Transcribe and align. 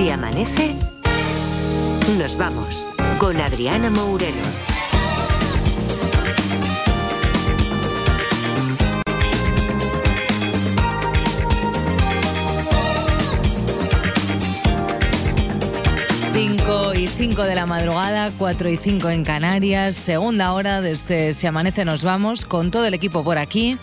Si 0.00 0.08
amanece, 0.08 0.74
nos 2.16 2.38
vamos 2.38 2.88
con 3.18 3.38
Adriana 3.38 3.90
Mourelos. 3.90 4.46
Cinco 16.32 16.94
y 16.94 17.06
5 17.06 17.42
de 17.42 17.54
la 17.54 17.66
madrugada, 17.66 18.30
4 18.38 18.70
y 18.70 18.78
5 18.78 19.10
en 19.10 19.22
Canarias, 19.22 19.98
segunda 19.98 20.54
hora 20.54 20.80
desde 20.80 21.34
Si 21.34 21.46
Amanece 21.46 21.84
Nos 21.84 22.02
Vamos, 22.04 22.46
con 22.46 22.70
todo 22.70 22.86
el 22.86 22.94
equipo 22.94 23.22
por 23.22 23.36
aquí. 23.36 23.76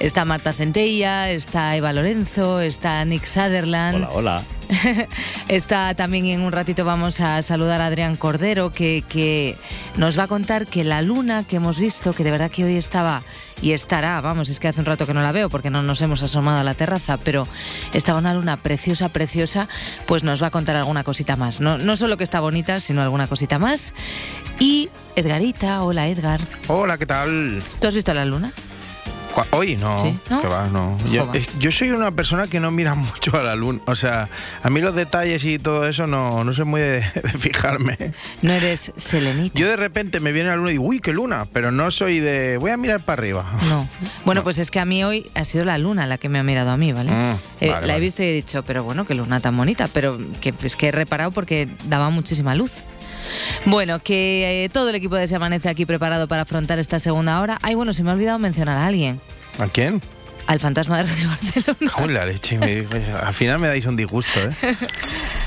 Está 0.00 0.24
Marta 0.24 0.52
Centella, 0.52 1.30
está 1.30 1.76
Eva 1.76 1.92
Lorenzo, 1.92 2.60
está 2.60 3.04
Nick 3.04 3.24
Sutherland. 3.24 4.08
Hola, 4.10 4.10
hola. 4.12 4.59
Está 5.48 5.94
también 5.94 6.26
en 6.26 6.40
un 6.42 6.52
ratito 6.52 6.84
vamos 6.84 7.20
a 7.20 7.42
saludar 7.42 7.80
a 7.80 7.86
Adrián 7.86 8.16
Cordero, 8.16 8.70
que, 8.72 9.04
que 9.08 9.56
nos 9.96 10.18
va 10.18 10.24
a 10.24 10.28
contar 10.28 10.66
que 10.66 10.84
la 10.84 11.02
luna 11.02 11.44
que 11.44 11.56
hemos 11.56 11.78
visto, 11.78 12.12
que 12.12 12.24
de 12.24 12.30
verdad 12.30 12.50
que 12.50 12.64
hoy 12.64 12.76
estaba 12.76 13.22
y 13.62 13.72
estará, 13.72 14.20
vamos, 14.20 14.48
es 14.48 14.58
que 14.58 14.68
hace 14.68 14.80
un 14.80 14.86
rato 14.86 15.06
que 15.06 15.14
no 15.14 15.22
la 15.22 15.32
veo 15.32 15.50
porque 15.50 15.70
no 15.70 15.82
nos 15.82 16.00
hemos 16.00 16.22
asomado 16.22 16.60
a 16.60 16.64
la 16.64 16.74
terraza, 16.74 17.18
pero 17.18 17.46
estaba 17.92 18.18
una 18.18 18.32
luna 18.32 18.56
preciosa, 18.56 19.10
preciosa, 19.10 19.68
pues 20.06 20.24
nos 20.24 20.42
va 20.42 20.46
a 20.48 20.50
contar 20.50 20.76
alguna 20.76 21.04
cosita 21.04 21.36
más. 21.36 21.60
No, 21.60 21.76
no 21.76 21.96
solo 21.96 22.16
que 22.16 22.24
está 22.24 22.40
bonita, 22.40 22.80
sino 22.80 23.02
alguna 23.02 23.26
cosita 23.26 23.58
más. 23.58 23.92
Y 24.58 24.88
Edgarita, 25.16 25.82
hola 25.82 26.08
Edgar. 26.08 26.40
Hola, 26.68 26.96
¿qué 26.96 27.06
tal? 27.06 27.62
¿Tú 27.80 27.88
has 27.88 27.94
visto 27.94 28.14
la 28.14 28.24
luna? 28.24 28.52
Hoy 29.50 29.76
no, 29.76 29.96
Sí, 29.98 30.18
¿no? 30.28 30.40
que 30.42 30.46
va, 30.48 30.66
no. 30.68 30.96
Yo, 31.10 31.30
yo 31.58 31.70
soy 31.72 31.90
una 31.90 32.10
persona 32.10 32.46
que 32.46 32.60
no 32.60 32.70
mira 32.70 32.94
mucho 32.96 33.36
a 33.36 33.42
la 33.42 33.54
luna. 33.54 33.80
O 33.86 33.94
sea, 33.94 34.28
a 34.62 34.70
mí 34.70 34.80
los 34.80 34.94
detalles 34.94 35.44
y 35.44 35.58
todo 35.58 35.86
eso 35.86 36.06
no, 36.06 36.44
no 36.44 36.52
soy 36.52 36.64
muy 36.64 36.80
de, 36.80 37.00
de 37.14 37.30
fijarme. 37.38 38.12
No 38.42 38.52
eres 38.52 38.92
selenita. 38.96 39.58
Yo 39.58 39.68
de 39.68 39.76
repente 39.76 40.20
me 40.20 40.32
viene 40.32 40.50
la 40.50 40.56
luna 40.56 40.70
y 40.70 40.72
digo, 40.74 40.84
uy, 40.84 41.00
qué 41.00 41.12
luna, 41.12 41.46
pero 41.52 41.70
no 41.70 41.90
soy 41.90 42.20
de, 42.20 42.56
voy 42.58 42.70
a 42.70 42.76
mirar 42.76 43.00
para 43.04 43.20
arriba. 43.20 43.44
No. 43.68 43.88
Bueno, 44.24 44.40
No. 44.40 44.44
pues 44.44 44.58
es 44.58 44.70
que 44.70 44.80
a 44.80 44.84
mí 44.84 45.04
hoy 45.04 45.30
ha 45.34 45.44
sido 45.44 45.64
la 45.64 45.76
luna 45.78 46.06
la 46.06 46.16
que 46.18 46.28
me 46.28 46.38
ha 46.38 46.42
mirado 46.42 46.70
a 46.70 46.76
mí, 46.76 46.92
¿vale? 46.92 47.10
Mm, 47.10 47.36
Eh, 47.60 47.70
vale, 47.70 47.86
la 47.86 47.96
he 47.96 48.00
visto 48.00 48.22
y 48.22 48.26
he 48.26 48.32
dicho, 48.32 48.62
pero 48.64 48.84
bueno, 48.84 49.04
qué 49.06 49.14
luna 49.14 49.38
tan 49.40 49.56
bonita, 49.56 49.88
pero 49.92 50.18
que 50.40 50.54
es 50.62 50.76
que 50.76 50.88
he 50.88 50.92
reparado 50.92 51.30
porque 51.30 51.68
daba 51.86 52.10
muchísima 52.10 52.54
luz. 52.54 52.72
Bueno, 53.64 53.98
que 53.98 54.64
eh, 54.64 54.68
todo 54.68 54.88
el 54.88 54.94
equipo 54.94 55.16
de 55.16 55.28
Se 55.28 55.36
Amanece 55.36 55.68
aquí 55.68 55.86
preparado 55.86 56.28
para 56.28 56.42
afrontar 56.42 56.78
esta 56.78 56.98
segunda 56.98 57.40
hora. 57.40 57.58
Ay, 57.62 57.74
bueno, 57.74 57.92
se 57.92 58.02
me 58.02 58.10
ha 58.10 58.14
olvidado 58.14 58.38
mencionar 58.38 58.78
a 58.78 58.86
alguien. 58.86 59.20
¿A 59.58 59.66
quién? 59.66 60.00
Al 60.50 60.58
fantasma 60.58 60.96
de 60.98 61.04
Radio 61.04 61.28
Barcelona. 61.28 61.90
Joder, 61.92 62.10
la 62.10 62.24
leche. 62.26 62.58
me- 62.58 62.84
al 63.22 63.32
final 63.34 63.60
me 63.60 63.68
dais 63.68 63.86
un 63.86 63.94
disgusto, 63.94 64.40
¿eh? 64.40 64.56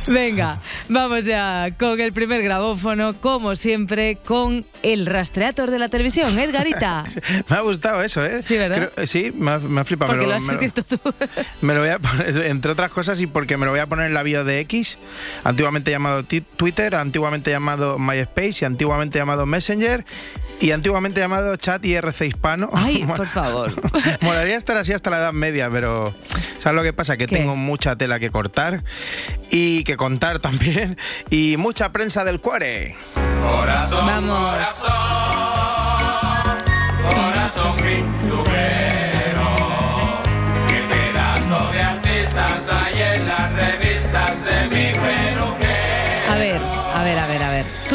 Venga, 0.07 0.59
vamos 0.89 1.23
ya 1.25 1.69
con 1.77 1.99
el 1.99 2.11
primer 2.13 2.41
grabófono, 2.41 3.13
como 3.21 3.55
siempre, 3.57 4.17
con 4.17 4.65
el 4.81 5.05
rastreator 5.05 5.71
de 5.71 5.79
la 5.79 5.89
televisión, 5.89 6.37
Edgarita. 6.39 7.03
Me 7.49 7.55
ha 7.55 7.61
gustado 7.61 8.01
eso, 8.01 8.23
¿eh? 8.25 8.43
Sí, 8.43 8.57
¿verdad? 8.57 8.91
Creo- 8.95 9.07
sí, 9.07 9.33
me 9.35 9.51
ha, 9.51 9.59
me 9.59 9.81
ha 9.81 9.83
flipado. 9.83 10.11
Porque 10.11 10.25
me 10.25 10.31
lo 10.31 10.37
has 10.37 10.47
escrito 10.47 10.83
tú. 10.83 10.97
Me 11.61 11.73
lo 11.73 11.81
voy 11.81 11.89
a 11.89 11.99
poner, 11.99 12.37
entre 12.47 12.71
otras 12.71 12.89
cosas, 12.91 13.19
y 13.19 13.27
porque 13.27 13.57
me 13.57 13.65
lo 13.65 13.71
voy 13.71 13.79
a 13.81 13.87
poner 13.87 14.07
en 14.07 14.13
la 14.13 14.23
bio 14.23 14.43
de 14.45 14.59
X, 14.61 14.97
antiguamente 15.43 15.91
llamado 15.91 16.23
Twitter, 16.23 16.95
antiguamente 16.95 17.51
llamado 17.51 17.99
MySpace 17.99 18.59
y 18.61 18.65
antiguamente 18.65 19.19
llamado 19.19 19.45
Messenger 19.45 20.05
y 20.61 20.71
antiguamente 20.71 21.19
llamado 21.19 21.55
Chat 21.57 21.83
IRC 21.85 22.21
Hispano. 22.21 22.69
Ay, 22.73 23.03
por 23.05 23.27
favor. 23.27 23.71
Molaría 24.21 24.55
estar 24.57 24.77
así 24.77 24.92
hasta 24.95 25.09
la 25.09 25.17
edad 25.17 25.33
media, 25.33 25.69
pero 25.69 26.13
¿sabes 26.59 26.75
lo 26.75 26.83
que 26.83 26.93
pasa? 26.93 27.17
Que 27.17 27.27
¿Qué? 27.27 27.37
tengo 27.37 27.55
mucha 27.55 27.95
tela 27.95 28.19
que 28.19 28.29
cortar 28.31 28.83
y 29.49 29.83
que 29.83 29.97
contar 29.97 30.39
también 30.39 30.97
y 31.29 31.57
mucha 31.57 31.91
prensa 31.91 32.23
del 32.23 32.39
cuore. 32.39 32.95
Vamos. 33.15 34.51
Corazón 34.51 35.42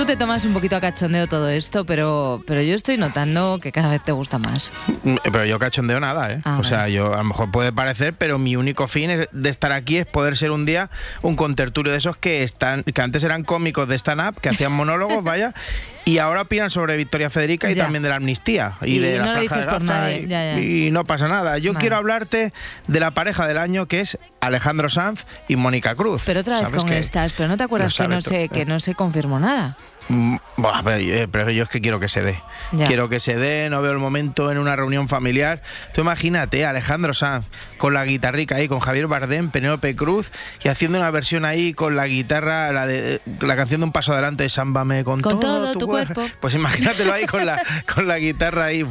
te 0.08 0.16
tomas 0.16 0.42
un 0.46 0.54
poquito 0.54 0.74
a 0.74 0.80
cachondeo 0.80 1.26
todo 1.26 1.50
esto, 1.50 1.84
pero, 1.84 2.42
pero 2.46 2.62
yo 2.62 2.74
estoy 2.74 2.96
notando 2.96 3.58
que 3.60 3.72
cada 3.72 3.90
vez 3.90 4.02
te 4.02 4.10
gusta 4.12 4.38
más. 4.38 4.72
Mm, 5.04 5.16
Pero 5.22 5.44
yo 5.44 5.58
cachondeo 5.58 6.00
nada, 6.00 6.32
¿eh? 6.32 6.40
Ah, 6.46 6.56
o 6.58 6.64
sea, 6.64 6.88
yo 6.88 7.12
a 7.12 7.18
lo 7.18 7.24
mejor 7.24 7.50
puede 7.50 7.74
parecer, 7.74 8.14
pero 8.14 8.38
mi 8.38 8.56
único 8.56 8.88
fin 8.88 9.10
es- 9.10 9.28
de 9.32 9.50
estar 9.50 9.70
aquí 9.70 9.98
es 9.98 10.06
poder 10.06 10.38
ser 10.38 10.50
un 10.50 10.64
día 10.64 10.88
un 11.20 11.36
contertulio 11.36 11.92
de 11.92 11.98
esos 11.98 12.16
que 12.16 12.42
están, 12.42 12.84
que 12.84 13.02
antes 13.02 13.22
eran 13.22 13.44
cómicos 13.44 13.86
de 13.86 13.96
stand-up, 13.96 14.40
que 14.40 14.48
hacían 14.48 14.72
monólogos, 14.72 15.22
vaya, 15.22 15.52
y 16.08 16.18
ahora 16.18 16.42
opinan 16.42 16.70
sobre 16.70 16.96
Victoria 16.96 17.30
Federica 17.30 17.70
y 17.70 17.74
Ya. 17.74 17.84
también 17.84 18.02
de 18.02 18.08
la 18.08 18.16
amnistía 18.16 18.74
y, 18.82 18.96
Y 18.96 18.98
de 18.98 19.18
no 19.18 19.26
la 19.26 19.32
franja 19.32 19.56
de 19.58 19.66
Gaza 19.66 20.12
y, 20.12 20.26
ya, 20.26 20.54
ya. 20.54 20.60
y 20.60 20.90
no 20.90 21.04
pasa 21.04 21.28
nada. 21.28 21.58
Yo 21.58 21.72
Vale. 21.72 21.80
quiero 21.80 21.96
hablarte 21.96 22.52
de 22.86 23.00
la 23.00 23.10
pareja 23.10 23.46
del 23.46 23.58
año 23.58 23.86
que 23.86 24.00
es 24.00 24.18
Alejandro 24.40 24.88
Sanz 24.88 25.26
y 25.48 25.56
Mónica 25.56 25.94
Cruz. 25.94 26.22
Pero 26.24 26.40
otra 26.40 26.54
vez 26.54 26.62
¿Sabes 26.62 26.82
con 26.82 26.92
estas, 26.92 27.32
pero 27.34 27.48
no 27.48 27.56
te 27.56 27.64
acuerdas 27.64 27.94
que 27.94 28.08
no, 28.08 28.20
se, 28.20 28.48
que 28.48 28.62
eh? 28.62 28.66
no 28.66 28.80
se 28.80 28.94
confirmó 28.94 29.38
nada. 29.38 29.76
Mm, 30.10 30.36
pero, 30.56 30.96
eh, 30.96 31.28
pero 31.30 31.50
yo 31.50 31.64
es 31.64 31.68
que 31.68 31.82
quiero 31.82 32.00
que 32.00 32.08
se 32.08 32.22
dé. 32.22 32.40
Ya. 32.72 32.86
Quiero 32.86 33.10
que 33.10 33.20
se 33.20 33.36
dé, 33.36 33.68
no 33.68 33.82
veo 33.82 33.92
el 33.92 33.98
momento 33.98 34.50
en 34.50 34.56
una 34.56 34.74
reunión 34.74 35.06
familiar. 35.06 35.60
Tú 35.92 36.00
imagínate, 36.00 36.64
Alejandro 36.64 37.12
Sanz 37.12 37.44
con 37.76 37.92
la 37.92 38.06
guitarrica 38.06 38.56
ahí, 38.56 38.68
con 38.68 38.80
Javier 38.80 39.06
Bardem, 39.06 39.50
Penélope 39.50 39.94
Cruz 39.94 40.32
y 40.64 40.68
haciendo 40.68 40.96
una 40.98 41.10
versión 41.10 41.44
ahí 41.44 41.74
con 41.74 41.94
la 41.94 42.06
guitarra, 42.06 42.72
la 42.72 42.86
de 42.86 43.20
la 43.40 43.56
canción 43.56 43.82
de 43.82 43.84
Un 43.86 43.92
Paso 43.92 44.12
Adelante 44.12 44.44
de 44.44 44.48
Sámbame 44.48 45.04
con, 45.04 45.20
Con 45.20 45.40
todo, 45.40 45.64
todo 45.64 45.72
tu 45.74 45.86
cuerpo. 45.86 45.97
Pues 46.40 46.54
imagínatelo 46.54 47.12
ahí 47.12 47.26
con 47.26 47.44
la, 47.46 47.62
con 47.92 48.06
la 48.06 48.18
guitarra 48.18 48.66
ahí. 48.66 48.84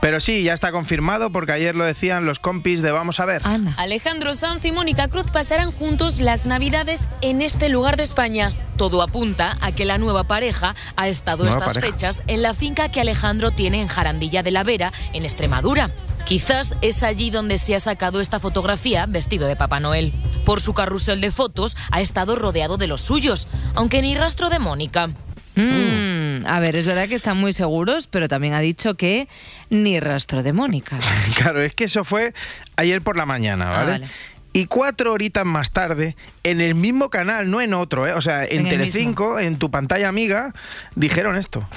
Pero 0.00 0.20
sí, 0.20 0.42
ya 0.42 0.52
está 0.52 0.72
confirmado 0.72 1.30
porque 1.30 1.52
ayer 1.52 1.74
lo 1.74 1.84
decían 1.84 2.26
los 2.26 2.38
compis 2.38 2.82
de 2.82 2.90
Vamos 2.90 3.20
a 3.20 3.24
ver. 3.24 3.42
Alejandro 3.76 4.34
Sanz 4.34 4.64
y 4.64 4.72
Mónica 4.72 5.08
Cruz 5.08 5.30
pasarán 5.30 5.70
juntos 5.70 6.18
las 6.20 6.46
Navidades 6.46 7.08
en 7.20 7.42
este 7.42 7.68
lugar 7.68 7.96
de 7.96 8.02
España. 8.02 8.52
Todo 8.76 9.02
apunta 9.02 9.56
a 9.60 9.72
que 9.72 9.84
la 9.84 9.98
nueva 9.98 10.24
pareja 10.24 10.74
ha 10.96 11.08
estado 11.08 11.44
Nueva 11.44 11.58
estas 11.58 11.74
pareja. 11.74 11.92
fechas 11.92 12.22
en 12.26 12.42
la 12.42 12.54
finca 12.54 12.88
que 12.90 13.00
Alejandro 13.00 13.50
tiene 13.50 13.80
en 13.80 13.88
Jarandilla 13.88 14.42
de 14.42 14.50
la 14.50 14.64
Vera, 14.64 14.92
en 15.12 15.24
Extremadura. 15.24 15.90
Quizás 16.26 16.76
es 16.82 17.02
allí 17.02 17.30
donde 17.30 17.56
se 17.56 17.74
ha 17.74 17.80
sacado 17.80 18.20
esta 18.20 18.40
fotografía 18.40 19.06
vestido 19.06 19.46
de 19.46 19.54
Papá 19.56 19.78
Noel. 19.78 20.12
Por 20.44 20.60
su 20.60 20.74
carrusel 20.74 21.20
de 21.20 21.30
fotos 21.30 21.76
ha 21.90 22.00
estado 22.00 22.34
rodeado 22.36 22.76
de 22.76 22.88
los 22.88 23.00
suyos, 23.00 23.48
aunque 23.74 24.02
ni 24.02 24.14
rastro 24.14 24.50
de 24.50 24.58
Mónica. 24.58 25.06
Mm, 25.54 26.05
a 26.46 26.60
ver, 26.60 26.76
es 26.76 26.86
verdad 26.86 27.08
que 27.08 27.14
están 27.14 27.36
muy 27.38 27.52
seguros, 27.52 28.06
pero 28.06 28.28
también 28.28 28.54
ha 28.54 28.60
dicho 28.60 28.94
que 28.94 29.28
ni 29.70 30.00
rastro 30.00 30.42
de 30.42 30.52
Mónica. 30.52 30.98
Claro, 31.36 31.60
es 31.62 31.74
que 31.74 31.84
eso 31.84 32.04
fue 32.04 32.32
ayer 32.76 33.02
por 33.02 33.16
la 33.16 33.26
mañana, 33.26 33.66
Ah, 33.68 33.76
¿vale? 33.84 33.90
vale. 33.92 34.06
Y 34.52 34.64
cuatro 34.68 35.12
horitas 35.12 35.44
más 35.44 35.70
tarde, 35.70 36.16
en 36.42 36.62
el 36.62 36.74
mismo 36.74 37.10
canal, 37.10 37.50
no 37.50 37.60
en 37.60 37.74
otro, 37.74 38.06
¿eh? 38.06 38.14
o 38.14 38.22
sea, 38.22 38.42
en, 38.44 38.60
En 38.60 38.66
el 38.66 38.68
Telecinco, 38.70 39.38
en 39.38 39.58
tu 39.58 39.70
pantalla 39.70 40.08
amiga, 40.08 40.54
dijeron 40.94 41.36
esto. 41.36 41.68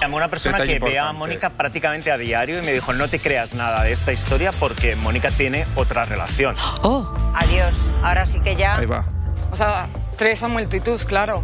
Llamó 0.00 0.18
una 0.18 0.28
persona 0.28 0.56
Detalle 0.56 0.78
que 0.78 0.84
ve 0.84 0.98
a. 1.00 1.12
Mónica 1.12 1.50
prácticamente 1.50 2.12
a 2.12 2.16
diario 2.16 2.62
y 2.62 2.64
me 2.64 2.72
dijo, 2.72 2.92
no 2.92 3.08
te 3.08 3.18
creas 3.18 3.54
nada 3.56 3.82
de 3.82 3.90
esta 3.92 4.12
historia 4.12 4.52
porque 4.52 4.94
Mónica 4.94 5.30
tiene 5.32 5.66
otra 5.74 6.04
relación. 6.04 6.54
Oh, 6.82 7.12
Adiós. 7.34 7.74
Ahora 8.04 8.24
sí 8.24 8.38
que 8.38 8.54
ya. 8.54 8.76
Ahí 8.78 8.86
va. 8.86 9.04
O 9.50 9.56
sea, 9.56 9.88
tres 10.18 10.42
o 10.42 10.48
multitud, 10.48 11.00
claro. 11.06 11.42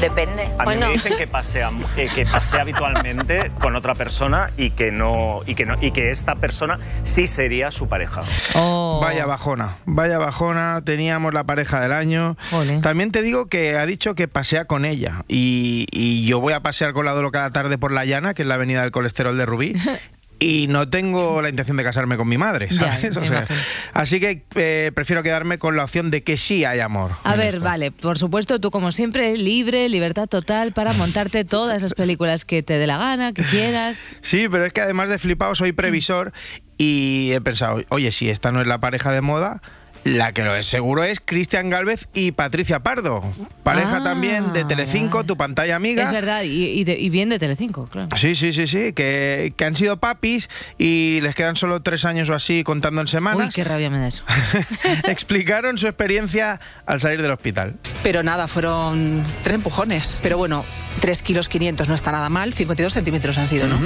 Depende. 0.00 0.48
A 0.58 0.64
mí 0.64 0.76
me 0.76 0.92
dicen 0.92 1.16
que 1.18 1.26
pasea, 1.26 1.70
que, 1.96 2.04
que 2.04 2.24
pasea 2.24 2.60
habitualmente 2.62 3.50
con 3.60 3.74
otra 3.74 3.94
persona 3.94 4.50
y 4.56 4.70
que, 4.70 4.92
no, 4.92 5.40
y, 5.44 5.56
que 5.56 5.66
no, 5.66 5.74
y 5.80 5.90
que 5.90 6.08
esta 6.08 6.36
persona 6.36 6.78
sí 7.02 7.26
sería 7.26 7.72
su 7.72 7.88
pareja. 7.88 8.22
oh. 8.54 9.00
Vaya 9.02 9.26
bajona, 9.26 9.76
vaya 9.84 10.18
bajona, 10.18 10.82
teníamos 10.84 11.34
la 11.34 11.44
pareja 11.44 11.80
del 11.80 11.92
año. 11.92 12.36
También 12.80 13.10
te 13.10 13.22
digo 13.22 13.46
que 13.46 13.76
ha 13.76 13.84
dicho 13.84 14.14
que 14.14 14.28
pasea 14.28 14.66
con 14.66 14.84
ella 14.84 15.24
y, 15.26 15.86
y 15.90 16.24
yo 16.24 16.38
voy 16.40 16.52
a 16.52 16.60
pasear 16.60 16.92
con 16.92 17.04
la 17.04 17.12
Dolo 17.12 17.32
cada 17.32 17.50
tarde 17.50 17.76
por 17.76 17.90
La 17.90 18.04
Llana, 18.04 18.34
que 18.34 18.42
es 18.42 18.48
la 18.48 18.54
avenida 18.54 18.82
del 18.82 18.92
colesterol 18.92 19.36
de 19.36 19.46
Rubí. 19.46 19.74
Y 20.42 20.66
no 20.66 20.88
tengo 20.88 21.40
la 21.40 21.50
intención 21.50 21.76
de 21.76 21.84
casarme 21.84 22.16
con 22.16 22.28
mi 22.28 22.36
madre, 22.36 22.68
¿sabes? 22.72 23.16
O 23.16 23.24
sea, 23.24 23.46
así 23.92 24.18
que 24.18 24.42
eh, 24.56 24.90
prefiero 24.92 25.22
quedarme 25.22 25.58
con 25.58 25.76
la 25.76 25.84
opción 25.84 26.10
de 26.10 26.24
que 26.24 26.36
sí 26.36 26.64
hay 26.64 26.80
amor. 26.80 27.12
A 27.22 27.36
ver, 27.36 27.54
esto. 27.54 27.64
vale, 27.64 27.92
por 27.92 28.18
supuesto, 28.18 28.60
tú 28.60 28.72
como 28.72 28.90
siempre, 28.90 29.36
libre, 29.36 29.88
libertad 29.88 30.26
total 30.26 30.72
para 30.72 30.94
montarte 30.94 31.44
todas 31.44 31.82
las 31.82 31.94
películas 31.94 32.44
que 32.44 32.64
te 32.64 32.78
dé 32.78 32.88
la 32.88 32.98
gana, 32.98 33.32
que 33.32 33.44
quieras. 33.44 34.10
Sí, 34.20 34.48
pero 34.50 34.64
es 34.64 34.72
que 34.72 34.80
además 34.80 35.10
de 35.10 35.20
flipado 35.20 35.54
soy 35.54 35.70
previsor 35.70 36.32
y 36.76 37.30
he 37.32 37.40
pensado, 37.40 37.80
oye, 37.90 38.10
si 38.10 38.28
esta 38.28 38.50
no 38.50 38.60
es 38.60 38.66
la 38.66 38.78
pareja 38.78 39.12
de 39.12 39.20
moda, 39.20 39.62
La 40.04 40.32
que 40.32 40.42
lo 40.42 40.56
es 40.56 40.66
seguro 40.66 41.04
es 41.04 41.20
Cristian 41.24 41.70
Galvez 41.70 42.08
y 42.12 42.32
Patricia 42.32 42.80
Pardo, 42.80 43.22
pareja 43.62 43.98
Ah, 43.98 44.02
también 44.02 44.52
de 44.52 44.64
Telecinco, 44.64 45.22
tu 45.24 45.36
pantalla 45.36 45.76
amiga. 45.76 46.02
Es 46.04 46.10
verdad, 46.12 46.42
y, 46.42 46.64
y 46.70 46.82
de- 46.84 46.98
y 46.98 47.08
bien 47.08 47.28
de 47.28 47.38
Telecinco, 47.38 47.86
claro. 47.86 48.08
Sí, 48.16 48.34
sí, 48.34 48.52
sí, 48.52 48.66
sí, 48.66 48.92
que, 48.94 49.52
que 49.56 49.64
han 49.64 49.76
sido 49.76 49.98
papis 49.98 50.50
y 50.76 51.20
les 51.22 51.36
quedan 51.36 51.54
solo 51.56 51.82
tres 51.82 52.04
años 52.04 52.28
o 52.30 52.34
así 52.34 52.64
contando 52.64 53.00
en 53.00 53.04
Uy, 53.06 53.10
semanas. 53.10 53.54
qué 53.54 53.62
rabia 53.62 53.90
me 53.90 53.98
da 54.00 54.08
eso. 54.08 54.24
Explicaron 55.04 55.78
su 55.78 55.86
experiencia 55.86 56.60
al 56.86 56.98
salir 57.00 57.22
del 57.22 57.30
hospital. 57.30 57.76
Pero 58.02 58.22
nada, 58.24 58.48
fueron 58.48 59.22
tres 59.44 59.54
empujones. 59.56 60.18
Pero 60.22 60.36
bueno, 60.36 60.64
3 61.00 61.22
kilos 61.22 61.48
500 61.48 61.88
no 61.88 61.94
está 61.94 62.10
nada 62.12 62.28
mal, 62.28 62.52
52 62.52 62.92
centímetros 62.92 63.38
han 63.38 63.46
sido, 63.46 63.66
¿no? 63.68 63.78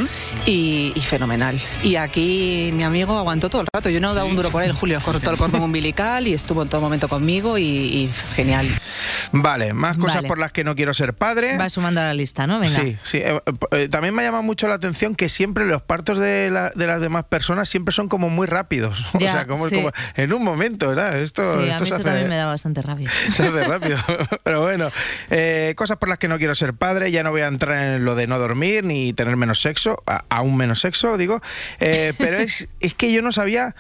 y, 0.46 0.92
y 0.94 1.00
fenomenal. 1.00 1.60
Y 1.82 1.96
aquí 1.96 2.70
mi 2.74 2.82
amigo 2.84 3.16
aguantó 3.16 3.48
todo 3.50 3.60
el 3.62 3.68
rato. 3.72 3.90
Yo 3.90 4.00
no 4.00 4.14
daba 4.14 4.26
un 4.28 4.34
duro 4.36 4.50
por 4.50 4.62
él, 4.62 4.72
Julio. 4.72 4.98
Cortó 5.04 5.30
el 5.30 5.36
cordón 5.36 5.62
umbilical 5.62 6.05
y 6.26 6.32
estuvo 6.34 6.62
en 6.62 6.68
todo 6.68 6.80
momento 6.80 7.08
conmigo 7.08 7.58
y, 7.58 7.62
y 7.64 8.10
genial. 8.34 8.80
Vale, 9.32 9.72
más 9.72 9.96
cosas 9.98 10.16
Vale. 10.16 10.28
por 10.28 10.38
las 10.38 10.52
que 10.52 10.62
no 10.64 10.74
quiero 10.76 10.94
ser 10.94 11.14
padre. 11.14 11.56
Va 11.58 11.68
sumando 11.68 12.00
a 12.00 12.04
la 12.04 12.14
lista, 12.14 12.46
¿no? 12.46 12.60
Venga. 12.60 12.80
Sí, 12.80 12.96
sí. 13.02 13.18
Eh, 13.18 13.40
eh, 13.72 13.88
también 13.88 14.14
me 14.14 14.22
ha 14.22 14.26
llamado 14.26 14.42
mucho 14.42 14.68
la 14.68 14.74
atención 14.74 15.14
que 15.16 15.28
siempre 15.28 15.66
los 15.66 15.82
partos 15.82 16.18
de, 16.18 16.48
la- 16.50 16.70
de 16.70 16.86
las 16.86 17.00
demás 17.00 17.24
personas 17.24 17.68
siempre 17.68 17.92
son 17.92 18.08
como 18.08 18.30
muy 18.30 18.46
rápidos. 18.46 19.04
Ya, 19.18 19.28
o 19.30 19.32
sea, 19.32 19.46
como, 19.46 19.68
sí. 19.68 19.74
como 19.76 19.90
en 20.14 20.32
un 20.32 20.44
momento, 20.44 20.88
¿verdad? 20.88 21.18
Esto, 21.20 21.42
Sí, 21.60 21.68
a 21.68 21.72
esto 21.72 21.84
mí 21.84 21.88
se, 21.90 21.94
eso 21.94 21.94
hace, 21.96 22.04
también 22.04 22.28
me 22.28 22.36
da 22.36 22.46
bastante 22.46 22.82
rabia. 22.82 23.10
se 23.32 23.42
hace 23.48 23.64
rápido. 23.64 23.98
Pero 24.44 24.60
bueno, 24.60 24.90
eh, 25.30 25.74
cosas 25.76 25.96
por 25.96 26.08
las 26.08 26.18
que 26.18 26.28
no 26.28 26.38
quiero 26.38 26.54
ser 26.54 26.74
padre. 26.74 27.10
Ya 27.10 27.22
no 27.22 27.30
voy 27.30 27.40
a 27.40 27.46
entrar 27.48 27.82
en 27.96 28.04
lo 28.04 28.14
de 28.14 28.26
no 28.26 28.38
dormir 28.38 28.84
ni 28.84 29.12
tener 29.12 29.36
menos 29.36 29.60
sexo, 29.60 30.02
a- 30.06 30.24
aún 30.28 30.56
menos 30.56 30.80
sexo, 30.80 31.16
digo. 31.16 31.40
Eh, 31.80 32.12
pero 32.18 32.36
es, 32.38 32.68
es 32.80 32.94
que 32.94 33.12
yo 33.12 33.22
no 33.22 33.32
sabía 33.32 33.74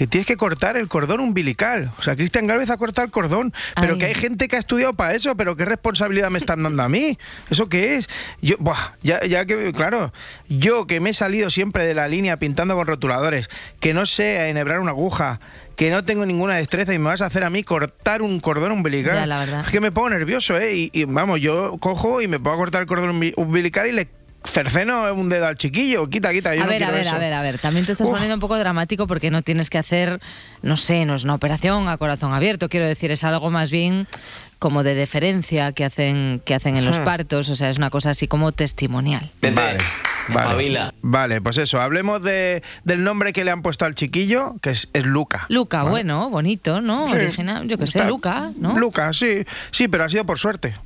que 0.00 0.06
tienes 0.06 0.26
que 0.26 0.38
cortar 0.38 0.78
el 0.78 0.88
cordón 0.88 1.20
umbilical. 1.20 1.92
O 1.98 2.02
sea, 2.02 2.16
Cristian 2.16 2.46
Galvez 2.46 2.70
ha 2.70 2.78
cortado 2.78 3.04
el 3.04 3.10
cordón, 3.10 3.52
pero 3.78 3.92
Ay. 3.92 3.98
que 3.98 4.06
hay 4.06 4.14
gente 4.14 4.48
que 4.48 4.56
ha 4.56 4.58
estudiado 4.58 4.94
para 4.94 5.14
eso, 5.14 5.34
pero 5.36 5.56
qué 5.56 5.66
responsabilidad 5.66 6.30
me 6.30 6.38
están 6.38 6.62
dando 6.62 6.82
a 6.82 6.88
mí. 6.88 7.18
¿Eso 7.50 7.68
qué 7.68 7.96
es? 7.96 8.08
Yo, 8.40 8.56
buah, 8.58 8.94
ya, 9.02 9.20
ya 9.26 9.44
que, 9.44 9.74
claro, 9.74 10.10
yo 10.48 10.86
que 10.86 11.00
me 11.00 11.10
he 11.10 11.12
salido 11.12 11.50
siempre 11.50 11.84
de 11.84 11.92
la 11.92 12.08
línea 12.08 12.38
pintando 12.38 12.76
con 12.76 12.86
rotuladores, 12.86 13.50
que 13.78 13.92
no 13.92 14.06
sé 14.06 14.48
enhebrar 14.48 14.80
una 14.80 14.92
aguja, 14.92 15.38
que 15.76 15.90
no 15.90 16.02
tengo 16.02 16.24
ninguna 16.24 16.56
destreza 16.56 16.94
y 16.94 16.98
me 16.98 17.04
vas 17.10 17.20
a 17.20 17.26
hacer 17.26 17.44
a 17.44 17.50
mí 17.50 17.62
cortar 17.62 18.22
un 18.22 18.40
cordón 18.40 18.72
umbilical. 18.72 19.14
Ya, 19.16 19.26
la 19.26 19.38
verdad. 19.40 19.64
Es 19.66 19.70
que 19.70 19.80
me 19.82 19.92
pongo 19.92 20.08
nervioso, 20.08 20.56
¿eh? 20.58 20.76
Y, 20.76 20.90
y, 20.94 21.04
vamos, 21.04 21.42
yo 21.42 21.76
cojo 21.78 22.22
y 22.22 22.26
me 22.26 22.40
puedo 22.40 22.56
cortar 22.56 22.80
el 22.80 22.86
cordón 22.86 23.20
umbi- 23.20 23.34
umbilical 23.36 23.86
y 23.86 23.92
le 23.92 24.08
cerceno 24.44 25.12
un 25.14 25.28
dedo 25.28 25.46
al 25.46 25.56
chiquillo. 25.56 26.08
Quita, 26.08 26.32
quita. 26.32 26.54
Yo 26.54 26.62
a 26.62 26.64
no 26.64 26.70
ver, 26.70 26.84
a 26.84 26.90
ver, 26.90 27.02
eso. 27.06 27.14
a 27.14 27.18
ver, 27.18 27.32
a 27.32 27.42
ver. 27.42 27.58
También 27.58 27.86
te 27.86 27.92
estás 27.92 28.06
Uf. 28.06 28.12
poniendo 28.12 28.34
un 28.34 28.40
poco 28.40 28.56
dramático 28.58 29.06
porque 29.06 29.30
no 29.30 29.42
tienes 29.42 29.70
que 29.70 29.78
hacer, 29.78 30.20
no 30.62 30.76
sé, 30.76 31.04
no 31.04 31.14
es 31.14 31.24
una 31.24 31.34
operación 31.34 31.88
a 31.88 31.96
corazón 31.96 32.32
abierto. 32.34 32.68
Quiero 32.68 32.86
decir, 32.86 33.10
es 33.10 33.24
algo 33.24 33.50
más 33.50 33.70
bien 33.70 34.06
como 34.58 34.82
de 34.82 34.94
deferencia 34.94 35.72
que 35.72 35.84
hacen, 35.86 36.42
que 36.44 36.54
hacen 36.54 36.76
en 36.76 36.84
los 36.84 36.98
Hmm. 36.98 37.04
partos. 37.04 37.48
O 37.48 37.56
sea, 37.56 37.70
es 37.70 37.78
una 37.78 37.90
cosa 37.90 38.10
así 38.10 38.28
como 38.28 38.52
testimonial. 38.52 39.30
Vale. 39.42 39.78
Vale. 40.28 40.92
Vale, 41.02 41.40
pues 41.40 41.56
eso, 41.58 41.80
hablemos 41.80 42.22
de, 42.22 42.62
del 42.84 43.02
nombre 43.02 43.32
que 43.32 43.42
le 43.44 43.50
han 43.50 43.62
puesto 43.62 43.84
al 43.84 43.94
chiquillo, 43.96 44.54
que 44.62 44.70
es, 44.70 44.88
es 44.92 45.04
Luca. 45.04 45.46
Luca, 45.48 45.78
¿vale? 45.78 45.90
bueno, 45.90 46.30
bonito, 46.30 46.80
¿no? 46.80 47.08
Sí. 47.08 47.14
Original, 47.14 47.66
yo 47.66 47.78
que 47.78 47.86
sé, 47.88 48.04
Luca, 48.04 48.52
¿no? 48.56 48.78
Luca, 48.78 49.12
sí, 49.12 49.44
sí, 49.72 49.88
pero 49.88 50.04
ha 50.04 50.08
sido 50.08 50.24
por 50.26 50.38
suerte. 50.38 50.76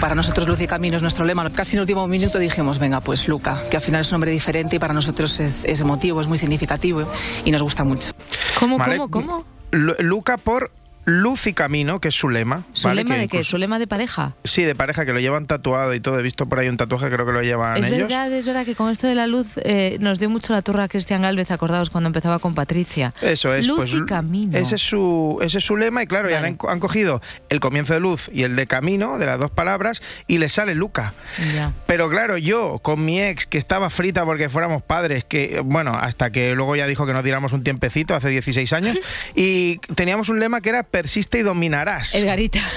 Para 0.00 0.14
nosotros 0.14 0.46
Luz 0.46 0.60
y 0.60 0.66
Camino 0.66 0.96
es 0.96 1.02
nuestro 1.02 1.24
lema. 1.24 1.48
Casi 1.50 1.72
en 1.72 1.78
el 1.78 1.80
último 1.82 2.06
minuto 2.06 2.38
dijimos, 2.38 2.78
venga, 2.78 3.00
pues 3.00 3.26
Luca, 3.28 3.62
que 3.70 3.76
al 3.76 3.82
final 3.82 4.02
es 4.02 4.08
un 4.08 4.14
nombre 4.16 4.30
diferente 4.30 4.76
y 4.76 4.78
para 4.78 4.92
nosotros 4.94 5.40
es, 5.40 5.64
es 5.64 5.80
emotivo, 5.80 6.20
es 6.20 6.26
muy 6.28 6.38
significativo 6.38 7.02
y 7.44 7.50
nos 7.50 7.62
gusta 7.62 7.82
mucho. 7.82 8.12
¿Cómo, 8.60 8.76
¿vale? 8.78 8.98
cómo, 8.98 9.10
cómo? 9.10 9.44
Lu- 9.72 9.96
Luca 10.00 10.36
por 10.36 10.70
luz 11.06 11.46
y 11.46 11.54
camino, 11.54 12.00
que 12.00 12.08
es 12.08 12.14
su 12.14 12.28
lema. 12.28 12.64
¿Su 12.72 12.88
¿vale? 12.88 13.04
lema 13.04 13.14
Que 13.14 13.20
de 13.22 13.28
qué? 13.28 13.42
¿Su 13.44 13.56
lema 13.58 13.78
de 13.78 13.86
pareja? 13.86 14.34
Sí, 14.44 14.62
de 14.62 14.74
pareja, 14.74 15.06
que 15.06 15.12
lo 15.12 15.20
llevan 15.20 15.46
tatuado 15.46 15.94
y 15.94 16.00
todo. 16.00 16.18
He 16.18 16.22
visto 16.22 16.46
por 16.46 16.58
ahí 16.58 16.68
un 16.68 16.76
tatuaje, 16.76 17.08
creo 17.10 17.24
que 17.24 17.32
lo 17.32 17.42
llevan 17.42 17.78
Es 17.78 17.86
ellos. 17.86 18.08
verdad, 18.08 18.32
es 18.32 18.44
verdad 18.44 18.64
que 18.66 18.74
con 18.74 18.90
esto 18.90 19.06
de 19.06 19.14
la 19.14 19.26
luz 19.26 19.46
eh, 19.58 19.96
nos 20.00 20.18
dio 20.18 20.28
mucho 20.28 20.52
la 20.52 20.62
turra 20.62 20.84
a 20.84 20.88
Cristian 20.88 21.22
Galvez, 21.22 21.50
acordados 21.52 21.90
cuando 21.90 22.08
empezaba 22.08 22.40
con 22.40 22.54
Patricia. 22.54 23.14
Eso 23.22 23.54
es. 23.54 23.66
Luz 23.66 23.78
pues, 23.78 23.94
y 23.94 24.04
camino. 24.04 24.58
Ese 24.58 24.74
es 24.74 24.82
su, 24.82 25.38
ese 25.40 25.58
es 25.58 25.64
su 25.64 25.76
lema 25.76 26.02
y 26.02 26.06
claro, 26.06 26.28
ya 26.28 26.40
han, 26.40 26.58
han 26.68 26.80
cogido 26.80 27.22
el 27.48 27.60
comienzo 27.60 27.94
de 27.94 28.00
luz 28.00 28.28
y 28.32 28.42
el 28.42 28.56
de 28.56 28.66
camino, 28.66 29.18
de 29.18 29.26
las 29.26 29.38
dos 29.38 29.52
palabras, 29.52 30.02
y 30.26 30.38
le 30.38 30.48
sale 30.48 30.74
Luca. 30.74 31.14
Ya. 31.54 31.72
Pero 31.86 32.10
claro, 32.10 32.36
yo 32.36 32.80
con 32.82 33.04
mi 33.04 33.22
ex, 33.22 33.46
que 33.46 33.58
estaba 33.58 33.90
frita 33.90 34.24
porque 34.24 34.48
fuéramos 34.48 34.82
padres, 34.82 35.24
que 35.24 35.60
bueno, 35.64 35.94
hasta 35.94 36.30
que 36.30 36.54
luego 36.56 36.74
ya 36.74 36.88
dijo 36.88 37.06
que 37.06 37.12
nos 37.12 37.22
diéramos 37.22 37.52
un 37.52 37.62
tiempecito, 37.62 38.14
hace 38.14 38.28
16 38.28 38.72
años, 38.72 38.98
y 39.36 39.78
teníamos 39.94 40.28
un 40.28 40.40
lema 40.40 40.60
que 40.60 40.70
era 40.70 40.82
persiste 40.96 41.38
y 41.38 41.42
dominarás. 41.42 42.14
Edgarita. 42.14 42.60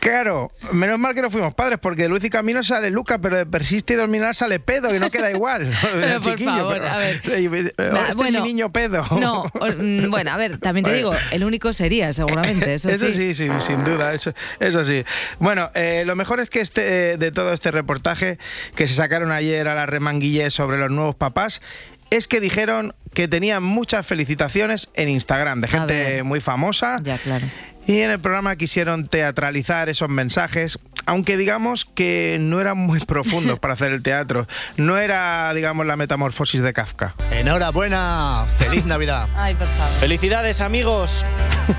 Claro, 0.00 0.50
menos 0.72 0.98
mal 0.98 1.14
que 1.14 1.20
no 1.20 1.30
fuimos 1.30 1.52
padres, 1.52 1.78
porque 1.78 2.04
de 2.04 2.08
Luz 2.08 2.24
y 2.24 2.30
Camino 2.30 2.62
sale 2.62 2.88
Luca, 2.90 3.18
pero 3.18 3.36
de 3.36 3.44
persiste 3.44 3.92
y 3.92 3.96
dominar 3.96 4.34
sale 4.34 4.58
pedo, 4.58 4.94
y 4.96 4.98
no 4.98 5.10
queda 5.10 5.30
igual. 5.30 5.70
Pero 5.82 6.06
El 6.14 6.20
por 6.22 6.40
favor, 6.40 6.72
pero- 6.78 6.88
a 6.88 6.96
ver. 6.96 7.20
Nah, 7.26 8.04
este 8.06 8.16
bueno, 8.16 8.38
es 8.38 8.42
mi 8.44 8.48
niño 8.48 8.72
pedo. 8.72 9.04
No, 9.20 9.42
o- 9.42 9.66
mm, 9.76 10.10
bueno, 10.10 10.30
a 10.32 10.38
ver, 10.38 10.56
también 10.56 10.86
te 10.86 10.94
digo, 10.94 11.12
el 11.32 11.44
único 11.44 11.74
sería, 11.74 12.14
seguramente, 12.14 12.72
eso, 12.72 12.88
Eso 12.88 13.08
sí. 13.08 13.12
sí, 13.12 13.34
sí, 13.34 13.48
sin 13.58 13.84
duda, 13.84 14.14
eso, 14.14 14.32
eso 14.58 14.86
sí. 14.86 15.04
Bueno, 15.38 15.70
eh, 15.74 16.04
lo 16.06 16.16
mejor 16.16 16.40
es 16.40 16.48
que 16.48 16.62
este, 16.62 17.12
eh, 17.12 17.16
de 17.18 17.30
todo 17.30 17.52
este 17.52 17.70
reportaje 17.70 18.38
que 18.74 18.88
se 18.88 18.94
sacaron 18.94 19.30
ayer 19.32 19.68
a 19.68 19.74
la 19.74 19.84
remanguille 19.84 20.48
sobre 20.48 20.78
los 20.78 20.90
nuevos 20.90 21.14
papás, 21.14 21.60
es 22.10 22.28
que 22.28 22.40
dijeron 22.40 22.94
que 23.14 23.28
tenían 23.28 23.62
muchas 23.62 24.06
felicitaciones 24.06 24.90
en 24.94 25.08
Instagram 25.08 25.60
de 25.60 25.68
gente 25.68 26.22
muy 26.22 26.40
famosa. 26.40 27.00
Ya, 27.02 27.18
claro. 27.18 27.46
Y 27.86 28.00
en 28.00 28.10
el 28.10 28.20
programa 28.20 28.56
quisieron 28.56 29.08
teatralizar 29.08 29.88
esos 29.88 30.08
mensajes, 30.08 30.78
aunque 31.06 31.36
digamos 31.36 31.86
que 31.86 32.36
no 32.38 32.60
eran 32.60 32.78
muy 32.78 33.00
profundos 33.00 33.58
para 33.58 33.74
hacer 33.74 33.90
el 33.90 34.02
teatro. 34.02 34.46
No 34.76 34.98
era, 34.98 35.52
digamos, 35.54 35.86
la 35.86 35.96
metamorfosis 35.96 36.62
de 36.62 36.72
Kafka. 36.72 37.14
Enhorabuena, 37.30 38.46
feliz 38.58 38.84
Navidad. 38.84 39.28
Ay, 39.34 39.54
por 39.54 39.66
favor. 39.66 39.98
Felicidades 39.98 40.60
amigos. 40.60 41.24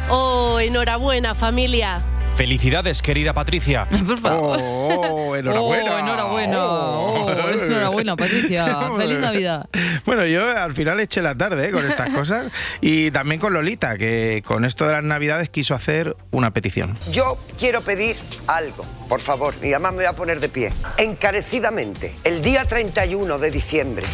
Oh, 0.10 0.60
enhorabuena 0.60 1.36
familia. 1.36 2.02
Felicidades, 2.36 3.02
querida 3.02 3.34
Patricia. 3.34 3.86
Por 4.08 4.20
favor. 4.20 4.58
Oh, 4.62 5.36
enhorabuena. 5.36 5.96
Oh, 5.96 6.00
enhorabuena. 6.00 6.66
Oh, 6.66 7.30
enhorabuena, 7.30 8.16
Patricia. 8.16 8.90
Feliz 8.98 9.20
Navidad. 9.20 9.70
Bueno, 10.06 10.26
yo 10.26 10.50
al 10.50 10.74
final 10.74 11.00
eché 11.00 11.22
la 11.22 11.36
tarde 11.36 11.70
¿eh? 11.70 11.72
con 11.72 11.86
estas 11.88 12.10
cosas 12.16 12.52
y 12.80 13.12
también 13.12 13.40
con 13.40 13.54
Lolita, 13.54 13.98
que 13.98 14.42
con 14.46 14.66
esto 14.66 14.86
de 14.88 14.94
las 14.94 15.04
Navidades 15.04 15.50
quiso 15.50 15.76
hacer 15.76 16.16
una 16.32 16.52
petición. 16.52 16.98
Yo 17.12 17.38
quiero 17.60 17.82
pedir 17.82 18.16
algo, 18.48 18.84
por 19.08 19.20
favor, 19.20 19.54
y 19.62 19.74
además 19.74 19.92
me 19.92 19.98
voy 19.98 20.06
a 20.06 20.14
poner 20.14 20.40
de 20.40 20.50
pie. 20.50 20.74
Encarecidamente, 20.98 22.14
el 22.24 22.42
día 22.42 22.66
31 22.66 23.38
de 23.38 23.52
diciembre. 23.52 24.06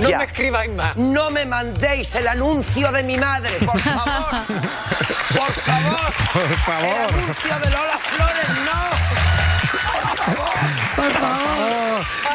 No 0.00 0.08
ya, 0.08 0.18
me 0.18 0.24
escribáis 0.24 0.72
más. 0.72 0.96
No 0.96 1.30
me 1.30 1.44
mandéis 1.46 2.14
el 2.14 2.26
anuncio 2.28 2.90
de 2.92 3.02
mi 3.02 3.16
madre, 3.18 3.58
por 3.64 3.78
favor. 3.80 4.30
por 4.48 5.52
favor. 5.52 6.12
Por 6.32 6.42
El 6.42 6.56
favor. 6.58 7.12
anuncio 7.12 7.58
de 7.58 7.70
Lola 7.70 7.98
Flores, 7.98 8.48
no. 8.64 9.31
Por 11.02 11.12
favor. 11.12 11.82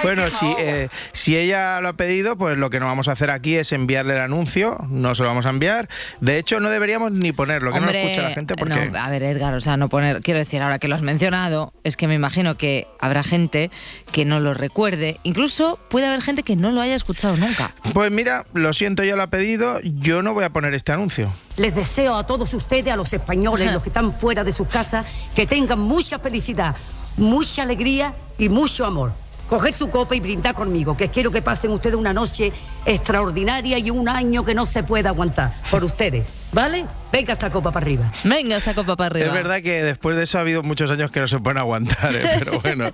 Bueno, 0.04 0.30
si, 0.30 0.46
eh, 0.60 0.90
si 1.14 1.36
ella 1.38 1.82
lo 1.82 1.90
ha 1.90 1.94
pedido, 1.94 2.38
pues 2.38 2.58
lo 2.58 2.70
que 2.70 2.80
no 2.80 2.86
vamos 2.86 3.08
a 3.08 3.14
hacer 3.14 3.32
aquí 3.32 3.56
es 3.56 3.72
enviarle 3.72 4.16
el 4.16 4.22
anuncio, 4.22 4.78
no 4.90 5.16
se 5.16 5.24
lo 5.24 5.30
vamos 5.30 5.46
a 5.46 5.50
enviar. 5.50 5.90
De 6.22 6.38
hecho, 6.38 6.60
no 6.60 6.70
deberíamos 6.70 7.12
ni 7.12 7.32
ponerlo, 7.32 7.72
que 7.74 7.80
no 7.80 7.88
lo 7.88 7.92
escuche 7.92 8.22
la 8.22 8.32
gente 8.32 8.56
porque... 8.56 8.90
no, 8.90 9.00
a 9.00 9.10
ver, 9.10 9.24
Edgar, 9.24 9.54
o 9.54 9.62
sea, 9.62 9.78
no 9.78 9.90
poner. 9.90 10.22
Quiero 10.22 10.40
decir, 10.40 10.62
ahora 10.62 10.80
que 10.80 10.88
lo 10.88 10.96
has 10.96 11.02
mencionado, 11.02 11.74
es 11.84 11.98
que 11.98 12.08
me 12.08 12.16
imagino 12.16 12.56
que 12.56 12.88
habrá 13.00 13.24
gente 13.24 13.72
que 14.12 14.26
no 14.26 14.40
lo 14.40 14.54
recuerde. 14.54 15.20
Incluso 15.24 15.80
puede 15.90 16.06
haber 16.08 16.22
gente 16.22 16.44
que 16.44 16.56
no 16.56 16.72
lo 16.72 16.82
haya 16.82 16.96
escuchado 16.96 17.36
nunca. 17.38 17.74
Pues 17.94 18.12
mira, 18.12 18.46
lo 18.54 18.74
siento, 18.74 19.04
yo 19.04 19.16
lo 19.16 19.24
ha 19.24 19.28
pedido, 19.28 19.80
yo 19.82 20.22
no 20.22 20.34
voy 20.34 20.44
a 20.44 20.52
poner 20.52 20.74
este 20.74 20.92
anuncio. 20.92 21.32
Les 21.58 21.76
deseo 21.76 22.16
a 22.16 22.26
todos 22.26 22.54
ustedes, 22.54 22.94
a 22.94 22.96
los 22.96 23.12
españoles, 23.14 23.74
los 23.74 23.82
que 23.82 23.90
están 23.90 24.14
fuera 24.14 24.44
de 24.44 24.54
sus 24.54 24.68
casas, 24.68 25.06
que 25.36 25.48
tengan 25.48 25.80
mucha 25.80 26.20
felicidad, 26.20 26.76
mucha 27.18 27.64
alegría 27.64 28.14
y 28.38 28.50
mucho 28.50 28.86
amor. 28.86 29.12
Coger 29.48 29.74
su 29.74 29.90
copa 29.90 30.16
y 30.16 30.20
brindar 30.20 30.54
conmigo, 30.54 30.98
que 30.98 31.10
quiero 31.10 31.32
que 31.32 31.42
pasen 31.42 31.72
ustedes 31.72 31.96
una 31.96 32.14
noche 32.14 32.52
extraordinaria 32.86 33.78
y 33.78 33.90
un 33.90 34.10
año 34.10 34.44
que 34.44 34.54
no 34.54 34.66
se 34.66 34.84
pueda 34.84 35.10
aguantar 35.10 35.54
por 35.72 35.84
ustedes. 35.84 36.26
¿Vale? 36.52 36.86
Venga 37.12 37.34
esta 37.34 37.50
copa 37.50 37.72
para 37.72 37.86
arriba. 37.86 38.12
Venga, 38.24 38.58
esta 38.58 38.74
copa 38.74 38.96
para 38.96 39.08
arriba. 39.08 39.28
Es 39.28 39.34
verdad 39.34 39.62
que 39.62 39.84
después 39.84 40.18
de 40.18 40.24
eso 40.24 40.38
ha 40.38 40.42
habido 40.42 40.64
muchos 40.64 40.90
años 40.90 41.12
que 41.12 41.20
no 41.20 41.28
se 41.28 41.40
pueden 41.40 41.58
aguantar, 41.58 42.16
¿eh? 42.16 42.36
pero 42.40 42.60
bueno. 42.64 42.92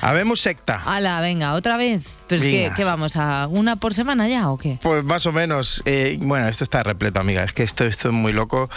Habemos 0.00 0.40
secta. 0.40 0.82
Ala, 0.84 1.20
venga, 1.20 1.54
otra 1.54 1.76
vez. 1.76 2.04
Pero 2.26 2.42
es 2.42 2.46
que. 2.46 2.72
¿qué 2.74 2.84
vamos? 2.84 3.16
¿A 3.16 3.46
una 3.46 3.76
por 3.76 3.94
semana 3.94 4.28
ya 4.28 4.50
o 4.50 4.58
qué? 4.58 4.78
Pues 4.82 5.04
más 5.04 5.24
o 5.26 5.32
menos. 5.32 5.82
Eh, 5.84 6.18
bueno, 6.20 6.48
esto 6.48 6.64
está 6.64 6.82
repleto, 6.82 7.20
amiga. 7.20 7.44
Es 7.44 7.52
que 7.52 7.62
esto, 7.62 7.84
esto 7.84 8.08
es 8.08 8.14
muy 8.14 8.32
loco. 8.32 8.68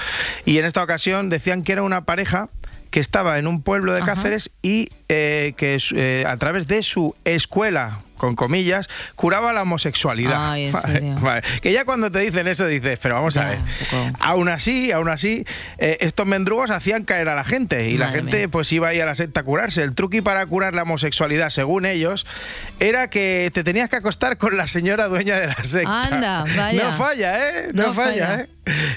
Y 0.45 0.57
en 0.57 0.65
esta 0.65 0.83
ocasión 0.83 1.29
decían 1.29 1.63
que 1.63 1.71
era 1.71 1.83
una 1.83 2.05
pareja 2.05 2.49
que 2.93 2.99
estaba 2.99 3.39
en 3.39 3.47
un 3.47 3.63
pueblo 3.63 3.91
de 3.91 4.03
Ajá. 4.03 4.13
Cáceres 4.13 4.51
y 4.61 4.87
eh, 5.09 5.55
que 5.57 5.79
eh, 5.95 6.25
a 6.27 6.37
través 6.37 6.67
de 6.67 6.83
su 6.83 7.15
escuela 7.25 8.01
con 8.17 8.35
comillas, 8.35 8.87
curaba 9.15 9.53
la 9.53 9.63
homosexualidad. 9.63 10.51
Ay, 10.53 10.65
¿en 10.67 10.77
serio? 10.79 11.15
vale. 11.19 11.41
Que 11.61 11.71
ya 11.71 11.83
cuando 11.85 12.11
te 12.11 12.19
dicen 12.19 12.47
eso 12.47 12.65
dices, 12.67 12.99
pero 13.01 13.15
vamos 13.15 13.35
a 13.37 13.45
ver. 13.49 13.57
Aún 14.19 14.49
así, 14.49 14.91
aún 14.91 15.09
así, 15.09 15.45
eh, 15.77 15.97
estos 16.01 16.25
mendrugos 16.25 16.69
hacían 16.69 17.03
caer 17.03 17.27
a 17.29 17.35
la 17.35 17.43
gente 17.43 17.89
y 17.89 17.97
la 17.97 18.09
gente 18.09 18.37
mía. 18.37 18.47
pues 18.49 18.71
iba 18.71 18.87
ahí 18.89 18.99
a 18.99 19.05
la 19.05 19.15
secta 19.15 19.41
a 19.41 19.43
curarse. 19.43 19.83
El 19.83 19.95
truqui 19.95 20.21
para 20.21 20.45
curar 20.45 20.73
la 20.75 20.83
homosexualidad, 20.83 21.49
según 21.49 21.85
ellos, 21.85 22.25
era 22.79 23.09
que 23.09 23.51
te 23.53 23.63
tenías 23.63 23.89
que 23.89 23.97
acostar 23.97 24.37
con 24.37 24.55
la 24.57 24.67
señora 24.67 25.07
dueña 25.07 25.39
de 25.39 25.47
la 25.47 25.63
secta. 25.63 26.03
Anda, 26.03 26.45
vaya. 26.55 26.83
No 26.83 26.93
falla, 26.97 27.49
¿eh? 27.49 27.69
No, 27.73 27.87
No 27.87 27.93
falla, 27.93 28.27
falla. 28.27 28.41
¿eh? 28.43 28.47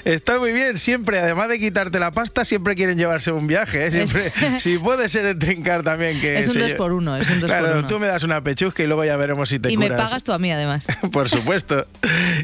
Está 0.05 0.39
muy 0.39 0.53
bien, 0.53 0.77
siempre, 0.77 1.19
además 1.19 1.49
de 1.49 1.59
quitarte 1.59 1.99
la 1.99 2.11
pasta, 2.11 2.45
siempre 2.45 2.73
quieren 2.75 2.97
llevarse 2.97 3.33
un 3.33 3.47
viaje, 3.47 3.87
¿eh? 3.87 3.91
Siempre, 3.91 4.31
si 4.59 4.77
puede 4.77 5.09
ser 5.09 5.25
el 5.25 5.37
trincar 5.37 5.83
también 5.83 6.21
que 6.21 6.39
Es 6.39 6.47
un 6.47 6.53
se 6.53 6.59
dos 6.59 6.71
lle- 6.71 6.77
por 6.77 6.93
uno, 6.93 7.17
es 7.17 7.29
un 7.29 7.41
dos 7.41 7.49
claro, 7.49 7.67
por 7.67 7.77
uno. 7.79 7.87
tú 7.87 7.99
me 7.99 8.07
das 8.07 8.23
una 8.23 8.39
pechusca 8.41 8.81
y 8.83 8.87
luego 8.87 9.03
ya 9.03 9.16
veremos 9.17 9.49
si 9.49 9.59
te 9.59 9.71
y 9.71 9.77
me 9.77 9.87
curas. 9.87 10.01
pagas 10.09 10.23
tú 10.23 10.31
a 10.33 10.39
mí, 10.39 10.51
además. 10.51 10.85
Por 11.11 11.29
supuesto. 11.29 11.85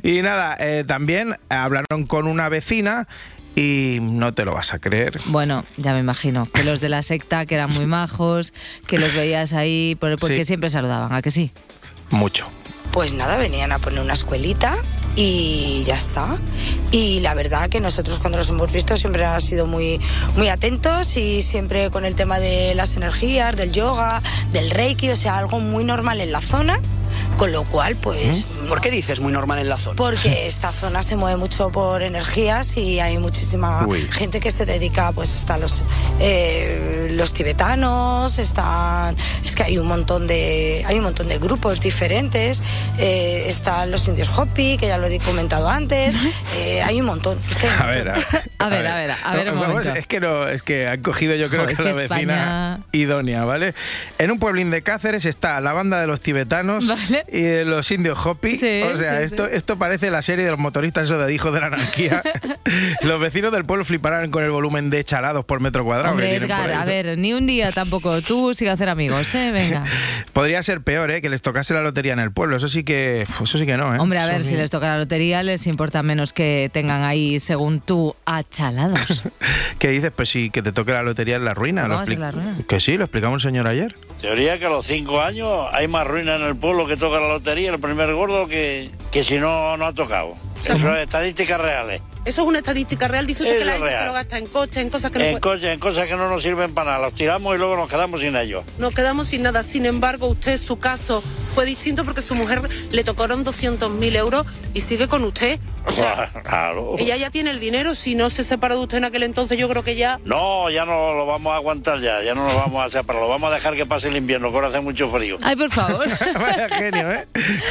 Y 0.04 0.22
nada, 0.22 0.56
eh, 0.60 0.84
también 0.88 1.36
hablaron 1.50 2.06
con 2.08 2.28
una 2.28 2.50
vecina 2.50 3.08
y 3.56 4.00
no 4.02 4.34
te 4.34 4.46
lo 4.46 4.54
vas 4.54 4.74
a 4.74 4.80
creer. 4.80 5.20
Bueno, 5.26 5.64
ya 5.78 5.94
me 5.94 6.00
imagino. 6.00 6.46
Que 6.46 6.64
los 6.64 6.82
de 6.82 6.90
la 6.90 7.04
secta, 7.04 7.46
que 7.46 7.56
eran 7.56 7.70
muy 7.72 7.86
majos, 7.86 8.54
que 8.88 8.98
los 8.98 9.14
veías 9.14 9.54
ahí, 9.54 9.96
por- 10.00 10.18
porque 10.18 10.40
Sí. 10.40 10.46
siempre 10.46 10.70
saludaban, 10.70 11.14
¿a 11.14 11.22
que 11.22 11.30
sí? 11.32 11.52
Mucho. 12.10 12.48
Pues 12.92 13.14
nada, 13.14 13.38
venían 13.38 13.72
a 13.72 13.80
poner 13.80 14.02
una 14.02 14.14
escuelita 14.14 14.76
y 15.16 15.84
ya 15.84 15.96
está. 15.96 16.38
Y 16.92 17.20
la 17.22 17.34
verdad 17.34 17.70
que 17.70 17.80
nosotros 17.80 18.20
cuando 18.20 18.38
los 18.38 18.50
hemos 18.50 18.72
visto 18.72 18.96
siempre 18.98 19.26
han 19.26 19.42
sido 19.42 19.66
muy, 19.66 20.00
muy 20.36 20.50
atentos 20.50 21.18
y 21.18 21.42
siempre 21.42 21.90
con 21.90 22.06
el 22.06 22.16
tema 22.16 22.40
de 22.40 22.76
las 22.76 22.96
energías, 22.96 23.56
del 23.56 23.72
yoga, 23.72 24.22
del 24.52 24.70
reiki, 24.70 25.10
o 25.10 25.16
sea, 25.16 25.38
algo 25.38 25.60
muy 25.60 25.84
normal 25.84 26.22
en 26.22 26.32
la 26.32 26.42
zona. 26.42 26.80
Con 27.38 27.52
lo 27.52 27.64
cual, 27.64 27.96
pues... 27.96 28.46
¿Por 28.70 28.80
qué 28.80 28.90
dices 28.92 29.20
muy 29.20 29.32
normal 29.34 29.60
en 29.60 29.68
la 29.70 29.78
zona? 29.78 29.96
Porque 29.98 30.46
esta 30.46 30.72
zona 30.72 31.02
se 31.04 31.16
mueve 31.16 31.36
mucho 31.38 31.70
por 31.72 32.02
energías 32.02 32.78
y 32.78 33.00
hay 33.00 33.18
muchísima 33.18 33.86
Uy. 33.88 34.08
gente 34.12 34.40
que 34.40 34.52
se 34.52 34.66
dedica, 34.66 35.12
pues 35.12 35.36
están 35.36 35.60
los, 35.60 35.84
eh, 36.20 37.10
los 37.12 37.34
tibetanos, 37.34 38.40
están, 38.40 39.16
es 39.44 39.56
que 39.56 39.64
hay 39.64 39.78
un 39.78 39.88
montón 39.88 40.28
de, 40.28 40.84
hay 40.88 40.98
un 40.98 41.04
montón 41.04 41.28
de 41.28 41.38
grupos 41.40 41.82
diferentes, 41.82 42.64
eh, 42.98 43.46
están 43.48 43.92
los 43.92 44.08
indios 44.08 44.30
Hopi, 44.38 44.78
que 44.78 44.88
ya 44.88 44.98
lo 44.98 45.08
he 45.08 45.20
comentado 45.20 45.68
antes, 45.68 46.16
eh, 46.56 46.82
hay 46.82 47.00
un 47.00 47.06
montón. 47.08 47.38
Es 47.50 47.58
que 47.58 47.68
hay 47.68 47.74
un 47.76 47.82
A 47.82 47.88
ver, 47.88 48.10
a 48.10 48.14
ver. 48.14 48.26
A 48.60 48.70
ver, 48.70 48.88
a 48.88 48.96
ver, 48.96 49.12
a 49.24 49.36
ver 49.36 49.50
un 49.52 49.60
vamos, 49.60 49.76
momento. 49.76 49.96
es 50.00 50.08
que 50.08 50.20
no, 50.22 50.48
es 50.48 50.64
que 50.64 50.88
han 50.88 51.02
cogido 51.02 51.36
yo 51.36 51.50
creo 51.50 51.64
Jo, 51.64 51.70
es 51.70 51.78
que 51.78 51.84
que 51.84 51.90
la 51.90 51.96
vecina 51.96 52.34
España- 52.76 52.80
idónea, 52.94 53.44
¿vale? 53.44 53.74
En 54.18 54.32
un 54.32 54.40
pueblín 54.40 54.72
de 54.72 54.82
Cáceres 54.84 55.26
está 55.26 55.60
la 55.60 55.74
banda 55.74 56.00
de 56.00 56.08
los 56.08 56.22
tibetanos 56.22 56.88
Vale. 56.88 57.23
Y 57.32 57.42
de 57.42 57.66
los 57.66 57.90
indios 57.92 58.18
Hopi. 58.26 58.56
Sí, 58.58 58.82
o 58.82 58.96
sea, 58.98 59.18
sí, 59.20 59.24
esto, 59.26 59.46
sí. 59.46 59.52
esto 59.54 59.78
parece 59.78 60.10
la 60.12 60.22
serie 60.22 60.46
de 60.46 60.52
los 60.52 60.60
motoristas 60.60 61.04
eso 61.04 61.18
de 61.18 61.34
hijos 61.34 61.54
de 61.54 61.60
la 61.60 61.68
anarquía. 61.68 62.22
los 63.02 63.20
vecinos 63.20 63.52
del 63.52 63.66
pueblo 63.66 63.86
fliparán 63.86 64.32
con 64.32 64.44
el 64.44 64.52
volumen 64.52 64.90
de 64.90 65.04
chalados 65.04 65.46
por 65.46 65.60
metro 65.60 65.84
cuadrado. 65.84 66.16
que 66.16 66.24
Hombre, 66.24 66.34
por 66.40 66.44
Edgar, 66.46 66.70
ahí. 66.70 66.76
a 66.76 66.86
ver, 66.86 67.18
ni 67.18 67.34
un 67.34 67.46
día 67.48 67.72
tampoco. 67.72 68.22
Tú 68.22 68.54
sigue 68.54 68.70
a 68.72 68.74
hacer 68.74 68.90
amigos, 68.90 69.34
¿eh? 69.36 69.52
Venga. 69.52 69.86
Podría 70.34 70.62
ser 70.64 70.82
peor, 70.82 71.12
¿eh? 71.12 71.22
Que 71.22 71.30
les 71.30 71.42
tocase 71.42 71.74
la 71.74 71.82
lotería 71.82 72.14
en 72.14 72.20
el 72.20 72.32
pueblo. 72.32 72.56
Eso 72.58 72.68
sí 72.70 72.84
que, 72.84 73.22
eso 73.44 73.58
sí 73.58 73.66
que 73.66 73.78
no, 73.78 73.96
¿eh? 73.96 74.00
Hombre, 74.00 74.20
a 74.20 74.26
ver, 74.28 74.44
si 74.44 74.56
les 74.56 74.72
toca 74.72 74.88
la 74.88 74.98
lotería, 75.00 75.44
les 75.44 75.68
importa 75.68 76.04
menos 76.04 76.34
que 76.34 76.70
tengan 76.74 77.04
ahí, 77.04 77.40
según 77.40 77.80
tú, 77.82 78.16
achalados. 78.26 79.24
¿Qué 79.80 79.90
dices? 79.90 80.12
Pues 80.16 80.30
sí, 80.30 80.50
que 80.50 80.62
te 80.62 80.72
toque 80.72 80.92
la 80.92 81.04
lotería 81.04 81.36
en 81.36 81.46
la 81.46 81.54
ruina. 81.54 81.84
¿Cómo 81.84 81.94
Lo 81.96 82.02
expli- 82.06 82.18
la 82.18 82.32
ruina? 82.32 82.58
Que 82.68 82.80
sí, 82.80 82.98
lo 82.98 83.06
explicamos 83.06 83.44
el 83.44 83.50
señor 83.52 83.68
ayer. 83.68 83.96
Teoría 84.20 84.58
que 84.60 84.66
a 84.66 84.70
los 84.70 84.86
cinco 84.86 85.22
años 85.22 85.50
hay 85.72 85.88
más 85.88 86.06
ruina 86.08 86.36
en 86.36 86.42
el 86.44 86.56
pueblo 86.56 86.88
que 86.88 86.98
toca 86.98 87.13
la 87.22 87.28
lotería, 87.28 87.72
el 87.72 87.80
primer 87.80 88.14
gordo, 88.14 88.48
que, 88.48 88.92
que 89.12 89.24
si 89.24 89.38
no, 89.38 89.78
no 89.78 89.86
ha 89.86 89.94
tocado. 89.94 90.36
Eso 90.64 90.96
es 90.96 91.02
estadísticas 91.02 91.60
reales. 91.60 92.02
Eso 92.26 92.42
es 92.44 92.48
una 92.48 92.60
estadística 92.60 93.08
real. 93.08 93.28
Dice 93.28 93.44
usted 93.44 93.56
Es 93.56 93.60
que 93.60 93.66
la 93.66 93.72
gente 93.74 93.88
real. 93.90 94.00
se 94.02 94.06
lo 94.06 94.14
gasta 94.14 94.38
en 94.38 94.48
coche, 94.48 94.82
en 94.82 94.90
cosas 94.90 95.12
que 95.12 95.20
no 95.20 95.26
En 95.26 95.32
puede- 95.32 95.42
cosas, 95.42 95.64
en 95.74 95.80
cosas 95.80 96.08
que 96.08 96.16
no 96.16 96.30
nos 96.30 96.42
sirven 96.44 96.74
para 96.74 96.92
nada. 96.92 97.04
Los 97.06 97.16
tiramos 97.16 97.56
y 97.56 97.58
luego 97.58 97.76
nos 97.76 97.90
quedamos 97.90 98.22
sin 98.22 98.36
ellos. 98.36 98.64
Nos 98.78 98.94
quedamos 98.96 99.28
sin 99.28 99.44
nada. 99.44 99.62
Sin 99.64 99.86
embargo, 99.86 100.28
usted, 100.28 100.58
su 100.58 100.78
caso 100.80 101.22
fue 101.54 101.66
distinto 101.66 102.04
porque 102.06 102.22
su 102.22 102.34
mujer 102.36 102.62
le 102.92 103.04
tocaron 103.04 103.44
200.000 103.46 104.16
euros 104.16 104.46
y 104.74 104.82
sigue 104.82 105.08
con 105.08 105.24
usted. 105.24 105.60
O 105.86 105.92
sea, 105.92 106.30
Claro. 106.44 106.96
ella 106.98 107.18
ya 107.18 107.30
tiene 107.30 107.52
el 107.52 107.60
dinero. 107.60 107.94
Si 107.94 108.16
no 108.16 108.30
se 108.30 108.44
separó 108.44 108.76
de 108.76 108.82
usted 108.84 108.98
en 109.00 109.04
aquel 109.06 109.24
entonces, 109.24 109.58
yo 109.58 109.68
creo 109.68 109.84
que 109.84 109.96
ya. 109.96 110.20
No, 110.24 110.70
ya 110.70 110.86
no 110.86 111.14
lo 111.14 111.26
vamos 111.26 111.52
a 111.54 111.58
aguantar 111.58 112.00
ya, 112.00 112.24
ya 112.24 112.34
no 112.36 112.48
lo 112.48 112.56
vamos 112.56 112.86
a 112.86 112.90
separar, 112.90 113.22
lo 113.22 113.28
vamos 113.28 113.52
a 113.52 113.56
dejar 113.56 113.74
que 113.76 113.86
pase 113.86 114.08
el 114.08 114.16
invierno, 114.16 114.50
que 114.50 114.56
ahora 114.56 114.70
hace 114.70 114.80
mucho 114.80 115.10
frío. 115.12 115.38
Ay, 115.42 115.56
por 115.58 115.72
favor. 115.72 116.08
Vaya 116.40 116.70
genio, 116.70 117.12
¿eh? 117.12 117.28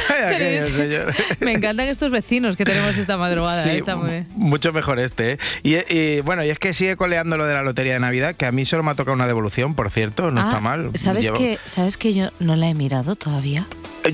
Vaya 0.09 0.37
genio, 0.37 0.73
señor. 0.73 1.15
Me 1.39 1.53
encantan 1.53 1.87
estos 1.87 2.11
vecinos 2.11 2.55
que 2.55 2.65
tenemos 2.65 2.95
esta 2.97 3.17
madrugada. 3.17 3.63
Sí, 3.63 3.69
¿eh? 3.69 3.77
Está 3.79 3.95
muy 3.95 4.09
bien. 4.11 4.27
Mucho 4.43 4.71
mejor 4.73 4.99
este. 4.99 5.33
¿eh? 5.33 5.37
Y, 5.63 5.75
y, 5.93 6.21
bueno, 6.21 6.43
y 6.43 6.49
es 6.49 6.59
que 6.59 6.73
sigue 6.73 6.95
coleando 6.97 7.37
lo 7.37 7.45
de 7.45 7.53
la 7.53 7.63
lotería 7.63 7.93
de 7.93 7.99
Navidad, 7.99 8.35
que 8.35 8.45
a 8.45 8.51
mí 8.51 8.65
solo 8.65 8.83
me 8.83 8.91
ha 8.91 8.95
tocado 8.95 9.15
una 9.15 9.27
devolución, 9.27 9.73
por 9.75 9.89
cierto, 9.89 10.29
no 10.31 10.41
Ah, 10.41 10.45
está 10.45 10.59
mal. 10.59 10.91
¿Sabes 10.95 11.25
Llevo- 11.25 11.37
que, 11.37 11.57
¿Sabes 11.65 11.97
que 11.97 12.13
yo 12.13 12.29
no 12.39 12.55
la 12.55 12.69
he 12.69 12.73
mirado 12.75 13.15
todavía? 13.15 13.65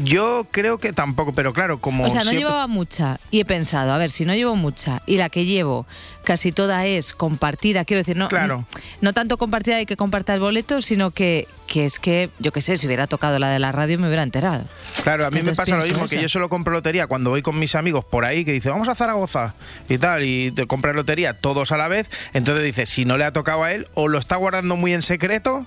Yo 0.03 0.46
creo 0.51 0.77
que 0.77 0.93
tampoco, 0.93 1.34
pero 1.34 1.51
claro, 1.51 1.79
como 1.79 2.03
o 2.05 2.10
sea, 2.10 2.19
no 2.19 2.29
siempre- 2.29 2.39
llevaba 2.41 2.67
mucha 2.67 3.19
y 3.31 3.39
he 3.39 3.46
pensado, 3.46 3.91
a 3.91 3.98
ver, 3.98 4.12
si 4.12 4.24
no 4.24 4.36
llevo 4.36 4.55
mucha 4.55 5.01
y 5.08 5.17
la 5.17 5.29
que 5.29 5.46
llevo 5.46 5.88
casi 6.24 6.51
toda 6.51 6.86
es 6.86 7.12
compartida, 7.12 7.86
quiero 7.86 8.01
decir, 8.01 8.15
no, 8.15 8.27
Claro. 8.27 8.65
no 9.01 9.13
tanto 9.13 9.38
compartida 9.38 9.77
de 9.77 9.88
que 9.88 9.98
comparta 9.98 10.34
el 10.36 10.41
boleto, 10.41 10.84
sino 10.84 11.10
que, 11.10 11.48
que 11.65 11.86
es 11.86 11.98
que, 11.98 12.29
yo 12.38 12.51
qué 12.51 12.62
sé, 12.62 12.77
si 12.77 12.86
hubiera 12.86 13.08
tocado 13.08 13.39
la 13.39 13.50
de 13.50 13.58
la 13.58 13.72
radio 13.72 13.98
me 13.98 14.05
hubiera 14.05 14.22
enterado. 14.22 14.63
Claro, 15.01 15.25
a 15.25 15.31
mí 15.31 15.41
me 15.41 15.55
pasa 15.55 15.75
lo 15.77 15.84
mismo, 15.86 16.05
eso. 16.05 16.10
que 16.15 16.22
yo 16.22 16.29
solo 16.29 16.50
compro 16.50 16.72
lotería 16.72 17.08
cuando 17.08 17.31
voy 17.31 17.41
con 17.41 17.58
mis 17.58 17.74
amigos 17.74 18.05
por 18.05 18.25
ahí, 18.25 18.46
que 18.46 18.51
dice, 18.51 18.69
vamos 18.69 18.88
a 18.89 18.96
Zaragoza 18.96 19.55
y 19.89 19.98
tal, 19.98 20.24
y 20.24 20.51
te 20.51 20.67
compras 20.67 20.96
lotería 20.96 21.34
todos 21.34 21.72
a 21.72 21.77
la 21.77 21.88
vez, 21.88 22.08
entonces 22.34 22.63
dice, 22.63 22.86
si 22.86 23.05
no 23.05 23.17
le 23.17 23.24
ha 23.25 23.34
tocado 23.34 23.63
a 23.63 23.74
él, 23.74 23.88
o 23.96 24.08
lo 24.08 24.19
está 24.19 24.36
guardando 24.36 24.75
muy 24.75 24.93
en 24.93 25.01
secreto, 25.01 25.65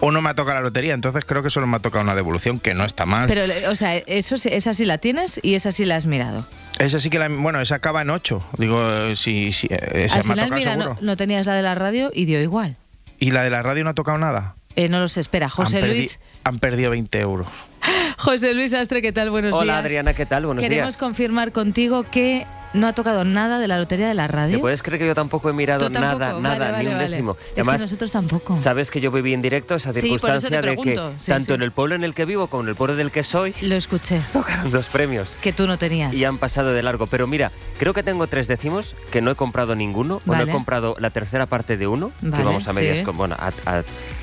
o 0.00 0.10
no 0.10 0.20
me 0.22 0.30
ha 0.30 0.34
tocado 0.34 0.56
la 0.56 0.62
lotería, 0.62 0.94
entonces 0.94 1.24
creo 1.24 1.42
que 1.42 1.50
solo 1.50 1.66
me 1.66 1.76
ha 1.76 1.80
tocado 1.80 2.02
una 2.04 2.14
devolución, 2.14 2.58
que 2.60 2.74
no 2.74 2.84
está 2.84 3.06
mal. 3.06 3.26
Pero, 3.28 3.44
o 3.70 3.76
sea, 3.76 3.96
eso, 3.96 4.36
sí- 4.36 4.48
esa 4.52 4.74
sí 4.74 4.84
la 4.84 4.98
tienes 4.98 5.40
y 5.42 5.54
esa 5.54 5.72
sí 5.72 5.84
la 5.84 5.96
has 5.96 6.06
mirado. 6.06 6.46
Esa 6.78 7.00
sí 7.00 7.08
que 7.10 7.18
la, 7.18 7.28
bueno, 7.28 7.60
esa 7.60 7.76
acaba 7.76 8.02
en 8.02 8.10
8, 8.10 8.42
digo, 8.58 8.82
eh, 8.90 9.16
si, 9.16 9.52
si 9.52 9.68
eh, 9.70 10.04
esa 10.04 10.16
Al 10.20 10.24
me 10.24 10.32
ha 10.32 10.34
final, 10.34 10.36
tocado 10.48 10.58
mira, 10.58 10.72
seguro. 10.72 10.94
no, 11.00 11.06
no 11.06 11.16
tenías 11.16 11.46
la 11.46 11.54
de 11.54 11.62
la 11.62 11.74
radio 11.74 12.10
y 12.12 12.24
dio 12.24 12.40
igual. 12.42 12.76
Y 13.20 13.30
la 13.30 13.42
de 13.44 13.50
la 13.50 13.62
radio 13.62 13.84
no 13.84 13.90
ha 13.90 13.94
tocado 13.94 14.18
nada. 14.18 14.54
Eh, 14.76 14.88
no 14.88 14.98
lo 14.98 15.06
sé, 15.08 15.20
espera, 15.20 15.48
José 15.48 15.78
han, 15.78 15.84
perdi- 15.84 15.94
Luis. 15.94 16.20
han 16.42 16.58
perdido 16.58 16.90
20 16.90 17.20
euros. 17.20 17.46
José 18.18 18.54
Luis 18.54 18.74
Astre, 18.74 19.00
¿qué 19.02 19.12
tal? 19.12 19.30
Buenos 19.30 19.52
Hola 19.52 19.74
días. 19.74 19.84
Adriana, 19.84 20.14
¿qué 20.14 20.26
tal? 20.26 20.46
Buenos 20.46 20.62
Queremos 20.62 20.88
días. 20.88 20.96
confirmar 20.96 21.52
contigo 21.52 22.04
que 22.10 22.44
no 22.74 22.86
ha 22.86 22.92
tocado 22.92 23.24
nada 23.24 23.58
de 23.58 23.66
la 23.68 23.78
lotería 23.78 24.06
de 24.08 24.14
la 24.14 24.26
radio. 24.28 24.56
¿Te 24.56 24.60
puedes 24.60 24.82
creer 24.82 25.00
que 25.00 25.06
yo 25.06 25.14
tampoco 25.14 25.48
he 25.48 25.52
mirado 25.52 25.90
tampoco, 25.90 26.18
nada, 26.18 26.40
nada, 26.40 26.70
vale, 26.72 26.84
ni 26.84 26.90
un 26.90 26.94
vale. 26.96 27.08
décimo? 27.08 27.36
Es 27.56 27.66
que 27.66 27.78
nosotros 27.78 28.12
tampoco. 28.12 28.56
sabes 28.58 28.90
que 28.90 29.00
yo 29.00 29.10
viví 29.10 29.32
en 29.32 29.40
directo 29.42 29.74
esa 29.74 29.92
Sí, 29.94 30.00
circunstancia 30.02 30.50
de 30.60 30.76
que. 30.76 30.94
Sí, 31.18 31.26
tanto 31.30 31.46
sí. 31.46 31.52
en 31.54 31.62
el 31.62 31.72
pueblo 31.72 31.94
en 31.94 32.04
el 32.04 32.14
que 32.14 32.24
vivo 32.24 32.48
como 32.48 32.64
en 32.64 32.68
el 32.68 32.74
pueblo 32.74 32.96
del 32.96 33.10
que 33.10 33.22
soy 33.22 33.54
Lo 33.62 33.74
escuché. 33.76 34.20
tocaron 34.32 34.70
dos 34.70 34.86
premios. 34.86 35.36
Que 35.40 35.52
tú 35.52 35.66
no 35.66 35.78
tenías. 35.78 36.12
Y 36.12 36.24
han 36.24 36.38
pasado 36.38 36.72
de 36.72 36.82
largo. 36.82 37.06
Pero 37.06 37.26
mira, 37.26 37.52
creo 37.78 37.94
que 37.94 38.02
tengo 38.02 38.26
tres 38.26 38.48
décimos 38.48 38.94
que 39.10 39.20
no 39.22 39.30
he 39.30 39.34
comprado 39.34 39.74
ninguno. 39.74 40.20
O 40.26 40.34
no 40.34 40.42
he 40.42 40.48
comprado 40.50 40.96
la 40.98 41.10
tercera 41.10 41.46
parte 41.46 41.76
de 41.76 41.86
uno, 41.86 42.12
Vale, 42.20 42.36
que 42.36 42.42
vamos 42.44 42.68
a 42.68 42.72
medias, 42.72 42.98
sí. 42.98 43.04
con, 43.04 43.16
bueno, 43.16 43.36
a, 43.38 43.48
a- 43.66 43.82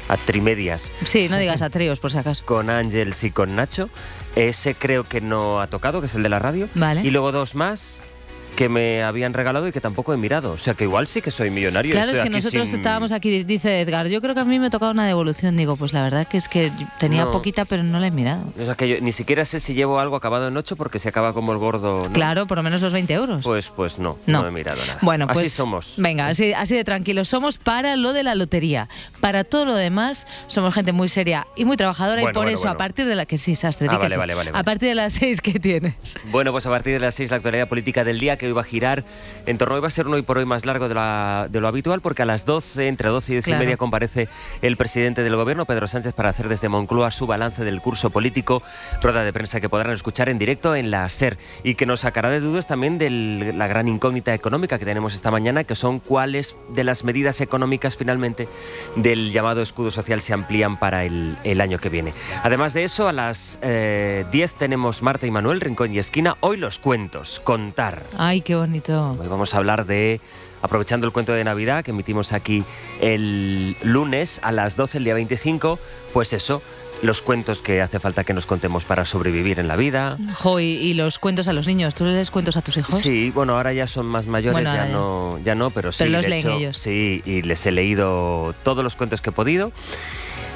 a 0.10 0.18
trimedias 0.18 0.84
Sí, 1.06 1.30
no 1.30 1.38
digas 1.38 1.62
a 1.62 1.70
tríos, 1.70 2.00
por 2.00 2.12
si 2.12 2.18
acaso. 2.18 2.44
con 2.46 2.70
Ángels 2.70 3.24
y 3.24 3.32
con 3.32 3.56
Nacho. 3.56 3.90
Ese 4.36 4.76
creo 4.76 5.04
que 5.06 5.22
no 5.22 5.62
ha 5.62 5.68
tocado, 5.68 6.02
que 6.02 6.08
es 6.08 6.16
el 6.16 6.24
de 6.24 6.30
la 6.30 6.40
radio. 6.40 6.68
Vale. 6.76 7.02
Y 7.02 7.12
luego 7.12 7.32
dos 7.32 7.56
más 7.56 8.02
que 8.56 8.70
me 8.70 9.02
habían 9.04 9.34
regalado 9.34 9.68
y 9.68 9.72
que 9.72 9.82
tampoco 9.82 10.14
he 10.14 10.18
mirado. 10.18 10.52
O 10.54 10.58
sea 10.58 10.74
que 10.74 10.84
igual 10.84 11.08
sí 11.08 11.22
que 11.22 11.32
soy 11.32 11.50
millonario. 11.50 11.92
Claro, 11.94 12.12
es 12.12 12.20
que 12.20 12.30
nosotros 12.30 12.70
sin- 12.70 12.78
estábamos 12.78 13.12
aquí, 13.12 13.44
dice 13.44 13.82
Edgar, 13.82 14.08
yo 14.08 14.22
creo 14.22 14.36
que 14.36 14.42
a 14.42 14.46
mí 14.46 14.60
me 14.60 14.68
ha 14.68 14.70
tocado 14.70 14.92
una 14.92 15.06
devolución. 15.08 15.58
Digo, 15.58 15.78
pues 15.78 15.94
la 15.94 16.04
verdad 16.04 16.26
que 16.26 16.38
es 16.38 16.48
que 16.48 16.72
tenía 17.00 17.26
No. 17.26 17.32
poquita, 17.32 17.66
pero 17.66 17.84
no 17.84 18.00
la 18.00 18.08
he 18.08 18.12
mirado. 18.12 18.44
O 18.60 18.66
sea 18.66 18.76
que 18.76 18.88
yo 18.88 18.96
ni 19.02 19.12
siquiera 19.12 19.46
sé 19.46 19.60
si 19.60 19.74
llevo 19.74 20.00
algo 20.00 20.16
acabado 20.16 20.48
en 20.48 20.58
ocho 20.58 20.76
porque 20.76 21.00
se 21.00 21.10
acaba 21.10 21.34
como 21.34 21.52
el 21.54 21.58
gordo. 21.58 22.04
¿no? 22.08 22.14
Claro, 22.14 22.46
por 22.46 22.58
lo 22.58 22.64
menos 22.64 22.82
los 22.82 22.94
20 22.94 23.14
euros. 23.14 23.44
Pues, 23.44 23.68
pues 23.76 23.98
no, 24.00 24.18
no, 24.28 24.42
No. 24.44 24.48
he 24.48 24.52
mirado 24.52 24.80
nada. 24.86 25.00
Bueno, 25.02 25.28
pues 25.28 25.40
Así 25.40 25.50
somos. 25.50 25.96
Venga, 25.98 26.28
así, 26.28 26.54
así 26.54 26.76
de 26.76 26.84
tranquilos 26.84 27.30
somos 27.30 27.58
para 27.58 27.96
lo 27.96 28.14
de 28.14 28.24
la 28.24 28.36
lotería. 28.36 28.90
Para 29.22 29.44
todo 29.44 29.66
lo 29.66 29.76
demás, 29.76 30.28
somos 30.48 30.74
gente 30.74 30.92
muy 30.92 31.10
seria 31.10 31.48
y 31.56 31.66
muy 31.66 31.78
trabajadora 31.78 32.22
y 32.22 32.26
por 32.26 32.34
bueno, 32.44 32.52
eso, 32.52 32.68
a 32.70 32.78
partir 32.78 33.06
de 33.06 33.16
la 33.16 33.26
que 33.26 33.38
sí, 33.38 33.56
Sastre, 33.56 33.88
Ah, 33.90 33.98
vale, 33.98 34.18
vale, 34.18 34.34
vale, 34.36 34.52
A 34.54 34.64
partir 34.64 34.90
de 34.90 34.96
las 34.96 35.14
seis 35.14 35.42
que 35.42 35.60
tienes. 35.60 35.96
Bueno, 36.32 36.52
pues 36.52 36.66
a 36.66 36.70
partir 36.70 36.94
de 36.94 37.00
las 37.00 37.16
seis 37.16 37.30
la 37.32 37.38
actualidad 37.38 37.68
política 37.68 38.04
del 38.04 38.20
día. 38.20 38.38
Que 38.42 38.48
hoy 38.48 38.54
va 38.54 38.62
a 38.62 38.66
girar 38.66 39.04
en 39.46 39.58
torno, 39.58 39.76
hoy 39.76 39.82
va 39.82 39.88
a 39.88 39.92
ser 39.92 40.08
un 40.08 40.16
hoy 40.16 40.24
por 40.24 40.38
hoy 40.40 40.46
más 40.46 40.66
largo 40.66 40.90
de, 40.90 40.96
la- 40.96 41.48
de 41.50 41.62
lo 41.62 41.68
habitual, 41.68 42.02
porque 42.02 42.24
a 42.24 42.26
las 42.26 42.46
12, 42.46 42.88
entre 42.88 43.10
12 43.10 43.32
y 43.32 43.36
10 43.36 43.46
Claro. 43.46 43.62
y 43.62 43.66
media, 43.66 43.78
comparece 43.78 44.28
el 44.64 44.78
presidente 44.78 45.22
del 45.24 45.36
gobierno, 45.36 45.66
Pedro 45.66 45.88
Sánchez, 45.88 46.14
para 46.14 46.30
hacer 46.30 46.50
desde 46.50 46.68
Moncloa 46.70 47.12
su 47.12 47.28
balance 47.28 47.64
del 47.64 47.82
curso 47.82 48.10
político, 48.10 48.64
rueda 49.02 49.24
de 49.24 49.32
prensa 49.32 49.62
que 49.62 49.70
podrán 49.70 49.94
escuchar 49.94 50.28
en 50.30 50.40
directo 50.40 50.76
en 50.76 50.90
la 50.92 51.08
SER 51.10 51.38
y 51.64 51.76
que 51.76 51.86
nos 51.86 52.02
sacará 52.02 52.30
de 52.30 52.40
dudas 52.40 52.66
también 52.68 52.98
de 52.98 53.10
la 53.56 53.68
gran 53.68 53.88
incógnita 53.88 54.34
económica 54.34 54.80
que 54.80 54.86
tenemos 54.86 55.14
esta 55.14 55.30
mañana, 55.32 55.64
que 55.64 55.76
son 55.76 56.00
cuáles 56.00 56.56
de 56.74 56.84
las 56.84 57.04
medidas 57.04 57.42
económicas 57.42 57.96
finalmente 57.98 58.48
del 58.96 59.32
llamado 59.32 59.62
escudo 59.62 59.92
social 59.92 60.22
se 60.22 60.34
amplían 60.34 60.78
para 60.78 61.04
el, 61.06 61.36
el 61.44 61.62
año 61.62 61.78
que 61.78 61.90
viene. 61.90 62.14
Además 62.44 62.74
de 62.74 62.84
eso, 62.86 63.08
a 63.08 63.14
las 63.14 63.60
eh, 63.62 64.26
10 64.32 64.56
tenemos 64.56 65.02
Marta 65.02 65.28
y 65.28 65.32
Manuel, 65.32 65.62
Rincón 65.62 65.94
y 65.94 66.00
Esquina. 66.00 66.38
Hoy 66.40 66.58
los 66.58 66.80
cuentos, 66.80 67.40
contar. 67.44 68.04
Ay, 68.18 68.31
qué 68.40 68.56
bonito. 68.56 69.18
Hoy 69.20 69.28
vamos 69.28 69.54
a 69.54 69.58
hablar 69.58 69.86
de, 69.86 70.22
aprovechando 70.62 71.06
el 71.06 71.12
cuento 71.12 71.34
de 71.34 71.44
Navidad 71.44 71.84
que 71.84 71.92
emitimos 71.92 72.32
aquí 72.32 72.64
el 73.02 73.76
lunes 73.84 74.40
a 74.44 74.54
las 74.54 74.78
12, 74.78 75.00
el 75.00 75.04
día 75.04 75.14
25, 75.16 75.78
pues 76.14 76.32
eso, 76.32 76.62
los 77.02 77.22
cuentos 77.22 77.62
que 77.62 77.82
hace 77.82 78.00
falta 78.00 78.24
que 78.24 78.34
nos 78.34 78.46
contemos 78.46 78.86
para 78.86 79.04
sobrevivir 79.06 79.60
en 79.60 79.68
la 79.68 79.76
vida. 79.76 80.18
Jo, 80.40 80.60
y, 80.62 80.66
y 80.66 80.94
los 80.94 81.20
cuentos 81.20 81.48
a 81.50 81.54
los 81.54 81.68
niños. 81.68 81.94
¿Tú 81.96 82.06
les 82.06 82.32
cuentos 82.32 82.56
a 82.56 82.62
tus 82.62 82.78
hijos? 82.78 82.96
Sí, 83.02 83.32
bueno, 83.36 83.58
ahora 83.58 83.74
ya 83.74 83.88
son 83.88 84.06
más 84.06 84.28
mayores, 84.28 84.54
Bueno, 84.54 84.74
ya. 84.74 84.86
no, 84.86 85.38
ya 85.44 85.56
no, 85.56 85.72
pero 85.72 85.92
sí, 85.92 85.98
Pero 86.06 86.12
los 86.12 86.22
de 86.22 86.30
leen 86.30 86.40
hecho, 86.40 86.52
ellos. 86.58 86.78
sí, 86.78 87.22
y 87.26 87.42
les 87.42 87.66
he 87.66 87.72
leído 87.72 88.56
todos 88.64 88.84
los 88.84 88.96
cuentos 88.96 89.20
que 89.22 89.32
he 89.32 89.34
podido. 89.34 89.72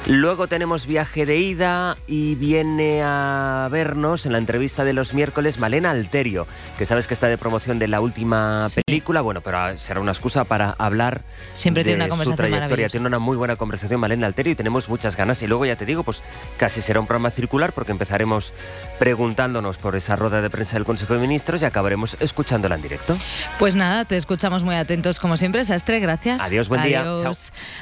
Luego 0.08 0.46
tenemos 0.46 0.86
viaje 0.86 1.26
de 1.26 1.36
ida 1.38 1.96
y 2.06 2.36
viene 2.36 3.02
a 3.02 3.68
vernos 3.72 4.24
en 4.24 4.30
la 4.32 4.38
entrevista 4.38 4.84
de 4.84 4.92
los 4.92 5.14
miércoles 5.14 5.58
Malena 5.58 5.90
Alterio, 5.90 6.46
que 6.78 6.86
sabes 6.86 7.08
que 7.08 7.14
está 7.14 7.26
de 7.26 7.36
promoción 7.36 7.80
de 7.80 7.88
la 7.88 8.00
última 8.00 8.68
película, 8.86 9.20
bueno, 9.20 9.40
pero 9.40 9.76
será 9.76 9.98
una 9.98 10.12
excusa 10.12 10.44
para 10.44 10.70
hablar 10.78 11.22
Siempre 11.56 11.82
de 11.82 11.90
tiene 11.90 12.04
una 12.04 12.04
su 12.04 12.10
conversación 12.10 12.36
trayectoria. 12.36 12.66
maravillosa. 12.66 12.92
Tiene 12.92 13.06
una 13.08 13.18
muy 13.18 13.36
buena 13.36 13.56
conversación 13.56 13.98
Malena 13.98 14.28
Alterio 14.28 14.52
y 14.52 14.54
tenemos 14.54 14.88
muchas 14.88 15.16
ganas. 15.16 15.42
Y 15.42 15.48
luego 15.48 15.66
ya 15.66 15.74
te 15.74 15.84
digo, 15.84 16.04
pues 16.04 16.22
casi 16.56 16.80
será 16.80 17.00
un 17.00 17.06
programa 17.08 17.30
circular 17.30 17.72
porque 17.72 17.90
empezaremos 17.90 18.52
preguntándonos 18.98 19.76
por 19.78 19.96
esa 19.96 20.16
rueda 20.16 20.40
de 20.40 20.50
prensa 20.50 20.76
del 20.76 20.84
Consejo 20.84 21.14
de 21.14 21.20
Ministros 21.20 21.62
y 21.62 21.64
acabaremos 21.64 22.16
escuchándola 22.20 22.76
en 22.76 22.82
directo. 22.82 23.16
Pues 23.58 23.74
nada, 23.74 24.04
te 24.04 24.16
escuchamos 24.16 24.62
muy 24.62 24.74
atentos 24.74 25.18
como 25.18 25.36
siempre, 25.36 25.64
Sastre, 25.64 26.00
gracias. 26.00 26.40
Adiós, 26.42 26.68
buen 26.68 26.82
día. 26.82 27.00
Adiós. 27.02 27.22
Chao. 27.22 27.32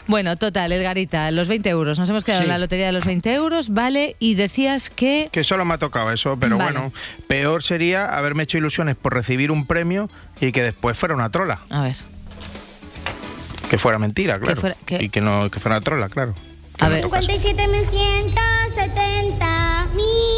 Bueno, 0.06 0.36
total, 0.36 0.72
Edgarita, 0.72 1.30
los 1.30 1.48
20 1.48 1.68
euros. 1.70 1.98
Nos 1.98 2.08
hemos 2.10 2.24
quedado 2.24 2.42
Sí. 2.42 2.46
en 2.46 2.50
la 2.50 2.58
lotería 2.58 2.86
de 2.86 2.92
los 2.92 3.04
20 3.04 3.32
euros, 3.34 3.72
¿vale? 3.72 4.16
Y 4.18 4.34
decías 4.34 4.90
que... 4.90 5.28
Que 5.32 5.44
solo 5.44 5.64
me 5.64 5.74
ha 5.74 5.78
tocado 5.78 6.10
eso, 6.12 6.36
pero 6.38 6.58
Vale. 6.58 6.72
bueno, 6.72 6.92
peor 7.28 7.62
sería 7.62 8.16
haberme 8.16 8.42
hecho 8.44 8.58
ilusiones 8.58 8.96
por 8.96 9.14
recibir 9.14 9.50
un 9.50 9.66
premio 9.66 10.10
y 10.40 10.52
que 10.52 10.62
después 10.62 10.96
fuera 10.98 11.14
una 11.14 11.30
trola. 11.30 11.60
A 11.70 11.82
ver. 11.82 11.96
Que 13.70 13.78
fuera 13.78 13.98
mentira, 13.98 14.38
claro. 14.38 14.60
fuera- 14.60 14.76
que- 14.84 15.02
Y 15.02 15.08
que 15.08 15.20
no 15.20 15.50
que 15.50 15.58
fuera 15.60 15.76
una 15.76 15.84
trola, 15.84 16.08
claro. 16.08 16.34
A 16.80 16.88
ver. 16.88 17.04
57.170 17.04 19.86
mil 19.94 20.04
euros. 20.04 20.33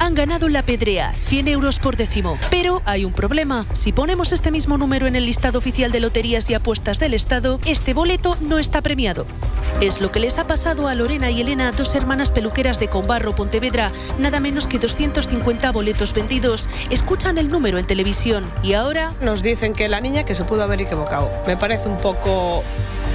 Han 0.00 0.14
ganado 0.14 0.48
la 0.48 0.62
pedrea, 0.62 1.12
100 1.12 1.48
euros 1.48 1.78
por 1.78 1.94
décimo. 1.94 2.38
Pero 2.50 2.80
hay 2.86 3.04
un 3.04 3.12
problema. 3.12 3.66
Si 3.74 3.92
ponemos 3.92 4.32
este 4.32 4.50
mismo 4.50 4.78
número 4.78 5.06
en 5.06 5.14
el 5.14 5.26
listado 5.26 5.58
oficial 5.58 5.92
de 5.92 6.00
loterías 6.00 6.48
y 6.48 6.54
apuestas 6.54 6.98
del 6.98 7.12
Estado, 7.12 7.60
este 7.66 7.92
boleto 7.92 8.38
no 8.40 8.58
está 8.58 8.80
premiado. 8.80 9.26
Es 9.82 10.00
lo 10.00 10.10
que 10.10 10.18
les 10.18 10.38
ha 10.38 10.46
pasado 10.46 10.88
a 10.88 10.94
Lorena 10.94 11.30
y 11.30 11.42
Elena, 11.42 11.72
dos 11.72 11.94
hermanas 11.94 12.30
peluqueras 12.30 12.80
de 12.80 12.88
Combarro, 12.88 13.36
Pontevedra. 13.36 13.92
Nada 14.18 14.40
menos 14.40 14.66
que 14.66 14.78
250 14.78 15.70
boletos 15.70 16.14
vendidos. 16.14 16.70
Escuchan 16.88 17.36
el 17.36 17.50
número 17.50 17.76
en 17.76 17.86
televisión 17.86 18.50
y 18.62 18.72
ahora 18.72 19.12
Nos 19.20 19.42
dicen 19.42 19.74
que 19.74 19.90
la 19.90 20.00
niña 20.00 20.24
que 20.24 20.34
se 20.34 20.44
pudo 20.44 20.62
haber 20.62 20.80
equivocado. 20.80 21.30
Me 21.46 21.58
parece 21.58 21.90
un 21.90 21.98
poco 21.98 22.64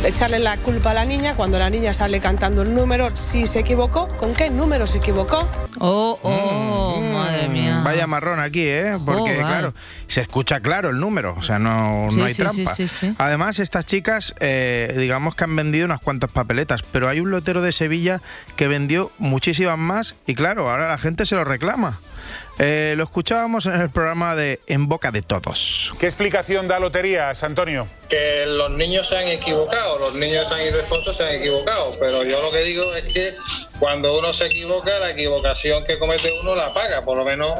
echarle 0.04 0.40
la 0.40 0.58
culpa 0.58 0.92
a 0.92 0.94
la 0.94 1.06
niña 1.06 1.36
cuando 1.36 1.58
la 1.60 1.70
niña 1.70 1.94
sale 1.94 2.20
cantando 2.20 2.62
el 2.62 2.74
número. 2.74 3.16
Si 3.16 3.48
se 3.48 3.60
equivocó, 3.60 4.08
¿con 4.18 4.34
qué 4.34 4.50
número 4.50 4.88
se 4.88 4.98
equivocó? 4.98 5.48
Oh, 5.80 6.20
oh, 6.22 7.02
madre 7.02 7.48
mía. 7.50 7.82
Vaya 7.84 8.08
marrón 8.08 8.40
aquí, 8.40 8.62
¿eh? 8.66 8.98
Porque, 9.06 9.22
Joder. 9.22 9.38
claro, 9.40 9.74
se 10.08 10.22
escucha 10.22 10.60
claro 10.60 10.90
el 10.90 11.00
número, 11.00 11.36
o 11.38 11.44
sea, 11.44 11.60
no, 11.60 12.08
Sí, 12.12 12.18
no 12.18 12.26
hay 12.26 12.34
sí, 12.34 12.42
trampa. 12.42 12.76
sí, 12.76 12.88
sí, 12.88 12.96
sí. 13.00 13.16
Además, 13.18 13.60
estas 13.60 13.86
chicas, 13.86 14.34
eh, 14.40 14.94
digamos 14.98 15.36
que 15.36 15.44
han 15.44 15.56
vendido 15.56 15.86
unas 15.86 16.00
cuantas 16.02 16.32
papeletas, 16.32 16.82
pero 16.92 17.10
hay 17.10 17.20
un 17.20 17.32
lotero 17.32 17.62
de 17.62 17.72
Sevilla 17.72 18.22
que 18.56 18.68
vendió 18.68 19.12
muchísimas 19.18 19.78
más 19.78 20.16
y, 20.28 20.36
claro, 20.36 20.70
ahora 20.70 20.88
la 20.90 20.98
gente 20.98 21.26
se 21.26 21.36
lo 21.36 21.44
reclama. 21.44 22.00
Eh, 22.58 22.94
lo 22.96 23.04
escuchábamos 23.04 23.66
en 23.66 23.74
el 23.74 23.90
programa 23.90 24.34
de 24.34 24.62
En 24.68 24.88
Boca 24.88 25.12
de 25.12 25.22
Todos. 25.22 25.94
¿Qué 26.00 26.06
explicación 26.06 26.70
da 26.70 26.80
Loterías, 26.80 27.44
Antonio? 27.44 27.86
Que 28.10 28.46
los 28.48 28.72
niños 28.72 29.08
se 29.08 29.18
han 29.18 29.28
equivocado, 29.28 30.00
los 30.00 30.16
niños 30.16 30.42
de 30.42 30.46
San 30.56 30.62
Ildefonso 30.62 31.14
se 31.14 31.24
han 31.24 31.36
equivocado, 31.36 31.92
pero 32.00 32.24
yo 32.24 32.42
lo 32.42 32.52
que 32.52 32.60
digo 32.64 32.84
es 32.96 33.14
que 33.14 33.36
cuando 33.80 34.18
uno 34.18 34.34
se 34.34 34.46
equivoca, 34.46 34.92
la 35.00 35.12
equivocación 35.12 35.84
que 35.84 36.00
comete 36.00 36.32
uno 36.42 36.56
la 36.56 36.74
paga, 36.74 37.04
por 37.04 37.18
lo 37.18 37.26
menos 37.26 37.52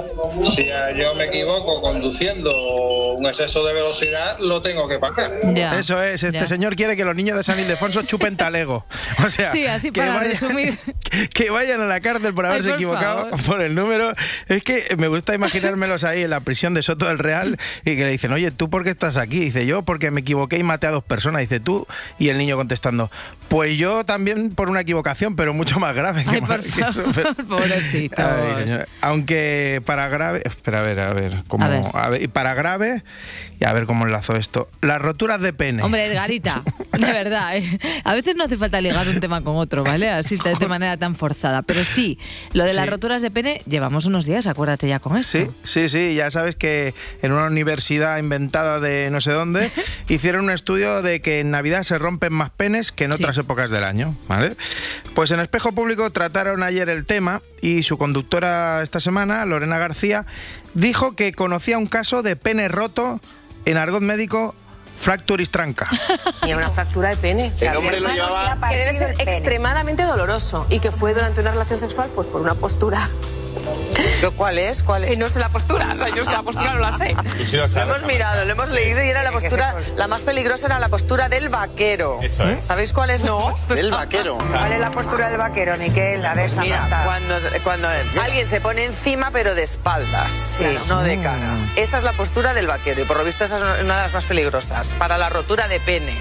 si 0.56 0.68
yo 0.98 1.14
me 1.16 1.26
equivoco 1.26 1.82
conduciendo 1.82 3.14
un 3.14 3.26
exceso 3.26 3.66
de 3.66 3.74
velocidad, 3.74 4.38
lo 4.40 4.62
tengo 4.62 4.88
que 4.88 5.00
pagar. 5.00 5.32
Eso 5.78 6.02
es, 6.02 6.24
este 6.24 6.40
ya. 6.40 6.48
señor 6.48 6.76
quiere 6.76 6.96
que 6.96 7.04
los 7.06 7.16
niños 7.16 7.36
de 7.38 7.44
San 7.44 7.60
Ildefonso 7.60 8.04
chupen 8.04 8.38
talego. 8.38 8.86
O 9.26 9.30
sea, 9.30 9.52
Sí, 9.52 9.66
así 9.66 9.92
que, 9.92 10.02
para 10.02 10.16
vayan, 10.16 10.32
resumir. 10.32 10.78
que 11.34 11.50
vayan 11.50 11.82
a 11.82 11.86
la 11.86 12.00
cárcel 12.02 12.34
por 12.34 12.46
Ay, 12.46 12.52
haberse 12.52 12.70
por 12.70 12.76
equivocado 12.78 13.30
favor. 13.30 13.44
por 13.46 13.62
el 13.62 13.74
número. 13.76 14.14
Es 14.48 14.64
que 14.64 14.96
me 14.98 15.08
gusta 15.08 15.34
imaginármelos 15.34 16.04
ahí 16.04 16.24
en 16.24 16.30
la 16.30 16.42
prisión 16.42 16.74
de 16.74 16.82
Soto 16.84 17.06
del 17.08 17.18
Real 17.20 17.58
y 17.86 17.96
que 17.96 18.04
le 18.04 18.12
dicen, 18.12 18.32
oye, 18.34 18.52
¿tú 18.52 18.70
por 18.70 18.84
qué 18.84 18.90
estás 18.92 19.18
aquí? 19.18 19.40
Dice, 19.40 19.66
yo 19.66 19.84
porque 19.84 20.12
me 20.12 20.22
equivoqué 20.36 20.58
y 20.58 20.64
maté 20.64 20.88
a 20.88 20.92
dos 20.92 21.04
personas. 21.04 21.42
Dice, 21.42 21.60
tú. 21.60 21.88
Y 22.20 22.30
el 22.30 22.38
niño 22.38 22.56
contestando, 22.58 23.10
pues 23.48 23.78
yo 23.78 24.04
también 24.06 24.50
por 24.52 24.70
una 24.70 24.82
equivocación, 24.82 25.36
pero 25.36 25.54
mucho 25.54 25.80
más 25.80 25.96
grave. 25.96 26.24
que 26.24 26.30
Ay, 26.32 26.42
por 26.42 26.62
que 26.64 26.82
eso". 26.82 27.04
pobrecitos. 27.48 28.20
Ay. 28.26 28.78
Aunque 29.02 29.82
para 29.86 30.08
grave, 30.10 30.42
espera, 30.46 30.80
a 30.80 30.84
ver, 30.84 31.00
a 31.00 31.14
ver, 31.14 31.44
cómo, 31.48 31.66
A 31.66 31.70
ver. 31.70 31.84
a 31.94 32.10
ver, 32.10 32.22
y 32.24 32.28
para 32.28 32.54
grave, 32.54 33.04
y 33.60 33.66
a 33.66 33.74
ver 33.74 33.86
cómo 33.86 34.06
enlazo 34.06 34.36
esto. 34.36 34.68
Las 34.82 35.02
roturas 35.02 35.40
de 35.42 35.54
pene. 35.54 35.84
Hombre, 35.84 36.06
Edgarita, 36.08 36.64
de 36.92 37.06
verdad, 37.12 37.58
¿eh? 37.58 37.80
a 38.04 38.14
veces 38.14 38.36
no 38.36 38.44
hace 38.46 38.58
falta 38.58 38.82
ligar 38.82 39.08
un 39.08 39.20
tema 39.20 39.42
con 39.42 39.56
otro, 39.58 39.84
¿vale? 39.84 40.10
Así 40.10 40.38
de, 40.38 40.54
de 40.56 40.68
manera 40.68 40.98
tan 40.98 41.16
forzada. 41.16 41.62
Pero 41.62 41.84
sí, 41.84 42.18
lo 42.54 42.64
de 42.64 42.74
las 42.74 42.86
Sí. 42.86 42.92
roturas 42.92 43.22
de 43.22 43.32
pene, 43.32 43.62
llevamos 43.68 44.06
unos 44.06 44.26
días, 44.26 44.48
acuérdate 44.48 44.88
ya 44.88 45.00
con 45.00 45.18
esto. 45.18 45.38
Sí, 45.40 45.48
sí, 45.64 45.90
sí, 45.90 46.16
ya 46.16 46.30
sabes 46.32 46.56
que 46.56 46.94
en 47.22 47.32
una 47.32 47.46
universidad 47.48 48.18
inventada 48.18 48.80
de 48.80 49.10
no 49.12 49.22
sé 49.22 49.32
dónde 49.32 49.72
hicieron 50.10 50.46
un 50.46 50.52
estudio 50.52 51.02
de 51.02 51.22
que 51.22 51.40
en 51.40 51.52
Navidad 51.52 51.84
se 51.84 51.98
rompen 51.98 52.34
más 52.34 52.50
penes 52.50 52.92
que 52.92 53.06
en 53.06 53.14
otras 53.14 53.35
épocas 53.38 53.72
del 53.72 53.84
año, 53.84 54.16
¿vale? 54.28 54.56
Pues 55.14 55.32
en 55.32 55.40
Espejo 55.40 55.72
Público 55.72 56.10
trataron 56.10 56.64
ayer 56.64 56.90
el 56.90 57.06
tema 57.06 57.42
y 57.62 57.84
su 57.84 57.98
conductora 57.98 58.82
esta 58.82 59.00
semana, 59.00 59.46
Lorena 59.46 59.78
García, 59.78 60.26
dijo 60.74 61.16
que 61.16 61.34
conocía 61.34 61.78
un 61.78 61.88
caso 61.88 62.22
de 62.24 62.36
pene 62.36 62.68
roto 62.68 63.20
en 63.66 63.78
argot 63.78 64.02
médico 64.02 64.56
fracturis 65.00 65.52
tranca. 65.52 65.90
Y 66.46 66.54
una 66.54 66.70
fractura 66.70 67.10
de 67.10 67.18
pene. 67.18 67.52
El 67.60 67.76
hombre 67.78 68.00
lo 68.00 68.10
llevaba- 68.10 68.70
Que 68.70 68.78
debe 68.78 68.94
ser 68.94 69.16
extremadamente 69.20 70.04
doloroso 70.04 70.66
y 70.70 70.80
que 70.80 70.92
fue 70.92 71.14
durante 71.14 71.42
una 71.42 71.52
relación 71.52 71.80
sexual 71.80 72.10
pues 72.14 72.28
por 72.28 72.42
una 72.42 72.54
postura. 72.56 73.08
¿Cuál 74.36 74.58
es? 74.60 74.84
¿Cuál 74.84 75.06
es? 75.06 75.18
no 75.18 75.30
sé 75.30 75.40
la 75.40 75.50
postura, 75.50 75.94
no, 75.94 76.08
yo 76.10 76.26
sé 76.26 76.32
la 76.32 76.42
postura 76.44 76.74
no 76.74 76.80
la 76.80 76.92
sé. 76.92 77.16
Y 77.40 77.46
si 77.46 77.58
lo 77.58 77.68
sabes, 77.68 77.88
hemos 77.98 78.04
mirado, 78.12 78.44
lo 78.44 78.52
hemos 78.52 78.70
leído 78.70 79.04
y 79.04 79.08
era 79.08 79.24
la 79.24 79.32
postura, 79.32 79.76
la 79.96 80.08
más 80.08 80.24
peligrosa 80.24 80.68
era 80.68 80.80
la 80.80 80.90
postura 80.90 81.30
del 81.30 81.50
vaquero. 81.50 82.20
Eso 82.22 82.48
es. 82.50 82.66
¿Sabéis 82.66 82.92
cuál 82.92 83.12
es? 83.12 83.24
No. 83.24 83.56
Del 83.70 83.92
vaquero. 83.92 84.38
¿Cuál 84.38 84.74
es 84.74 84.80
la 84.80 84.92
postura 84.92 85.30
del 85.30 85.38
vaquero, 85.38 85.78
Miquel? 85.78 86.26
A 86.26 86.34
ver, 86.34 86.50
Mira, 86.60 86.76
Samantha. 86.78 87.04
cuando, 87.06 87.36
cuando 87.64 87.88
alguien 88.22 88.50
se 88.50 88.62
pone 88.62 88.84
encima 88.86 89.32
pero 89.32 89.56
de 89.56 89.64
espaldas, 89.64 90.56
Claro. 90.58 90.80
no 90.90 91.02
de 91.02 91.18
Mm. 91.18 91.24
cara. 91.24 91.58
Esa 91.76 91.98
es 91.98 92.04
la 92.04 92.14
postura 92.14 92.54
del 92.54 92.68
vaquero 92.68 93.02
y 93.02 93.06
por 93.06 93.18
lo 93.18 93.24
visto 93.24 93.46
esa 93.46 93.58
es 93.58 93.64
una 93.64 93.74
de 93.78 93.84
las 94.04 94.14
más 94.14 94.26
peligrosas 94.26 94.85
para 94.94 95.18
la 95.18 95.30
rotura 95.30 95.68
de 95.68 95.80
pene. 95.80 96.18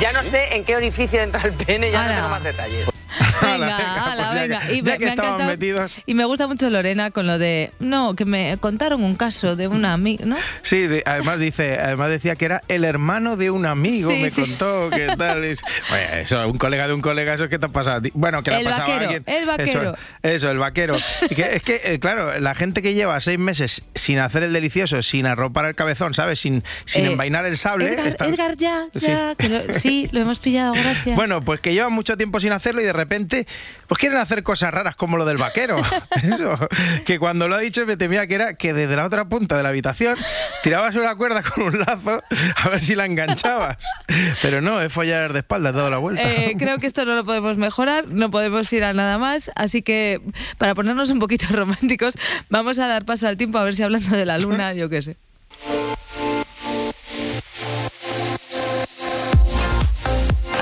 Ya 0.00 0.12
no 0.12 0.22
sé 0.22 0.54
en 0.56 0.64
qué 0.64 0.76
orificio 0.76 1.20
entra 1.22 1.42
el 1.42 1.52
pene, 1.52 1.90
ya 1.90 2.00
Ala. 2.02 2.08
no 2.08 2.14
tengo 2.16 2.28
más 2.28 2.42
detalles. 2.42 2.90
Venga, 3.42 3.58
venga, 3.58 4.04
ala, 4.12 4.22
pues 4.24 4.34
ya 4.34 4.40
venga. 4.42 4.60
que- 4.60 4.74
Y 4.74 4.82
ya 4.82 4.92
me, 4.92 4.98
que 4.98 5.04
me 5.04 5.10
estaban 5.10 5.32
encantado. 5.34 5.50
metidos. 5.50 5.98
Y 6.06 6.14
me 6.14 6.24
gusta 6.24 6.46
mucho 6.46 6.68
Lorena 6.70 7.10
con 7.10 7.26
lo 7.26 7.38
de, 7.38 7.70
no, 7.80 8.14
que 8.14 8.24
me 8.24 8.56
contaron 8.58 9.02
un 9.04 9.16
caso 9.16 9.56
de 9.56 9.68
una 9.68 9.92
amiga, 9.92 10.24
¿no? 10.26 10.36
Sí, 10.62 10.86
de- 10.86 11.02
además 11.06 11.38
dice, 11.38 11.78
además 11.78 12.10
decía 12.10 12.36
que 12.36 12.44
era 12.44 12.62
el 12.68 12.84
hermano 12.84 13.36
de 13.36 13.50
un 13.50 13.66
amigo, 13.66 14.10
Sí, 14.10 14.16
me 14.22 14.30
sí. 14.30 14.40
contó 14.42 14.90
que 14.90 15.06
tal 15.18 15.44
es. 15.44 15.62
Oye, 15.90 16.22
eso, 16.22 16.46
un 16.48 16.58
colega 16.58 16.86
de 16.86 16.92
un 16.94 17.00
colega, 17.00 17.34
eso 17.34 17.44
es 17.44 17.50
que 17.50 17.58
te 17.58 17.66
ha 17.66 17.70
pasado 17.70 17.96
a 17.96 18.00
ti. 18.02 18.10
Bueno, 18.14 18.42
que 18.42 18.50
le 18.50 18.56
ha 18.58 18.64
pasado 18.64 18.92
a 18.92 18.98
alguien. 18.98 19.22
el 19.26 19.46
vaquero. 19.46 19.80
Eso, 19.80 19.96
eso, 20.22 20.50
el 20.50 20.58
vaquero. 20.58 20.96
Y 21.30 21.34
que- 21.34 21.56
es 21.56 21.62
que, 21.62 21.80
eh, 21.84 21.98
claro, 21.98 22.38
la 22.40 22.54
gente 22.54 22.82
que 22.82 22.94
lleva 22.94 23.18
seis 23.20 23.38
meses 23.38 23.82
sin 23.94 24.18
hacer 24.18 24.42
el 24.42 24.52
delicioso, 24.52 25.02
sin 25.02 25.26
arropar 25.26 25.66
el 25.66 25.74
cabezón, 25.74 26.14
¿sabes? 26.14 26.40
Sin, 26.40 26.62
sin 26.84 27.04
Eh, 27.06 27.10
envainar 27.12 27.44
el 27.46 27.56
sable. 27.56 27.92
Edgar, 27.94 28.28
Edgar, 28.28 28.56
ya, 28.56 28.86
Sí. 28.94 29.06
ya, 29.06 29.34
que 29.36 29.48
lo- 29.48 29.72
sí, 29.78 30.08
lo 30.12 30.20
hemos 30.20 30.38
pillado, 30.38 30.72
gracias. 30.74 31.16
Bueno, 31.16 31.40
pues 31.40 31.60
que 31.60 31.72
lleva 31.72 31.88
mucho 31.88 32.16
tiempo 32.16 32.40
sin 32.40 32.52
hacerlo 32.52 32.80
y 32.80 32.84
de 32.84 32.92
repente 32.92 33.05
últimamente 33.06 33.46
pues 33.86 34.00
quieren 34.00 34.18
hacer 34.18 34.42
cosas 34.42 34.74
raras 34.74 34.96
como 34.96 35.16
lo 35.16 35.24
del 35.24 35.36
vaquero. 35.36 35.80
Eso, 36.22 36.58
que 37.04 37.18
cuando 37.18 37.46
lo 37.46 37.54
ha 37.54 37.58
dicho 37.58 37.86
me 37.86 37.96
temía 37.96 38.26
que 38.26 38.34
era 38.34 38.54
que 38.54 38.72
desde 38.72 38.96
la 38.96 39.06
otra 39.06 39.28
punta 39.28 39.56
de 39.56 39.62
la 39.62 39.68
habitación 39.68 40.16
tirabas 40.62 40.94
una 40.96 41.14
cuerda 41.14 41.42
con 41.42 41.64
un 41.64 41.78
lazo 41.78 42.22
a 42.56 42.68
ver 42.68 42.82
si 42.82 42.94
la 42.94 43.06
enganchabas. 43.06 43.76
Pero 44.42 44.60
no, 44.60 44.80
es 44.82 44.92
follar 44.92 45.32
de 45.32 45.40
espaldas, 45.40 45.74
dado 45.74 45.90
la 45.90 45.98
vuelta. 45.98 46.22
Eh, 46.22 46.54
creo 46.58 46.78
que 46.78 46.86
esto 46.86 47.04
no 47.04 47.14
lo 47.14 47.24
podemos 47.24 47.56
mejorar, 47.56 48.08
no 48.08 48.30
podemos 48.30 48.72
ir 48.72 48.84
a 48.84 48.92
nada 48.92 49.18
más, 49.18 49.50
así 49.54 49.82
que 49.82 50.20
para 50.58 50.74
ponernos 50.74 51.10
un 51.10 51.20
poquito 51.20 51.46
románticos, 51.50 52.18
vamos 52.50 52.78
a 52.78 52.86
dar 52.86 53.04
paso 53.04 53.28
al 53.28 53.36
tiempo 53.36 53.58
a 53.58 53.64
ver 53.64 53.74
si 53.74 53.82
hablando 53.82 54.16
de 54.16 54.26
la 54.26 54.38
luna, 54.38 54.74
yo 54.74 54.88
qué 54.88 55.02
sé. 55.02 55.16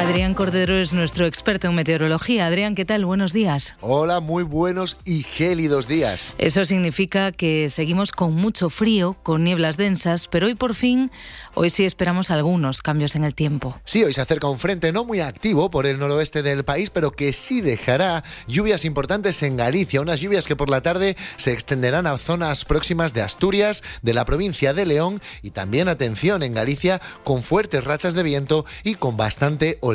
Adrián 0.04 0.34
Cordero 0.34 0.76
es 0.76 0.92
nuestro 0.92 1.24
experto 1.24 1.68
en 1.68 1.74
meteorología. 1.74 2.46
Adrián, 2.46 2.74
¿qué 2.74 2.84
tal? 2.84 3.06
Buenos 3.06 3.32
días. 3.32 3.74
Hola, 3.80 4.20
muy 4.20 4.42
buenos 4.42 4.98
y 5.06 5.22
gélidos 5.22 5.88
días. 5.88 6.34
Eso 6.36 6.66
significa 6.66 7.32
que 7.32 7.70
seguimos 7.70 8.12
con 8.12 8.34
mucho 8.34 8.68
frío, 8.68 9.16
con 9.22 9.44
nieblas 9.44 9.78
densas, 9.78 10.28
pero 10.28 10.46
hoy 10.46 10.56
por 10.56 10.74
fin, 10.74 11.10
hoy 11.54 11.70
sí 11.70 11.86
esperamos 11.86 12.30
algunos 12.30 12.82
cambios 12.82 13.16
en 13.16 13.24
el 13.24 13.34
tiempo. 13.34 13.80
Sí, 13.86 14.04
hoy 14.04 14.12
se 14.12 14.20
acerca 14.20 14.46
un 14.46 14.58
frente 14.58 14.92
no 14.92 15.06
muy 15.06 15.20
activo 15.20 15.70
por 15.70 15.86
el 15.86 15.98
noroeste 15.98 16.42
del 16.42 16.64
país, 16.64 16.90
pero 16.90 17.12
que 17.12 17.32
sí 17.32 17.62
dejará 17.62 18.24
lluvias 18.46 18.84
importantes 18.84 19.42
en 19.42 19.56
Galicia, 19.56 20.02
unas 20.02 20.20
lluvias 20.20 20.46
que 20.46 20.54
por 20.54 20.68
la 20.68 20.82
tarde 20.82 21.16
se 21.36 21.52
extenderán 21.52 22.06
a 22.06 22.18
zonas 22.18 22.66
próximas 22.66 23.14
de 23.14 23.22
Asturias, 23.22 23.82
de 24.02 24.12
la 24.12 24.26
provincia 24.26 24.74
de 24.74 24.84
León 24.84 25.22
y 25.40 25.52
también, 25.52 25.88
atención, 25.88 26.42
en 26.42 26.52
Galicia 26.52 27.00
con 27.24 27.42
fuertes 27.42 27.82
rachas 27.84 28.12
de 28.12 28.22
viento 28.22 28.66
y 28.82 28.96
con 28.96 29.16
bastante 29.16 29.78
oleaje. 29.80 29.93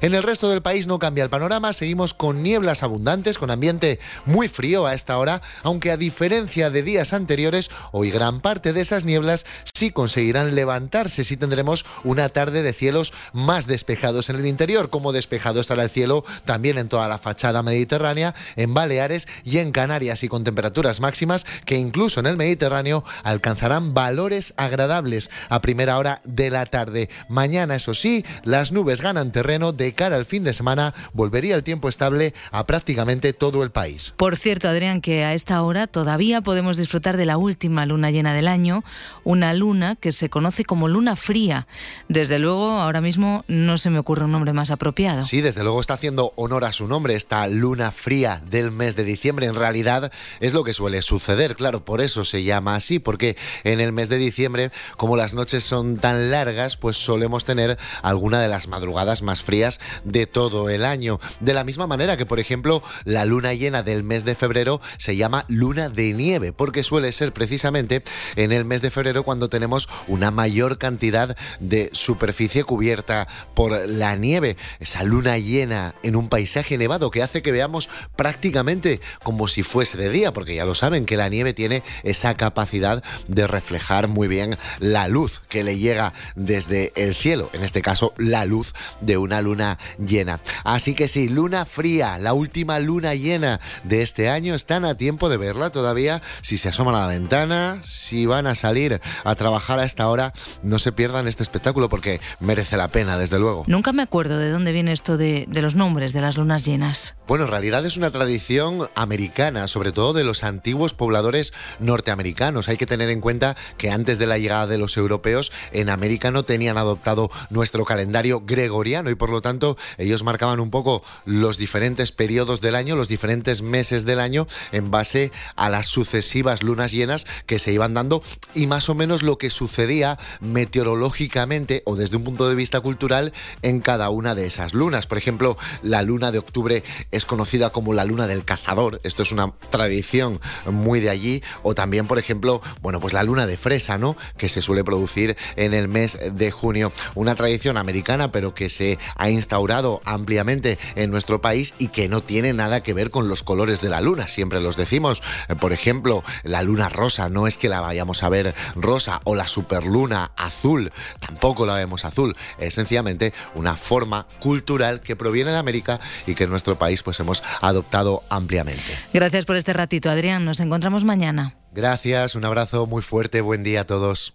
En 0.00 0.14
el 0.14 0.22
resto 0.22 0.48
del 0.48 0.62
país 0.62 0.86
no 0.86 0.98
cambia 0.98 1.24
el 1.24 1.30
panorama, 1.30 1.72
seguimos 1.72 2.14
con 2.14 2.42
nieblas 2.42 2.82
abundantes, 2.82 3.38
con 3.38 3.50
ambiente 3.50 3.98
muy 4.26 4.48
frío 4.48 4.86
a 4.86 4.94
esta 4.94 5.18
hora, 5.18 5.42
aunque 5.62 5.90
a 5.90 5.96
diferencia 5.96 6.70
de 6.70 6.82
días 6.82 7.12
anteriores, 7.12 7.70
hoy 7.92 8.10
gran 8.10 8.40
parte 8.40 8.72
de 8.72 8.80
esas 8.80 9.04
nieblas 9.04 9.46
sí 9.74 9.90
conseguirán 9.90 10.54
levantarse, 10.54 11.24
sí 11.24 11.36
tendremos 11.36 11.84
una 12.04 12.28
tarde 12.28 12.62
de 12.62 12.72
cielos 12.72 13.12
más 13.32 13.66
despejados 13.66 14.30
en 14.30 14.36
el 14.36 14.46
interior, 14.46 14.90
como 14.90 15.12
despejado 15.12 15.60
estará 15.60 15.82
el 15.82 15.90
cielo 15.90 16.24
también 16.44 16.78
en 16.78 16.88
toda 16.88 17.08
la 17.08 17.18
fachada 17.18 17.62
mediterránea, 17.62 18.34
en 18.56 18.74
Baleares 18.74 19.26
y 19.44 19.58
en 19.58 19.72
Canarias, 19.72 20.22
y 20.22 20.28
con 20.28 20.44
temperaturas 20.44 21.00
máximas 21.00 21.46
que 21.64 21.76
incluso 21.76 22.20
en 22.20 22.26
el 22.26 22.36
Mediterráneo 22.36 23.04
alcanzarán 23.22 23.94
valores 23.94 24.54
agradables 24.56 25.30
a 25.48 25.60
primera 25.60 25.98
hora 25.98 26.20
de 26.24 26.50
la 26.50 26.66
tarde. 26.66 27.08
Mañana, 27.28 27.76
eso 27.76 27.94
sí, 27.94 28.24
las 28.42 28.72
nubes 28.72 29.00
ganan 29.00 29.23
terreno 29.32 29.72
de 29.72 29.92
cara 29.92 30.16
al 30.16 30.24
fin 30.24 30.44
de 30.44 30.52
semana, 30.52 30.94
volvería 31.12 31.54
el 31.54 31.62
tiempo 31.62 31.88
estable 31.88 32.34
a 32.50 32.66
prácticamente 32.66 33.32
todo 33.32 33.62
el 33.62 33.70
país. 33.70 34.14
Por 34.16 34.36
cierto, 34.36 34.68
Adrián, 34.68 35.00
que 35.00 35.24
a 35.24 35.34
esta 35.34 35.60
hora 35.62 35.86
todavía 35.86 36.40
podemos 36.40 36.76
disfrutar 36.76 37.16
de 37.16 37.26
la 37.26 37.36
última 37.36 37.86
luna 37.86 38.10
llena 38.10 38.34
del 38.34 38.48
año, 38.48 38.84
una 39.24 39.54
luna 39.54 39.96
que 39.96 40.12
se 40.12 40.28
conoce 40.28 40.64
como 40.64 40.88
luna 40.88 41.16
fría. 41.16 41.66
Desde 42.08 42.38
luego, 42.38 42.80
ahora 42.80 43.00
mismo 43.00 43.44
no 43.48 43.78
se 43.78 43.90
me 43.90 43.98
ocurre 43.98 44.24
un 44.24 44.32
nombre 44.32 44.52
más 44.52 44.70
apropiado. 44.70 45.24
Sí, 45.24 45.40
desde 45.40 45.62
luego 45.62 45.80
está 45.80 45.94
haciendo 45.94 46.32
honor 46.36 46.64
a 46.64 46.72
su 46.72 46.86
nombre, 46.86 47.14
esta 47.14 47.46
luna 47.48 47.90
fría 47.90 48.42
del 48.48 48.70
mes 48.70 48.96
de 48.96 49.04
diciembre. 49.04 49.46
En 49.46 49.54
realidad 49.54 50.12
es 50.40 50.54
lo 50.54 50.64
que 50.64 50.72
suele 50.72 51.02
suceder, 51.02 51.56
claro, 51.56 51.84
por 51.84 52.00
eso 52.00 52.24
se 52.24 52.42
llama 52.42 52.76
así, 52.76 52.98
porque 52.98 53.36
en 53.64 53.80
el 53.80 53.92
mes 53.92 54.08
de 54.08 54.18
diciembre, 54.18 54.70
como 54.96 55.16
las 55.16 55.34
noches 55.34 55.64
son 55.64 55.96
tan 55.96 56.30
largas, 56.30 56.76
pues 56.76 56.96
solemos 56.96 57.44
tener 57.44 57.78
alguna 58.02 58.40
de 58.40 58.48
las 58.48 58.68
madrugadas 58.68 59.13
más 59.22 59.42
frías 59.42 59.80
de 60.04 60.26
todo 60.26 60.68
el 60.68 60.84
año. 60.84 61.20
De 61.40 61.54
la 61.54 61.64
misma 61.64 61.86
manera 61.86 62.16
que, 62.16 62.26
por 62.26 62.40
ejemplo, 62.40 62.82
la 63.04 63.24
luna 63.24 63.54
llena 63.54 63.82
del 63.82 64.02
mes 64.02 64.24
de 64.24 64.34
febrero 64.34 64.80
se 64.98 65.16
llama 65.16 65.44
luna 65.48 65.88
de 65.88 66.12
nieve, 66.12 66.52
porque 66.52 66.82
suele 66.82 67.12
ser 67.12 67.32
precisamente 67.32 68.02
en 68.36 68.52
el 68.52 68.64
mes 68.64 68.82
de 68.82 68.90
febrero 68.90 69.22
cuando 69.22 69.48
tenemos 69.48 69.88
una 70.08 70.30
mayor 70.30 70.78
cantidad 70.78 71.36
de 71.60 71.90
superficie 71.92 72.64
cubierta 72.64 73.28
por 73.54 73.88
la 73.88 74.16
nieve. 74.16 74.56
Esa 74.80 75.02
luna 75.02 75.38
llena 75.38 75.94
en 76.02 76.16
un 76.16 76.28
paisaje 76.28 76.78
nevado 76.78 77.10
que 77.10 77.22
hace 77.22 77.42
que 77.42 77.52
veamos 77.52 77.88
prácticamente 78.16 79.00
como 79.22 79.48
si 79.48 79.62
fuese 79.62 79.98
de 79.98 80.10
día, 80.10 80.32
porque 80.32 80.54
ya 80.54 80.64
lo 80.64 80.74
saben 80.74 81.06
que 81.06 81.16
la 81.16 81.28
nieve 81.28 81.52
tiene 81.52 81.82
esa 82.02 82.34
capacidad 82.34 83.02
de 83.28 83.46
reflejar 83.46 84.08
muy 84.08 84.28
bien 84.28 84.56
la 84.78 85.08
luz 85.08 85.42
que 85.48 85.64
le 85.64 85.78
llega 85.78 86.12
desde 86.34 86.92
el 86.96 87.14
cielo, 87.14 87.50
en 87.52 87.62
este 87.62 87.82
caso 87.82 88.14
la 88.16 88.44
luz 88.44 88.72
de 89.04 89.16
una 89.16 89.40
luna 89.42 89.78
llena. 89.98 90.40
Así 90.64 90.94
que 90.94 91.08
sí, 91.08 91.28
luna 91.28 91.64
fría, 91.64 92.18
la 92.18 92.32
última 92.32 92.78
luna 92.78 93.14
llena 93.14 93.60
de 93.82 94.02
este 94.02 94.28
año, 94.28 94.54
están 94.54 94.84
a 94.84 94.96
tiempo 94.96 95.28
de 95.28 95.36
verla 95.36 95.70
todavía. 95.70 96.22
Si 96.42 96.58
se 96.58 96.68
asoman 96.68 96.94
a 96.94 97.00
la 97.00 97.06
ventana, 97.08 97.80
si 97.82 98.26
van 98.26 98.46
a 98.46 98.54
salir 98.54 99.00
a 99.24 99.34
trabajar 99.34 99.78
a 99.78 99.84
esta 99.84 100.08
hora, 100.08 100.32
no 100.62 100.78
se 100.78 100.92
pierdan 100.92 101.28
este 101.28 101.42
espectáculo 101.42 101.88
porque 101.88 102.20
merece 102.40 102.76
la 102.76 102.88
pena, 102.88 103.18
desde 103.18 103.38
luego. 103.38 103.64
Nunca 103.66 103.92
me 103.92 104.02
acuerdo 104.02 104.38
de 104.38 104.50
dónde 104.50 104.72
viene 104.72 104.92
esto 104.92 105.16
de, 105.16 105.46
de 105.48 105.62
los 105.62 105.74
nombres 105.74 106.12
de 106.12 106.20
las 106.20 106.36
lunas 106.36 106.64
llenas. 106.64 107.14
Bueno, 107.26 107.44
en 107.44 107.50
realidad 107.50 107.84
es 107.86 107.96
una 107.96 108.10
tradición 108.10 108.88
americana, 108.94 109.68
sobre 109.68 109.92
todo 109.92 110.12
de 110.12 110.24
los 110.24 110.44
antiguos 110.44 110.94
pobladores 110.94 111.52
norteamericanos. 111.78 112.68
Hay 112.68 112.76
que 112.76 112.86
tener 112.86 113.10
en 113.10 113.20
cuenta 113.20 113.56
que 113.78 113.90
antes 113.90 114.18
de 114.18 114.26
la 114.26 114.38
llegada 114.38 114.66
de 114.66 114.78
los 114.78 114.96
europeos, 114.96 115.52
en 115.72 115.90
América 115.90 116.30
no 116.30 116.44
tenían 116.44 116.78
adoptado 116.78 117.30
nuestro 117.50 117.84
calendario 117.84 118.42
gregoriano 118.44 118.93
y 118.94 119.14
por 119.16 119.30
lo 119.30 119.42
tanto 119.42 119.76
ellos 119.98 120.22
marcaban 120.22 120.60
un 120.60 120.70
poco 120.70 121.02
los 121.24 121.58
diferentes 121.58 122.12
periodos 122.12 122.60
del 122.60 122.76
año, 122.76 122.94
los 122.94 123.08
diferentes 123.08 123.62
meses 123.62 124.04
del 124.04 124.20
año 124.20 124.46
en 124.72 124.90
base 124.90 125.32
a 125.56 125.68
las 125.68 125.86
sucesivas 125.86 126.62
lunas 126.62 126.92
llenas 126.92 127.26
que 127.46 127.58
se 127.58 127.72
iban 127.72 127.94
dando 127.94 128.22
y 128.54 128.66
más 128.66 128.88
o 128.88 128.94
menos 128.94 129.22
lo 129.22 129.36
que 129.36 129.50
sucedía 129.50 130.18
meteorológicamente 130.40 131.82
o 131.86 131.96
desde 131.96 132.16
un 132.16 132.24
punto 132.24 132.48
de 132.48 132.54
vista 132.54 132.80
cultural 132.80 133.32
en 133.62 133.80
cada 133.80 134.10
una 134.10 134.34
de 134.34 134.46
esas 134.46 134.74
lunas. 134.74 135.06
Por 135.06 135.18
ejemplo, 135.18 135.56
la 135.82 136.02
luna 136.02 136.30
de 136.30 136.38
octubre 136.38 136.82
es 137.10 137.24
conocida 137.24 137.70
como 137.70 137.94
la 137.94 138.04
luna 138.04 138.26
del 138.26 138.44
cazador. 138.44 139.00
Esto 139.02 139.22
es 139.22 139.32
una 139.32 139.52
tradición 139.70 140.40
muy 140.66 141.00
de 141.00 141.10
allí. 141.10 141.42
O 141.62 141.74
también, 141.74 142.06
por 142.06 142.18
ejemplo, 142.18 142.60
bueno, 142.82 143.00
pues 143.00 143.12
la 143.12 143.22
luna 143.22 143.46
de 143.46 143.56
fresa, 143.56 143.98
¿no? 143.98 144.16
Que 144.36 144.48
se 144.48 144.62
suele 144.62 144.84
producir 144.84 145.36
en 145.56 145.74
el 145.74 145.88
mes 145.88 146.18
de 146.32 146.50
junio. 146.50 146.92
Una 147.14 147.34
tradición 147.34 147.76
americana, 147.76 148.30
pero 148.32 148.54
que 148.54 148.68
se 148.68 148.83
ha 149.16 149.30
instaurado 149.30 150.00
ampliamente 150.04 150.78
en 150.94 151.10
nuestro 151.10 151.40
país 151.40 151.74
y 151.78 151.88
que 151.88 152.08
no 152.08 152.20
tiene 152.20 152.52
nada 152.52 152.82
que 152.82 152.94
ver 152.94 153.10
con 153.10 153.28
los 153.28 153.42
colores 153.42 153.80
de 153.80 153.88
la 153.88 154.00
luna. 154.00 154.28
Siempre 154.28 154.60
los 154.60 154.76
decimos. 154.76 155.22
Por 155.60 155.72
ejemplo, 155.72 156.22
la 156.42 156.62
luna 156.62 156.88
rosa 156.88 157.28
no 157.28 157.46
es 157.46 157.58
que 157.58 157.68
la 157.68 157.80
vayamos 157.80 158.22
a 158.22 158.28
ver 158.28 158.54
rosa 158.74 159.20
o 159.24 159.34
la 159.34 159.46
superluna 159.46 160.32
azul, 160.36 160.90
tampoco 161.20 161.66
la 161.66 161.74
vemos 161.74 162.04
azul. 162.04 162.36
Es 162.58 162.74
sencillamente 162.74 163.32
una 163.54 163.76
forma 163.76 164.26
cultural 164.40 165.00
que 165.00 165.16
proviene 165.16 165.50
de 165.50 165.58
América 165.58 166.00
y 166.26 166.34
que 166.34 166.44
en 166.44 166.50
nuestro 166.50 166.76
país 166.76 167.02
pues 167.02 167.20
hemos 167.20 167.42
adoptado 167.60 168.22
ampliamente. 168.28 168.82
Gracias 169.12 169.44
por 169.44 169.56
este 169.56 169.72
ratito, 169.72 170.10
Adrián. 170.10 170.44
Nos 170.44 170.60
encontramos 170.60 171.04
mañana. 171.04 171.54
Gracias, 171.72 172.34
un 172.34 172.44
abrazo 172.44 172.86
muy 172.86 173.02
fuerte, 173.02 173.40
buen 173.40 173.64
día 173.64 173.82
a 173.82 173.84
todos. 173.84 174.34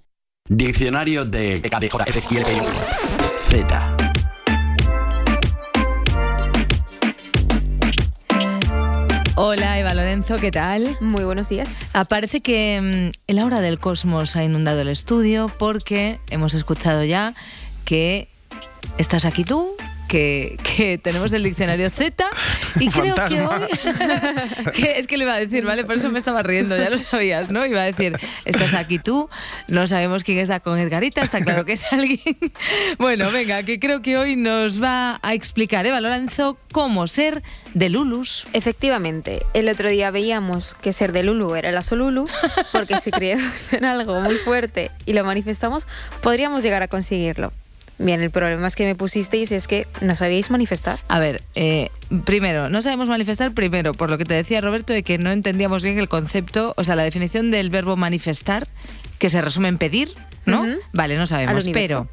Diccionario 0.49 1.25
de 1.25 1.61
Z. 3.39 3.98
Hola 9.41 9.79
Eva 9.79 9.93
Lorenzo, 9.93 10.35
¿qué 10.35 10.51
tal? 10.51 10.97
Muy 10.99 11.23
buenos 11.23 11.47
días. 11.47 11.69
Aparece 11.93 12.41
que 12.41 12.81
mm, 12.81 13.19
el 13.27 13.39
aura 13.39 13.61
del 13.61 13.79
cosmos 13.79 14.35
ha 14.35 14.43
inundado 14.43 14.81
el 14.81 14.89
estudio 14.89 15.47
porque 15.57 16.19
hemos 16.29 16.53
escuchado 16.53 17.05
ya 17.05 17.33
que 17.85 18.27
estás 18.97 19.23
aquí 19.23 19.45
tú, 19.45 19.77
que, 20.09 20.57
que 20.75 20.97
tenemos 20.97 21.31
el 21.31 21.43
diccionario 21.43 21.89
Z 21.89 22.25
y 22.79 22.89
creo 22.89 23.15
que 23.29 23.41
hoy... 23.41 23.67
que 24.73 24.99
es 24.99 25.07
que 25.07 25.17
le 25.17 25.23
iba 25.23 25.35
a 25.35 25.39
decir, 25.39 25.63
¿vale? 25.63 25.85
Por 25.85 25.95
eso 25.95 26.09
me 26.09 26.17
estaba 26.17 26.43
riendo, 26.43 26.75
ya 26.75 26.89
lo 26.89 26.97
sabías, 26.97 27.49
¿no? 27.49 27.65
Iba 27.65 27.83
a 27.83 27.85
decir, 27.85 28.19
estás 28.43 28.73
aquí 28.73 28.99
tú, 28.99 29.29
no 29.69 29.87
sabemos 29.87 30.23
quién 30.23 30.39
está 30.39 30.59
con 30.59 30.77
Edgarita, 30.79 31.21
está 31.21 31.41
claro 31.41 31.63
que 31.63 31.73
es 31.73 31.93
alguien. 31.93 32.19
bueno, 32.97 33.31
venga, 33.31 33.63
que 33.63 33.79
creo 33.79 34.01
que 34.01 34.17
hoy 34.17 34.35
nos 34.35 34.81
va 34.83 35.19
a 35.21 35.33
explicar 35.33 35.85
Eva 35.85 36.01
Lorenzo 36.01 36.57
cómo 36.71 37.07
ser 37.07 37.43
de 37.75 37.89
Lulus. 37.89 38.47
Efectivamente, 38.53 39.43
el 39.53 39.69
otro 39.69 39.89
día 39.89 40.09
veíamos 40.09 40.73
que 40.73 40.91
ser 40.91 41.11
de 41.11 41.23
Lulu 41.23 41.53
era 41.53 41.71
la 41.71 41.83
Solulu, 41.83 42.27
porque 42.71 42.99
si 42.99 43.11
creemos 43.11 43.71
en 43.73 43.85
algo 43.85 44.19
muy 44.19 44.37
fuerte 44.37 44.89
y 45.05 45.13
lo 45.13 45.23
manifestamos, 45.23 45.87
podríamos 46.21 46.63
llegar 46.63 46.81
a 46.81 46.87
conseguirlo. 46.87 47.53
Bien, 47.99 48.21
el 48.21 48.31
problema 48.31 48.65
es 48.65 48.75
que 48.77 48.85
me 48.85 48.95
pusisteis 48.95 49.51
es 49.51 49.67
que 49.67 49.85
no 49.99 50.15
sabíais 50.15 50.49
manifestar. 50.49 50.99
A 51.09 51.19
ver, 51.19 51.41
eh, 51.55 51.91
primero, 52.23 52.69
no 52.69 52.81
sabemos 52.81 53.09
manifestar, 53.09 53.53
primero, 53.53 53.93
por 53.93 54.09
lo 54.09 54.17
que 54.17 54.23
te 54.23 54.33
decía 54.33 54.61
Roberto, 54.61 54.93
de 54.93 55.03
que 55.03 55.17
no 55.17 55.31
entendíamos 55.31 55.83
bien 55.83 55.99
el 55.99 56.07
concepto, 56.07 56.73
o 56.77 56.83
sea, 56.85 56.95
la 56.95 57.03
definición 57.03 57.51
del 57.51 57.69
verbo 57.69 57.97
manifestar, 57.97 58.69
que 59.19 59.29
se 59.29 59.41
resume 59.41 59.67
en 59.67 59.77
pedir, 59.77 60.13
¿no? 60.45 60.65
Vale, 60.93 61.17
no 61.17 61.27
sabemos, 61.27 61.67
pero 61.73 62.07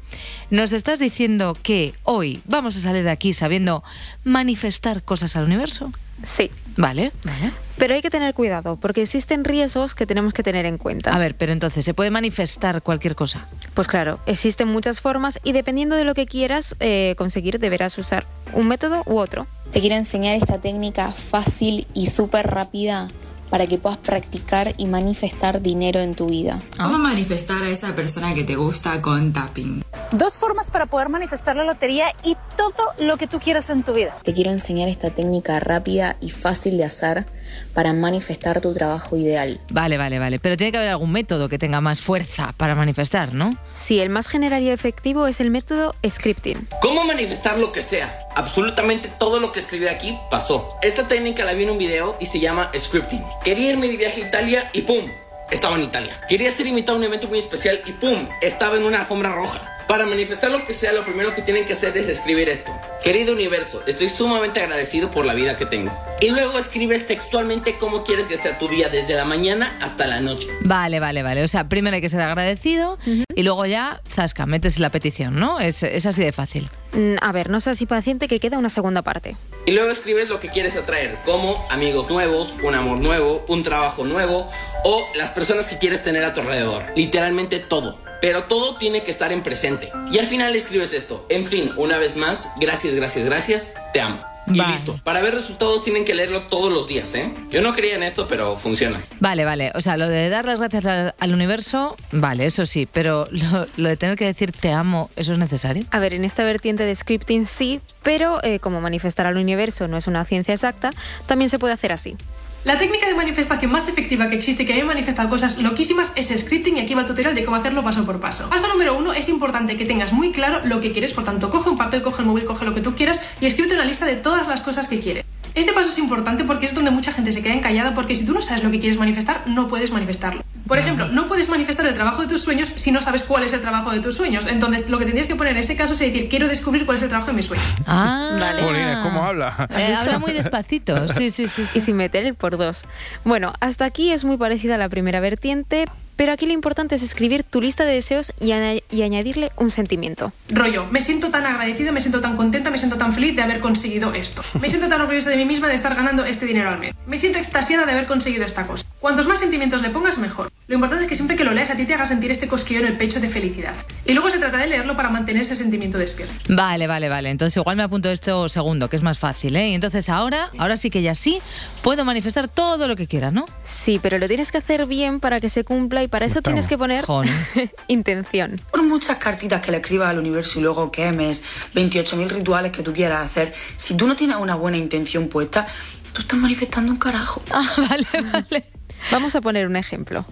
nos 0.49 0.73
estás 0.73 0.99
diciendo 0.99 1.57
que 1.63 1.93
hoy 2.03 2.41
vamos 2.45 2.75
a 2.75 2.81
salir 2.81 3.05
de 3.05 3.11
aquí 3.11 3.33
sabiendo 3.33 3.81
manifestar 4.25 5.03
cosas 5.03 5.37
al 5.37 5.45
universo. 5.45 5.89
Sí. 6.23 6.51
Vale, 6.77 7.11
vale. 7.23 7.51
Pero 7.77 7.93
hay 7.93 8.01
que 8.01 8.09
tener 8.09 8.33
cuidado, 8.33 8.77
porque 8.77 9.03
existen 9.03 9.43
riesgos 9.43 9.93
que 9.93 10.05
tenemos 10.05 10.33
que 10.33 10.41
tener 10.41 10.65
en 10.65 10.77
cuenta. 10.77 11.13
A 11.13 11.19
ver, 11.19 11.35
pero 11.35 11.51
entonces, 11.51 11.85
¿se 11.85 11.93
puede 11.93 12.09
manifestar 12.09 12.81
cualquier 12.81 13.15
cosa? 13.15 13.47
Pues 13.73 13.87
claro, 13.87 14.19
existen 14.25 14.67
muchas 14.67 15.01
formas 15.01 15.39
y 15.43 15.51
dependiendo 15.51 15.95
de 15.95 16.03
lo 16.03 16.13
que 16.15 16.25
quieras 16.25 16.75
eh, 16.79 17.13
conseguir, 17.17 17.59
deberás 17.59 17.97
usar 17.97 18.25
un 18.53 18.67
método 18.67 19.03
u 19.05 19.17
otro. 19.17 19.47
Te 19.71 19.79
quiero 19.79 19.95
enseñar 19.95 20.35
esta 20.35 20.59
técnica 20.59 21.11
fácil 21.11 21.87
y 21.93 22.07
súper 22.07 22.47
rápida 22.47 23.09
para 23.49 23.67
que 23.67 23.77
puedas 23.77 23.97
practicar 23.97 24.73
y 24.77 24.85
manifestar 24.85 25.61
dinero 25.61 25.99
en 25.99 26.15
tu 26.15 26.27
vida. 26.27 26.59
¿Cómo 26.77 26.97
manifestar 26.97 27.63
a 27.63 27.69
esa 27.69 27.95
persona 27.95 28.33
que 28.33 28.43
te 28.43 28.55
gusta 28.55 29.01
con 29.01 29.33
tapping? 29.33 29.83
Dos 30.11 30.33
formas 30.35 30.71
para 30.71 30.85
poder 30.85 31.09
manifestar 31.09 31.55
la 31.55 31.63
lotería 31.63 32.07
y 32.23 32.35
todo 32.57 32.93
lo 32.99 33.17
que 33.17 33.27
tú 33.27 33.39
quieras 33.39 33.69
en 33.69 33.83
tu 33.83 33.93
vida. 33.93 34.15
Te 34.23 34.33
quiero 34.33 34.51
enseñar 34.51 34.89
esta 34.89 35.09
técnica 35.09 35.59
rápida 35.59 36.17
y 36.21 36.29
fácil 36.29 36.77
de 36.77 36.85
hacer 36.85 37.25
para 37.73 37.93
manifestar 37.93 38.61
tu 38.61 38.73
trabajo 38.73 39.15
ideal. 39.15 39.59
Vale, 39.69 39.97
vale, 39.97 40.19
vale. 40.19 40.39
Pero 40.39 40.57
tiene 40.57 40.71
que 40.71 40.77
haber 40.77 40.89
algún 40.89 41.11
método 41.11 41.49
que 41.49 41.59
tenga 41.59 41.81
más 41.81 42.01
fuerza 42.01 42.53
para 42.57 42.75
manifestar, 42.75 43.33
¿no? 43.33 43.51
Sí, 43.75 43.99
el 43.99 44.09
más 44.09 44.27
general 44.27 44.63
y 44.63 44.69
efectivo 44.69 45.27
es 45.27 45.39
el 45.39 45.51
método 45.51 45.95
scripting. 46.07 46.67
¿Cómo 46.81 47.05
manifestar 47.05 47.57
lo 47.57 47.71
que 47.71 47.81
sea? 47.81 48.27
Absolutamente 48.35 49.09
todo 49.19 49.39
lo 49.39 49.51
que 49.51 49.59
escribí 49.59 49.87
aquí 49.87 50.17
pasó. 50.31 50.77
Esta 50.81 51.07
técnica 51.07 51.45
la 51.45 51.53
vi 51.53 51.63
en 51.63 51.71
un 51.71 51.77
video 51.77 52.17
y 52.19 52.25
se 52.25 52.39
llama 52.39 52.71
scripting. 52.77 53.23
Quería 53.43 53.71
irme 53.71 53.87
de 53.87 53.97
viaje 53.97 54.23
a 54.23 54.27
Italia 54.27 54.69
y 54.73 54.81
¡pum! 54.81 55.05
Estaba 55.51 55.75
en 55.75 55.83
Italia. 55.83 56.19
Quería 56.27 56.51
ser 56.51 56.67
invitado 56.67 56.97
a 56.97 56.99
un 56.99 57.05
evento 57.05 57.27
muy 57.27 57.39
especial 57.39 57.79
y 57.85 57.91
¡pum! 57.91 58.27
Estaba 58.41 58.77
en 58.77 58.83
una 58.83 58.99
alfombra 58.99 59.33
roja. 59.33 59.76
Para 59.87 60.05
manifestar 60.05 60.51
lo 60.51 60.65
que 60.65 60.73
sea, 60.73 60.91
lo 60.91 61.03
primero 61.05 61.33
que 61.33 61.41
tienen 61.41 61.65
que 61.65 61.71
hacer 61.73 61.95
es 61.97 62.09
escribir 62.09 62.49
esto. 62.49 62.71
Querido 63.01 63.31
universo, 63.33 63.81
estoy 63.87 64.09
sumamente 64.09 64.59
agradecido 64.59 65.09
por 65.11 65.25
la 65.25 65.33
vida 65.33 65.55
que 65.55 65.65
tengo. 65.65 65.97
Y 66.19 66.29
luego 66.31 66.59
escribes 66.59 67.07
textualmente 67.07 67.77
cómo 67.77 68.03
quieres 68.03 68.27
que 68.27 68.35
sea 68.37 68.57
tu 68.59 68.67
día 68.67 68.89
desde 68.89 69.13
la 69.15 69.23
mañana 69.23 69.77
hasta 69.81 70.05
la 70.05 70.19
noche. 70.19 70.47
Vale, 70.61 70.99
vale, 70.99 71.23
vale. 71.23 71.41
O 71.43 71.47
sea, 71.47 71.69
primero 71.69 71.95
hay 71.95 72.01
que 72.01 72.09
ser 72.09 72.19
agradecido 72.21 72.97
y 73.33 73.43
luego 73.43 73.65
ya, 73.65 74.01
zasca, 74.13 74.45
metes 74.45 74.77
la 74.79 74.89
petición, 74.89 75.39
¿no? 75.39 75.61
Es, 75.61 75.81
es 75.83 76.05
así 76.05 76.21
de 76.21 76.33
fácil. 76.33 76.69
Mm, 76.91 77.15
A 77.21 77.31
ver, 77.31 77.49
no 77.49 77.61
seas 77.61 77.77
así 77.77 77.85
paciente 77.85 78.27
que 78.27 78.41
queda 78.41 78.57
una 78.57 78.69
segunda 78.69 79.03
parte. 79.03 79.37
Y 79.65 79.71
luego 79.71 79.89
escribes 79.89 80.27
lo 80.27 80.41
que 80.41 80.49
quieres 80.49 80.75
atraer, 80.75 81.17
como 81.23 81.65
amigos 81.69 82.09
nuevos, 82.09 82.57
un 82.61 82.75
amor 82.75 82.99
nuevo, 82.99 83.45
un 83.47 83.63
trabajo 83.63 84.03
nuevo 84.03 84.49
o 84.83 85.05
las 85.15 85.29
personas 85.29 85.69
que 85.69 85.77
quieres 85.77 86.03
tener 86.03 86.25
a 86.25 86.33
tu 86.33 86.41
alrededor. 86.41 86.83
Literalmente 86.95 87.59
todo. 87.59 87.99
Pero 88.21 88.43
todo 88.43 88.77
tiene 88.77 89.03
que 89.03 89.11
estar 89.11 89.31
en 89.31 89.43
presente. 89.43 89.91
Y 90.11 90.19
al 90.19 90.25
final 90.25 90.55
escribes 90.55 90.93
esto. 90.93 91.25
En 91.29 91.45
fin, 91.45 91.71
una 91.77 91.97
vez 91.97 92.15
más, 92.15 92.49
gracias, 92.59 92.95
gracias, 92.95 93.25
gracias, 93.25 93.73
te 93.93 94.01
amo. 94.01 94.23
Y 94.47 94.61
listo. 94.61 94.95
Para 95.03 95.21
ver 95.21 95.35
resultados 95.35 95.83
tienen 95.83 96.05
que 96.05 96.15
leerlo 96.15 96.43
todos 96.43 96.71
los 96.71 96.87
días, 96.87 97.13
¿eh? 97.15 97.33
Yo 97.49 97.61
no 97.61 97.73
creía 97.75 97.95
en 97.95 98.03
esto, 98.03 98.29
pero 98.29 98.55
funciona. 98.55 99.03
Vale, 99.19 99.43
vale. 99.43 99.73
O 99.75 99.81
sea, 99.81 99.97
lo 99.97 100.07
de 100.07 100.29
dar 100.29 100.45
las 100.45 100.59
gracias 100.59 100.85
al, 100.85 101.13
al 101.19 101.33
universo, 101.33 101.97
vale, 102.13 102.45
eso 102.45 102.65
sí. 102.65 102.87
Pero 102.89 103.27
lo, 103.31 103.67
lo 103.75 103.89
de 103.89 103.97
tener 103.97 104.17
que 104.17 104.25
decir 104.25 104.53
te 104.53 104.71
amo, 104.71 105.09
¿eso 105.17 105.33
es 105.33 105.37
necesario? 105.37 105.83
A 105.91 105.99
ver, 105.99 106.13
en 106.13 106.23
esta 106.23 106.45
vertiente 106.45 106.83
de 106.83 106.95
scripting 106.95 107.45
sí, 107.45 107.81
pero 108.03 108.41
eh, 108.41 108.59
como 108.59 108.79
manifestar 108.79 109.25
al 109.25 109.35
universo 109.35 109.89
no 109.89 109.97
es 109.97 110.07
una 110.07 110.23
ciencia 110.23 110.53
exacta, 110.53 110.91
también 111.25 111.49
se 111.49 111.59
puede 111.59 111.73
hacer 111.73 111.91
así. 111.91 112.15
La 112.63 112.77
técnica 112.77 113.07
de 113.07 113.13
manifestación 113.13 113.71
más 113.71 113.87
efectiva 113.87 114.29
que 114.29 114.35
existe 114.35 114.65
que 114.65 114.73
a 114.73 114.75
mí 114.75 114.81
me 114.81 114.91
ha 114.91 114.93
manifestado 114.95 115.29
cosas 115.29 115.57
loquísimas 115.59 116.11
es 116.15 116.27
scripting 116.37 116.77
y 116.77 116.79
aquí 116.81 116.93
va 116.95 117.01
el 117.01 117.07
tutorial 117.07 117.33
de 117.33 117.45
cómo 117.45 117.55
hacerlo 117.55 117.83
paso 117.83 118.05
por 118.05 118.19
paso. 118.19 118.49
Paso 118.49 118.67
número 118.67 118.97
uno, 118.97 119.13
es 119.13 119.29
importante 119.29 119.77
que 119.77 119.85
tengas 119.85 120.11
muy 120.11 120.31
claro 120.31 120.65
lo 120.65 120.81
que 120.81 120.91
quieres, 120.91 121.13
por 121.13 121.23
tanto, 121.23 121.49
coge 121.49 121.69
un 121.69 121.77
papel, 121.77 122.01
coge 122.01 122.23
el 122.23 122.27
móvil, 122.27 122.45
coge 122.45 122.65
lo 122.65 122.73
que 122.73 122.81
tú 122.81 122.93
quieras 122.95 123.21
y 123.39 123.45
escríbete 123.45 123.75
una 123.75 123.85
lista 123.85 124.05
de 124.05 124.15
todas 124.15 124.47
las 124.47 124.61
cosas 124.61 124.87
que 124.87 124.99
quieres. 124.99 125.25
Este 125.55 125.71
paso 125.71 125.89
es 125.89 125.97
importante 125.97 126.43
porque 126.43 126.65
es 126.65 126.73
donde 126.73 126.91
mucha 126.91 127.11
gente 127.11 127.31
se 127.31 127.41
queda 127.41 127.53
encallada 127.53 127.93
porque 127.95 128.15
si 128.15 128.25
tú 128.25 128.33
no 128.33 128.41
sabes 128.41 128.63
lo 128.63 128.71
que 128.71 128.79
quieres 128.79 128.99
manifestar, 128.99 129.43
no 129.47 129.67
puedes 129.67 129.91
manifestarlo. 129.91 130.43
Por 130.67 130.77
ejemplo, 130.77 131.07
no 131.07 131.27
puedes 131.27 131.49
manifestar 131.49 131.85
el 131.87 131.93
trabajo 131.93 132.21
de 132.21 132.27
tus 132.27 132.41
sueños 132.41 132.69
si 132.75 132.91
no 132.91 133.01
sabes 133.01 133.23
cuál 133.23 133.43
es 133.43 133.53
el 133.53 133.61
trabajo 133.61 133.91
de 133.91 133.99
tus 133.99 134.15
sueños. 134.15 134.47
Entonces, 134.47 134.89
lo 134.89 134.97
que 134.99 135.05
tendrías 135.05 135.27
que 135.27 135.35
poner 135.35 135.53
en 135.53 135.59
ese 135.59 135.75
caso 135.75 135.93
es 135.93 135.99
decir, 135.99 136.29
quiero 136.29 136.47
descubrir 136.47 136.85
cuál 136.85 136.97
es 136.97 137.03
el 137.03 137.09
trabajo 137.09 137.31
de 137.31 137.37
mis 137.37 137.45
sueños. 137.45 137.65
Ah, 137.85 138.35
Vale. 138.39 138.61
Jolines, 138.61 138.97
¿cómo 139.03 139.23
habla? 139.23 139.67
Eh, 139.69 139.95
habla 139.95 140.19
muy 140.19 140.33
despacito. 140.33 141.07
Sí, 141.09 141.31
sí, 141.31 141.47
sí. 141.47 141.63
Y 141.73 141.81
sin 141.81 141.95
meter 141.95 142.25
el 142.25 142.35
por 142.35 142.57
dos. 142.57 142.85
Bueno, 143.23 143.53
hasta 143.59 143.85
aquí 143.85 144.11
es 144.11 144.25
muy 144.25 144.37
parecida 144.37 144.75
a 144.75 144.77
la 144.77 144.89
primera 144.89 145.19
vertiente, 145.19 145.85
pero 146.15 146.31
aquí 146.31 146.45
lo 146.47 146.53
importante 146.53 146.95
es 146.95 147.03
escribir 147.03 147.43
tu 147.43 147.61
lista 147.61 147.85
de 147.85 147.93
deseos 147.93 148.33
y, 148.39 148.51
y 148.89 149.01
añadirle 149.03 149.51
un 149.55 149.69
sentimiento. 149.69 150.33
Rollo, 150.49 150.87
me 150.87 150.99
siento 150.99 151.29
tan 151.29 151.45
agradecida, 151.45 151.91
me 151.91 152.01
siento 152.01 152.21
tan 152.21 152.35
contenta, 152.35 152.71
me 152.71 152.77
siento 152.79 152.97
tan 152.97 153.13
feliz 153.13 153.35
de 153.35 153.43
haber 153.43 153.59
conseguido 153.59 154.13
esto. 154.13 154.41
Me 154.59 154.69
siento 154.69 154.87
tan 154.89 154.99
orgullosa 155.01 155.29
de 155.29 155.37
mí 155.37 155.45
misma 155.45 155.67
de 155.67 155.75
estar 155.75 155.93
ganando 155.95 156.25
este 156.25 156.45
dinero 156.47 156.69
al 156.69 156.79
mes. 156.79 156.95
Me 157.05 157.19
siento 157.19 157.37
extasiada 157.37 157.85
de 157.85 157.91
haber 157.91 158.07
conseguido 158.07 158.43
esta 158.45 158.65
cosa. 158.65 158.86
Cuantos 158.99 159.27
más 159.27 159.37
sentimientos 159.37 159.81
le 159.83 159.91
pongas, 159.91 160.17
mejor. 160.17 160.51
Lo 160.67 160.73
importante 160.73 161.03
es 161.03 161.09
que 161.09 161.15
siempre 161.15 161.37
que 161.37 161.43
lo 161.43 161.53
leas 161.53 161.69
a 161.69 161.75
ti 161.75 161.85
te 161.85 161.93
haga 161.93 162.05
sentir 162.05 162.31
este 162.31 162.47
cosquillo 162.47 162.79
en 162.79 162.87
el 162.87 162.97
pecho 162.97 163.19
de 163.19 163.29
felicidad. 163.29 163.75
Y 164.05 164.13
luego 164.13 164.29
se 164.31 164.39
trata 164.39 164.57
de 164.57 164.67
leerlo 164.67 164.95
para 164.95 165.09
mantener 165.09 165.43
ese 165.43 165.55
sentimiento 165.55 165.97
despierto. 165.97 166.33
Vale, 166.49 166.87
vale, 166.87 167.07
vale. 167.07 167.29
Entonces 167.29 167.55
igual 167.57 167.77
me 167.77 167.83
apunto 167.83 168.09
esto 168.09 168.49
segundo, 168.49 168.89
que 168.89 168.95
es 168.95 169.03
más 169.03 169.19
fácil, 169.19 169.55
¿eh? 169.55 169.69
Y 169.69 169.75
entonces 169.75 170.09
ahora, 170.09 170.49
ahora 170.57 170.75
sí 170.75 170.89
que 170.89 171.03
ya 171.03 171.13
sí, 171.13 171.39
puedo 171.83 172.03
manifestar 172.05 172.47
todo 172.47 172.87
lo 172.87 172.95
que 172.95 173.07
quiera, 173.07 173.29
¿no? 173.29 173.45
Sí, 173.63 173.99
pero 174.01 174.17
lo 174.17 174.27
tienes 174.27 174.51
que 174.51 174.57
hacer 174.57 174.87
bien 174.87 175.19
para 175.19 175.39
que 175.39 175.49
se 175.49 175.63
cumpla 175.63 176.01
y 176.01 176.07
para 176.07 176.25
eso 176.25 176.41
tienes 176.41 176.67
que 176.67 176.77
poner 176.77 177.05
intención. 177.87 178.59
Por 178.71 178.83
muchas 178.83 179.17
cartitas 179.17 179.61
que 179.61 179.71
le 179.71 179.77
escribas 179.77 180.09
al 180.09 180.17
universo 180.17 180.59
y 180.59 180.63
luego 180.63 180.91
quemes 180.91 181.43
28.000 181.75 182.29
rituales 182.29 182.71
que 182.71 182.81
tú 182.81 182.93
quieras 182.93 183.25
hacer, 183.25 183.53
si 183.77 183.95
tú 183.95 184.07
no 184.07 184.15
tienes 184.15 184.37
una 184.37 184.55
buena 184.55 184.77
intención 184.77 185.27
puesta, 185.27 185.67
tú 186.13 186.21
estás 186.21 186.39
manifestando 186.39 186.91
un 186.91 186.97
carajo. 186.97 187.41
Ah, 187.51 187.73
vale, 187.77 188.07
vale. 188.33 188.76
Vamos 189.11 189.35
a 189.35 189.41
poner 189.41 189.67
un 189.67 189.75
ejemplo. 189.75 190.25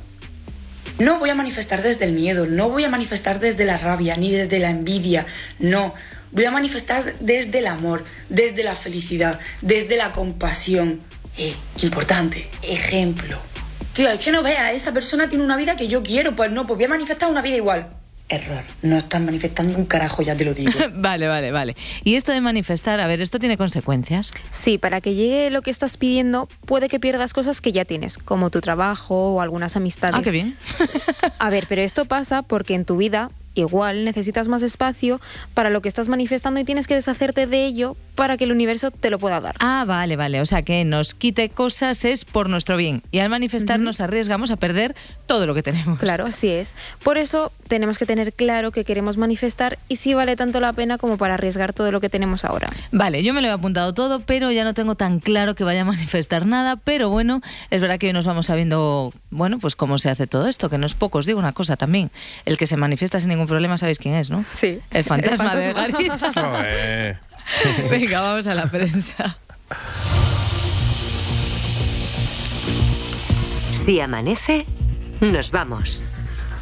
No 0.99 1.19
voy 1.19 1.29
a 1.29 1.35
manifestar 1.35 1.81
desde 1.81 2.05
el 2.05 2.13
miedo, 2.13 2.45
no 2.45 2.69
voy 2.69 2.85
a 2.85 2.89
manifestar 2.89 3.39
desde 3.39 3.65
la 3.65 3.77
rabia 3.77 4.15
ni 4.15 4.31
desde 4.31 4.59
la 4.59 4.69
envidia, 4.69 5.25
no. 5.59 5.93
Voy 6.31 6.45
a 6.45 6.51
manifestar 6.51 7.15
desde 7.19 7.59
el 7.59 7.67
amor, 7.67 8.03
desde 8.29 8.63
la 8.63 8.75
felicidad, 8.75 9.39
desde 9.61 9.97
la 9.97 10.11
compasión. 10.11 10.99
Eh, 11.37 11.53
importante, 11.81 12.49
ejemplo. 12.61 13.39
Tío, 13.93 14.09
es 14.09 14.19
que 14.19 14.31
no 14.31 14.43
veas, 14.43 14.73
esa 14.73 14.93
persona 14.93 15.29
tiene 15.29 15.43
una 15.43 15.57
vida 15.57 15.75
que 15.75 15.87
yo 15.87 16.03
quiero, 16.03 16.35
pues 16.35 16.51
no, 16.51 16.65
pues 16.65 16.77
voy 16.77 16.85
a 16.85 16.89
manifestar 16.89 17.29
una 17.29 17.41
vida 17.41 17.55
igual. 17.55 17.87
Error, 18.27 18.63
no 18.81 18.97
estás 18.97 19.21
manifestando 19.21 19.77
un 19.77 19.85
carajo, 19.85 20.23
ya 20.23 20.35
te 20.35 20.45
lo 20.45 20.53
digo. 20.53 20.71
vale, 20.95 21.27
vale, 21.27 21.51
vale. 21.51 21.75
Y 22.03 22.15
esto 22.15 22.31
de 22.31 22.41
manifestar, 22.41 22.99
a 22.99 23.07
ver, 23.07 23.21
¿esto 23.21 23.37
tiene 23.37 23.55
consecuencias? 23.55 24.31
Sí, 24.49 24.77
para 24.79 24.99
que 24.99 25.13
llegue 25.13 25.51
lo 25.51 25.61
que 25.61 25.69
estás 25.69 25.97
pidiendo, 25.97 26.47
puede 26.65 26.89
que 26.89 26.99
pierdas 26.99 27.33
cosas 27.33 27.61
que 27.61 27.71
ya 27.71 27.85
tienes, 27.85 28.17
como 28.17 28.49
tu 28.49 28.61
trabajo 28.61 29.35
o 29.35 29.41
algunas 29.41 29.75
amistades. 29.75 30.15
Ah, 30.19 30.23
qué 30.23 30.31
bien. 30.31 30.57
A 31.37 31.49
ver, 31.51 31.67
pero 31.69 31.83
esto 31.83 32.05
pasa 32.05 32.41
porque 32.41 32.73
en 32.73 32.85
tu 32.85 32.97
vida 32.97 33.29
igual 33.53 34.03
necesitas 34.05 34.47
más 34.47 34.63
espacio 34.63 35.21
para 35.53 35.69
lo 35.69 35.81
que 35.81 35.87
estás 35.87 36.07
manifestando 36.07 36.59
y 36.59 36.63
tienes 36.63 36.87
que 36.87 36.95
deshacerte 36.95 37.47
de 37.47 37.65
ello 37.65 37.95
para 38.15 38.37
que 38.37 38.45
el 38.45 38.51
universo 38.51 38.91
te 38.91 39.09
lo 39.09 39.19
pueda 39.19 39.39
dar. 39.41 39.55
Ah, 39.59 39.83
vale, 39.85 40.15
vale. 40.15 40.41
O 40.41 40.45
sea, 40.45 40.61
que 40.63 40.83
nos 40.85 41.13
quite 41.13 41.49
cosas 41.49 42.05
es 42.05 42.25
por 42.25 42.49
nuestro 42.49 42.77
bien. 42.77 43.03
Y 43.11 43.19
al 43.19 43.29
manifestar 43.29 43.79
nos 43.79 43.99
arriesgamos 43.99 44.51
a 44.51 44.55
perder 44.55 44.95
todo 45.25 45.45
lo 45.45 45.53
que 45.53 45.63
tenemos. 45.63 45.99
Claro, 45.99 46.25
así 46.25 46.49
es. 46.49 46.73
Por 47.03 47.17
eso 47.17 47.51
tenemos 47.67 47.97
que 47.97 48.05
tener 48.05 48.33
claro 48.33 48.71
que 48.71 48.83
queremos 48.83 49.17
manifestar 49.17 49.77
y 49.89 49.97
si 49.97 50.13
vale 50.13 50.35
tanto 50.35 50.59
la 50.59 50.73
pena 50.73 50.97
como 50.97 51.17
para 51.17 51.33
arriesgar 51.33 51.73
todo 51.73 51.91
lo 51.91 51.99
que 51.99 52.09
tenemos 52.09 52.45
ahora. 52.45 52.69
Vale, 52.91 53.23
yo 53.23 53.33
me 53.33 53.41
lo 53.41 53.47
he 53.47 53.51
apuntado 53.51 53.93
todo, 53.93 54.19
pero 54.21 54.51
ya 54.51 54.63
no 54.63 54.73
tengo 54.73 54.95
tan 54.95 55.19
claro 55.19 55.55
que 55.55 55.63
vaya 55.63 55.81
a 55.81 55.85
manifestar 55.95 56.45
nada. 56.45 56.77
Pero 56.77 57.09
bueno, 57.09 57.41
es 57.69 57.81
verdad 57.81 57.99
que 57.99 58.07
hoy 58.07 58.13
nos 58.13 58.25
vamos 58.25 58.45
sabiendo, 58.47 59.13
bueno, 59.29 59.59
pues 59.59 59.75
cómo 59.75 59.97
se 59.97 60.09
hace 60.09 60.27
todo 60.27 60.47
esto, 60.47 60.69
que 60.69 60.77
no 60.77 60.85
es 60.85 60.93
poco. 60.93 61.17
Os 61.19 61.25
digo 61.25 61.39
una 61.39 61.53
cosa 61.53 61.75
también. 61.75 62.11
El 62.45 62.57
que 62.57 62.67
se 62.67 62.77
manifiesta 62.77 63.19
sin 63.19 63.29
ningún 63.29 63.47
problema, 63.47 63.77
¿sabéis 63.77 63.99
quién 63.99 64.15
es, 64.15 64.29
no? 64.29 64.45
Sí. 64.53 64.79
El 64.91 65.03
fantasma, 65.05 65.55
de 65.55 65.73
fantasma. 65.73 66.51
Garita. 66.63 67.19
Venga, 67.89 68.21
vamos 68.21 68.47
a 68.47 68.53
la 68.53 68.69
prensa. 68.69 69.37
Si 73.71 73.99
amanece, 73.99 74.65
nos 75.21 75.51
vamos. 75.51 76.03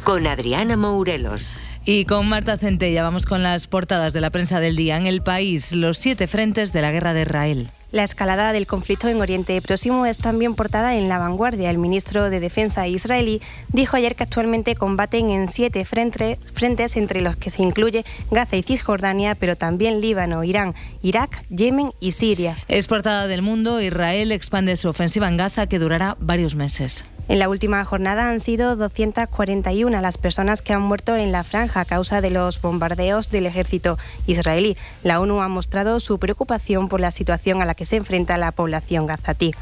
Con 0.02 0.26
Adriana 0.26 0.76
Mourelos. 0.76 1.54
Y 1.86 2.06
con 2.06 2.28
Marta 2.28 2.56
Centella 2.56 3.02
vamos 3.02 3.26
con 3.26 3.42
las 3.42 3.66
portadas 3.66 4.12
de 4.12 4.20
la 4.20 4.30
prensa 4.30 4.60
del 4.60 4.74
día. 4.76 4.96
En 4.96 5.06
el 5.06 5.22
país, 5.22 5.72
los 5.72 5.98
siete 5.98 6.26
frentes 6.26 6.72
de 6.72 6.82
la 6.82 6.92
guerra 6.92 7.12
de 7.12 7.22
Israel. 7.22 7.70
La 7.94 8.02
escalada 8.02 8.52
del 8.52 8.66
conflicto 8.66 9.06
en 9.06 9.20
Oriente 9.20 9.62
Próximo 9.62 10.04
es 10.04 10.18
también 10.18 10.56
portada 10.56 10.96
en 10.96 11.08
la 11.08 11.20
vanguardia. 11.20 11.70
El 11.70 11.78
ministro 11.78 12.28
de 12.28 12.40
Defensa 12.40 12.88
israelí 12.88 13.40
dijo 13.68 13.96
ayer 13.96 14.16
que 14.16 14.24
actualmente 14.24 14.74
combaten 14.74 15.30
en 15.30 15.48
siete 15.48 15.84
frente- 15.84 16.40
frentes, 16.54 16.96
entre 16.96 17.20
los 17.20 17.36
que 17.36 17.50
se 17.52 17.62
incluye 17.62 18.04
Gaza 18.32 18.56
y 18.56 18.64
Cisjordania, 18.64 19.36
pero 19.36 19.54
también 19.54 20.00
Líbano, 20.00 20.42
Irán, 20.42 20.74
Irak, 21.02 21.44
Yemen 21.50 21.92
y 22.00 22.10
Siria. 22.10 22.58
Es 22.66 22.88
portada 22.88 23.28
del 23.28 23.42
mundo. 23.42 23.80
Israel 23.80 24.32
expande 24.32 24.76
su 24.76 24.88
ofensiva 24.88 25.28
en 25.28 25.36
Gaza 25.36 25.68
que 25.68 25.78
durará 25.78 26.16
varios 26.18 26.56
meses. 26.56 27.04
En 27.26 27.38
la 27.38 27.48
última 27.48 27.82
jornada 27.84 28.28
han 28.28 28.40
sido 28.40 28.76
241 28.76 30.00
las 30.00 30.18
personas 30.18 30.60
que 30.60 30.74
han 30.74 30.82
muerto 30.82 31.16
en 31.16 31.32
la 31.32 31.42
franja 31.42 31.80
a 31.80 31.84
causa 31.86 32.20
de 32.20 32.28
los 32.30 32.60
bombardeos 32.60 33.30
del 33.30 33.46
ejército 33.46 33.98
israelí. 34.26 34.76
La 35.02 35.20
ONU 35.20 35.40
ha 35.40 35.48
mostrado 35.48 36.00
su 36.00 36.18
preocupación 36.18 36.88
por 36.88 37.00
la 37.00 37.10
situación 37.10 37.62
a 37.62 37.64
la 37.64 37.74
que 37.74 37.86
se 37.86 37.96
enfrenta 37.96 38.36
la 38.36 38.52
población 38.52 39.06
gazatí. 39.06 39.52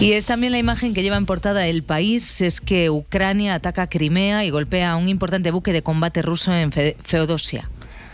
Y 0.00 0.14
es 0.14 0.26
también 0.26 0.50
la 0.50 0.58
imagen 0.58 0.94
que 0.94 1.02
lleva 1.04 1.16
en 1.16 1.26
portada 1.26 1.68
el 1.68 1.84
país, 1.84 2.40
es 2.40 2.60
que 2.60 2.90
Ucrania 2.90 3.54
ataca 3.54 3.86
Crimea 3.86 4.44
y 4.44 4.50
golpea 4.50 4.90
a 4.90 4.96
un 4.96 5.08
importante 5.08 5.52
buque 5.52 5.72
de 5.72 5.82
combate 5.82 6.22
ruso 6.22 6.52
en 6.52 6.72
Feodosia. 6.72 7.70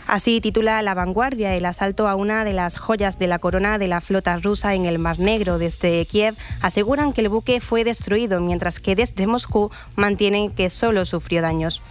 Así 0.09 0.41
titula 0.41 0.81
La 0.81 0.95
Vanguardia 0.95 1.55
el 1.55 1.65
asalto 1.65 2.07
a 2.07 2.15
una 2.15 2.43
de 2.43 2.51
las 2.51 2.79
joyas 2.79 3.19
de 3.19 3.27
la 3.27 3.37
corona 3.37 3.77
de 3.77 3.87
la 3.87 4.01
flota 4.01 4.35
rusa 4.37 4.73
en 4.73 4.85
el 4.85 4.97
Mar 4.97 5.19
Negro. 5.19 5.59
Desde 5.59 6.03
Kiev 6.07 6.33
aseguran 6.61 7.13
que 7.13 7.21
el 7.21 7.29
buque 7.29 7.61
fue 7.61 7.83
destruido, 7.83 8.41
mientras 8.41 8.79
que 8.79 8.95
desde 8.95 9.27
Moscú 9.27 9.69
mantienen 9.95 10.49
que 10.49 10.71
solo 10.71 11.05
sufrió 11.05 11.43
daños. 11.43 11.83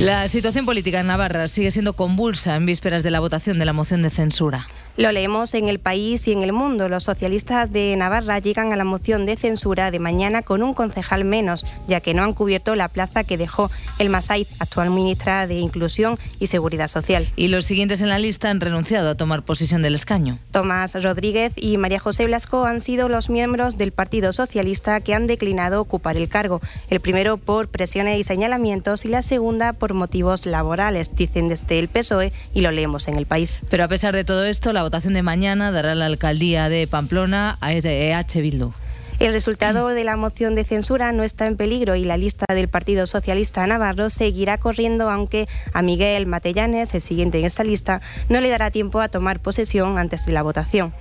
La 0.00 0.26
situación 0.26 0.64
política 0.64 1.00
en 1.00 1.08
Navarra 1.08 1.48
sigue 1.48 1.70
siendo 1.70 1.92
convulsa 1.92 2.56
en 2.56 2.64
vísperas 2.64 3.02
de 3.02 3.10
la 3.10 3.20
votación 3.20 3.58
de 3.58 3.66
la 3.66 3.74
moción 3.74 4.00
de 4.00 4.08
censura. 4.08 4.66
Lo 4.98 5.10
leemos 5.10 5.54
en 5.54 5.68
El 5.68 5.78
País 5.78 6.28
y 6.28 6.32
en 6.32 6.42
El 6.42 6.52
Mundo. 6.52 6.86
Los 6.90 7.04
socialistas 7.04 7.72
de 7.72 7.96
Navarra 7.96 8.38
llegan 8.40 8.74
a 8.74 8.76
la 8.76 8.84
moción 8.84 9.24
de 9.24 9.36
censura 9.36 9.90
de 9.90 9.98
mañana 9.98 10.42
con 10.42 10.62
un 10.62 10.74
concejal 10.74 11.24
menos, 11.24 11.64
ya 11.88 12.00
que 12.00 12.12
no 12.12 12.22
han 12.22 12.34
cubierto 12.34 12.74
la 12.74 12.88
plaza 12.88 13.24
que 13.24 13.38
dejó 13.38 13.70
el 13.98 14.10
Masait, 14.10 14.46
actual 14.58 14.90
ministra 14.90 15.46
de 15.46 15.54
Inclusión 15.54 16.18
y 16.38 16.48
Seguridad 16.48 16.88
Social. 16.88 17.32
Y 17.36 17.48
los 17.48 17.64
siguientes 17.64 18.02
en 18.02 18.10
la 18.10 18.18
lista 18.18 18.50
han 18.50 18.60
renunciado 18.60 19.08
a 19.08 19.14
tomar 19.14 19.44
posesión 19.44 19.80
del 19.80 19.94
escaño. 19.94 20.38
Tomás 20.50 21.02
Rodríguez 21.02 21.54
y 21.56 21.78
María 21.78 21.98
José 21.98 22.26
Blasco 22.26 22.66
han 22.66 22.82
sido 22.82 23.08
los 23.08 23.30
miembros 23.30 23.78
del 23.78 23.92
Partido 23.92 24.34
Socialista 24.34 25.00
que 25.00 25.14
han 25.14 25.26
declinado 25.26 25.80
ocupar 25.80 26.18
el 26.18 26.28
cargo. 26.28 26.60
El 26.90 27.00
primero 27.00 27.38
por 27.38 27.68
presiones 27.68 28.18
y 28.18 28.24
señalamientos 28.24 29.06
y 29.06 29.08
la 29.08 29.22
segunda 29.22 29.72
por 29.72 29.94
motivos 29.94 30.44
laborales, 30.44 31.16
dicen 31.16 31.48
desde 31.48 31.78
el 31.78 31.88
PSOE 31.88 32.32
y 32.52 32.60
lo 32.60 32.70
leemos 32.70 33.08
en 33.08 33.16
El 33.16 33.24
País. 33.24 33.60
Pero 33.70 33.84
a 33.84 33.88
pesar 33.88 34.14
de 34.14 34.24
todo 34.24 34.44
esto, 34.44 34.74
la 34.74 34.81
la 34.82 34.86
votación 34.86 35.14
de 35.14 35.22
mañana 35.22 35.70
dará 35.70 35.94
la 35.94 36.06
alcaldía 36.06 36.68
de 36.68 36.88
Pamplona 36.88 37.56
a 37.60 37.72
EH 37.72 38.40
Bildu. 38.40 38.72
El 39.20 39.32
resultado 39.32 39.86
de 39.86 40.02
la 40.02 40.16
moción 40.16 40.56
de 40.56 40.64
censura 40.64 41.12
no 41.12 41.22
está 41.22 41.46
en 41.46 41.56
peligro 41.56 41.94
y 41.94 42.02
la 42.02 42.16
lista 42.16 42.46
del 42.52 42.66
Partido 42.66 43.06
Socialista 43.06 43.64
Navarro 43.64 44.10
seguirá 44.10 44.58
corriendo, 44.58 45.08
aunque 45.08 45.46
a 45.72 45.82
Miguel 45.82 46.26
Matellanes, 46.26 46.96
el 46.96 47.00
siguiente 47.00 47.38
en 47.38 47.44
esta 47.44 47.62
lista, 47.62 48.00
no 48.28 48.40
le 48.40 48.48
dará 48.48 48.72
tiempo 48.72 49.00
a 49.00 49.06
tomar 49.06 49.38
posesión 49.38 49.98
antes 49.98 50.26
de 50.26 50.32
la 50.32 50.42
votación. 50.42 50.92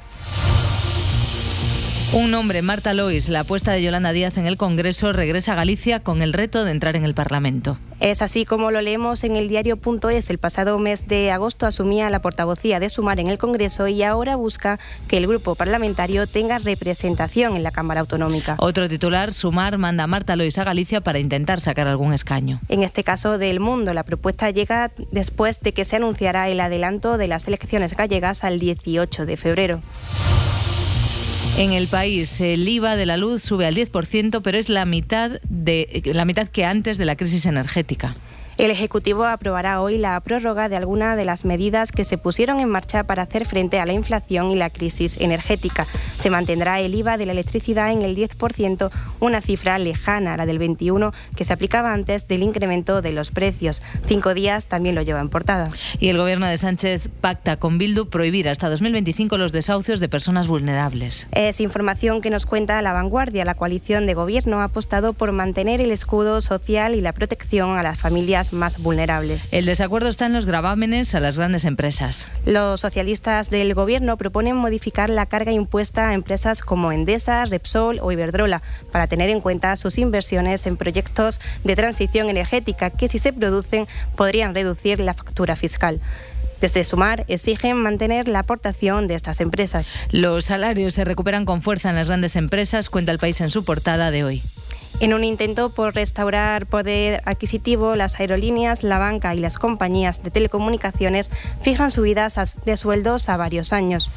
Un 2.13 2.29
nombre, 2.29 2.61
Marta 2.61 2.93
Lois, 2.93 3.29
la 3.29 3.41
apuesta 3.41 3.71
de 3.71 3.81
Yolanda 3.81 4.11
Díaz 4.11 4.37
en 4.37 4.45
el 4.45 4.57
Congreso, 4.57 5.13
regresa 5.13 5.53
a 5.53 5.55
Galicia 5.55 6.01
con 6.01 6.21
el 6.21 6.33
reto 6.33 6.65
de 6.65 6.71
entrar 6.71 6.97
en 6.97 7.05
el 7.05 7.13
Parlamento. 7.13 7.77
Es 8.01 8.21
así 8.21 8.43
como 8.43 8.69
lo 8.69 8.81
leemos 8.81 9.23
en 9.23 9.37
el 9.37 9.47
diario.es. 9.47 10.29
El 10.29 10.37
pasado 10.37 10.77
mes 10.77 11.07
de 11.07 11.31
agosto 11.31 11.65
asumía 11.65 12.09
la 12.09 12.21
portavocía 12.21 12.81
de 12.81 12.89
Sumar 12.89 13.21
en 13.21 13.27
el 13.27 13.37
Congreso 13.37 13.87
y 13.87 14.03
ahora 14.03 14.35
busca 14.35 14.77
que 15.07 15.19
el 15.19 15.27
grupo 15.27 15.55
parlamentario 15.55 16.27
tenga 16.27 16.59
representación 16.59 17.55
en 17.55 17.63
la 17.63 17.71
Cámara 17.71 18.01
Autonómica. 18.01 18.55
Otro 18.57 18.89
titular, 18.89 19.31
Sumar 19.31 19.77
manda 19.77 20.03
a 20.03 20.07
Marta 20.07 20.35
Lois 20.35 20.57
a 20.57 20.65
Galicia 20.65 20.99
para 20.99 21.19
intentar 21.19 21.61
sacar 21.61 21.87
algún 21.87 22.13
escaño. 22.13 22.59
En 22.67 22.83
este 22.83 23.05
caso 23.05 23.37
del 23.37 23.61
Mundo, 23.61 23.93
la 23.93 24.03
propuesta 24.03 24.49
llega 24.49 24.91
después 25.11 25.61
de 25.61 25.73
que 25.73 25.85
se 25.85 25.95
anunciara 25.95 26.49
el 26.49 26.59
adelanto 26.59 27.17
de 27.17 27.29
las 27.29 27.47
elecciones 27.47 27.95
gallegas 27.95 28.43
al 28.43 28.59
18 28.59 29.25
de 29.25 29.37
febrero. 29.37 29.81
En 31.57 31.73
el 31.73 31.87
país 31.87 32.39
el 32.41 32.67
IVA 32.67 32.95
de 32.95 33.05
la 33.05 33.17
luz 33.17 33.41
sube 33.41 33.65
al 33.65 33.75
10%, 33.75 34.41
pero 34.41 34.57
es 34.57 34.69
la 34.69 34.85
mitad 34.85 35.41
de 35.49 36.01
la 36.05 36.25
mitad 36.25 36.47
que 36.47 36.65
antes 36.65 36.97
de 36.97 37.05
la 37.05 37.15
crisis 37.15 37.45
energética. 37.45 38.15
El 38.61 38.69
Ejecutivo 38.69 39.25
aprobará 39.25 39.81
hoy 39.81 39.97
la 39.97 40.19
prórroga 40.19 40.69
de 40.69 40.77
algunas 40.77 41.17
de 41.17 41.25
las 41.25 41.45
medidas 41.45 41.91
que 41.91 42.03
se 42.03 42.19
pusieron 42.19 42.59
en 42.59 42.69
marcha 42.69 43.03
para 43.05 43.23
hacer 43.23 43.47
frente 43.47 43.79
a 43.79 43.87
la 43.87 43.93
inflación 43.93 44.51
y 44.51 44.55
la 44.55 44.69
crisis 44.69 45.17
energética. 45.19 45.87
Se 46.17 46.29
mantendrá 46.29 46.79
el 46.79 46.93
IVA 46.93 47.17
de 47.17 47.25
la 47.25 47.31
electricidad 47.31 47.91
en 47.91 48.03
el 48.03 48.15
10%, 48.15 48.91
una 49.19 49.41
cifra 49.41 49.79
lejana 49.79 50.35
a 50.35 50.37
la 50.37 50.45
del 50.45 50.59
21% 50.59 51.11
que 51.35 51.43
se 51.43 51.53
aplicaba 51.53 51.91
antes 51.91 52.27
del 52.27 52.43
incremento 52.43 53.01
de 53.01 53.13
los 53.13 53.31
precios. 53.31 53.81
Cinco 54.05 54.35
días 54.35 54.67
también 54.67 54.93
lo 54.93 55.01
lleva 55.01 55.21
en 55.21 55.29
portada. 55.29 55.71
Y 55.99 56.09
el 56.09 56.17
gobierno 56.19 56.45
de 56.45 56.59
Sánchez 56.59 57.09
pacta 57.19 57.57
con 57.57 57.79
Bildu 57.79 58.09
prohibir 58.09 58.47
hasta 58.47 58.69
2025 58.69 59.39
los 59.39 59.53
desahucios 59.53 59.99
de 59.99 60.07
personas 60.07 60.45
vulnerables. 60.45 61.25
Es 61.31 61.61
información 61.61 62.21
que 62.21 62.29
nos 62.29 62.45
cuenta 62.45 62.79
La 62.83 62.93
Vanguardia. 62.93 63.43
La 63.43 63.55
coalición 63.55 64.05
de 64.05 64.13
gobierno 64.13 64.59
ha 64.59 64.65
apostado 64.65 65.13
por 65.13 65.31
mantener 65.31 65.81
el 65.81 65.89
escudo 65.89 66.41
social 66.41 66.93
y 66.93 67.01
la 67.01 67.13
protección 67.13 67.75
a 67.75 67.81
las 67.81 67.97
familias 67.97 68.50
más 68.53 68.77
vulnerables. 68.77 69.47
El 69.51 69.65
desacuerdo 69.65 70.09
está 70.09 70.25
en 70.25 70.33
los 70.33 70.45
gravámenes 70.45 71.13
a 71.15 71.19
las 71.19 71.37
grandes 71.37 71.65
empresas. 71.65 72.27
Los 72.45 72.81
socialistas 72.81 73.49
del 73.49 73.73
Gobierno 73.73 74.17
proponen 74.17 74.55
modificar 74.55 75.09
la 75.09 75.25
carga 75.25 75.51
impuesta 75.51 76.09
a 76.09 76.13
empresas 76.13 76.61
como 76.61 76.91
Endesa, 76.91 77.45
Repsol 77.45 77.99
o 78.01 78.11
Iberdrola 78.11 78.61
para 78.91 79.07
tener 79.07 79.29
en 79.29 79.41
cuenta 79.41 79.75
sus 79.75 79.97
inversiones 79.97 80.65
en 80.65 80.77
proyectos 80.77 81.39
de 81.63 81.75
transición 81.75 82.29
energética 82.29 82.89
que 82.89 83.07
si 83.07 83.19
se 83.19 83.33
producen 83.33 83.87
podrían 84.15 84.53
reducir 84.53 84.99
la 84.99 85.13
factura 85.13 85.55
fiscal. 85.55 85.99
Desde 86.61 86.83
Sumar 86.83 87.25
exigen 87.27 87.77
mantener 87.77 88.27
la 88.27 88.39
aportación 88.39 89.07
de 89.07 89.15
estas 89.15 89.41
empresas. 89.41 89.91
Los 90.11 90.45
salarios 90.45 90.93
se 90.93 91.03
recuperan 91.03 91.43
con 91.43 91.63
fuerza 91.63 91.89
en 91.89 91.95
las 91.95 92.07
grandes 92.07 92.35
empresas, 92.35 92.91
cuenta 92.91 93.11
el 93.11 93.17
país 93.17 93.41
en 93.41 93.49
su 93.49 93.65
portada 93.65 94.11
de 94.11 94.23
hoy. 94.23 94.43
En 94.99 95.13
un 95.13 95.23
intento 95.23 95.69
por 95.69 95.95
restaurar 95.95 96.67
poder 96.67 97.21
adquisitivo, 97.25 97.95
las 97.95 98.19
aerolíneas, 98.19 98.83
la 98.83 98.99
banca 98.99 99.33
y 99.33 99.39
las 99.39 99.57
compañías 99.57 100.21
de 100.23 100.31
telecomunicaciones 100.31 101.31
fijan 101.61 101.91
subidas 101.91 102.39
de 102.65 102.77
sueldos 102.77 103.29
a 103.29 103.37
varios 103.37 103.73
años. 103.73 104.09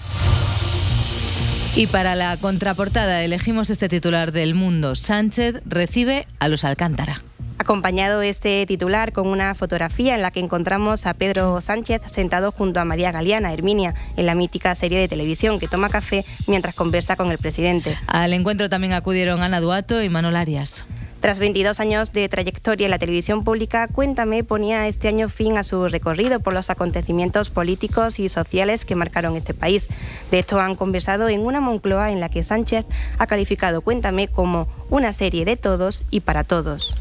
Y 1.76 1.87
para 1.87 2.14
la 2.14 2.37
contraportada 2.37 3.24
elegimos 3.24 3.70
este 3.70 3.88
titular 3.88 4.30
del 4.30 4.54
Mundo. 4.54 4.94
Sánchez 4.94 5.62
recibe 5.64 6.26
a 6.38 6.48
los 6.48 6.64
Alcántara 6.64 7.22
acompañado 7.58 8.22
este 8.22 8.64
titular 8.66 9.12
con 9.12 9.26
una 9.26 9.54
fotografía 9.54 10.14
en 10.14 10.22
la 10.22 10.30
que 10.30 10.40
encontramos 10.40 11.06
a 11.06 11.14
Pedro 11.14 11.60
Sánchez 11.60 12.02
sentado 12.06 12.52
junto 12.52 12.80
a 12.80 12.84
María 12.84 13.12
Galeana, 13.12 13.52
Herminia, 13.52 13.94
en 14.16 14.26
la 14.26 14.34
mítica 14.34 14.74
serie 14.74 14.98
de 14.98 15.08
televisión 15.08 15.58
que 15.58 15.68
toma 15.68 15.88
café 15.88 16.24
mientras 16.46 16.74
conversa 16.74 17.16
con 17.16 17.30
el 17.30 17.38
presidente. 17.38 17.96
Al 18.06 18.32
encuentro 18.32 18.68
también 18.68 18.92
acudieron 18.92 19.42
Ana 19.42 19.60
Duato 19.60 20.02
y 20.02 20.08
Manuel 20.08 20.36
Arias. 20.36 20.84
Tras 21.24 21.38
22 21.38 21.80
años 21.80 22.12
de 22.12 22.28
trayectoria 22.28 22.84
en 22.84 22.90
la 22.90 22.98
televisión 22.98 23.44
pública, 23.44 23.88
Cuéntame 23.88 24.44
ponía 24.44 24.87
este 24.88 25.08
año 25.08 25.30
fin 25.30 25.56
a 25.56 25.62
su 25.62 25.88
recorrido 25.88 26.40
por 26.40 26.52
los 26.52 26.68
acontecimientos 26.68 27.48
políticos 27.48 28.18
y 28.18 28.28
sociales 28.28 28.84
que 28.84 28.94
marcaron 28.94 29.34
este 29.34 29.54
país. 29.54 29.88
De 30.30 30.40
esto 30.40 30.60
han 30.60 30.74
conversado 30.74 31.30
en 31.30 31.40
una 31.40 31.62
Moncloa 31.62 32.12
en 32.12 32.20
la 32.20 32.28
que 32.28 32.42
Sánchez 32.42 32.84
ha 33.16 33.26
calificado 33.26 33.80
Cuéntame 33.80 34.28
como 34.28 34.68
una 34.90 35.14
serie 35.14 35.46
de 35.46 35.56
todos 35.56 36.04
y 36.10 36.20
para 36.20 36.44
todos. 36.44 36.94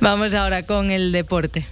Vamos 0.00 0.32
ahora 0.32 0.62
con 0.62 0.90
el 0.90 1.12
deporte. 1.12 1.66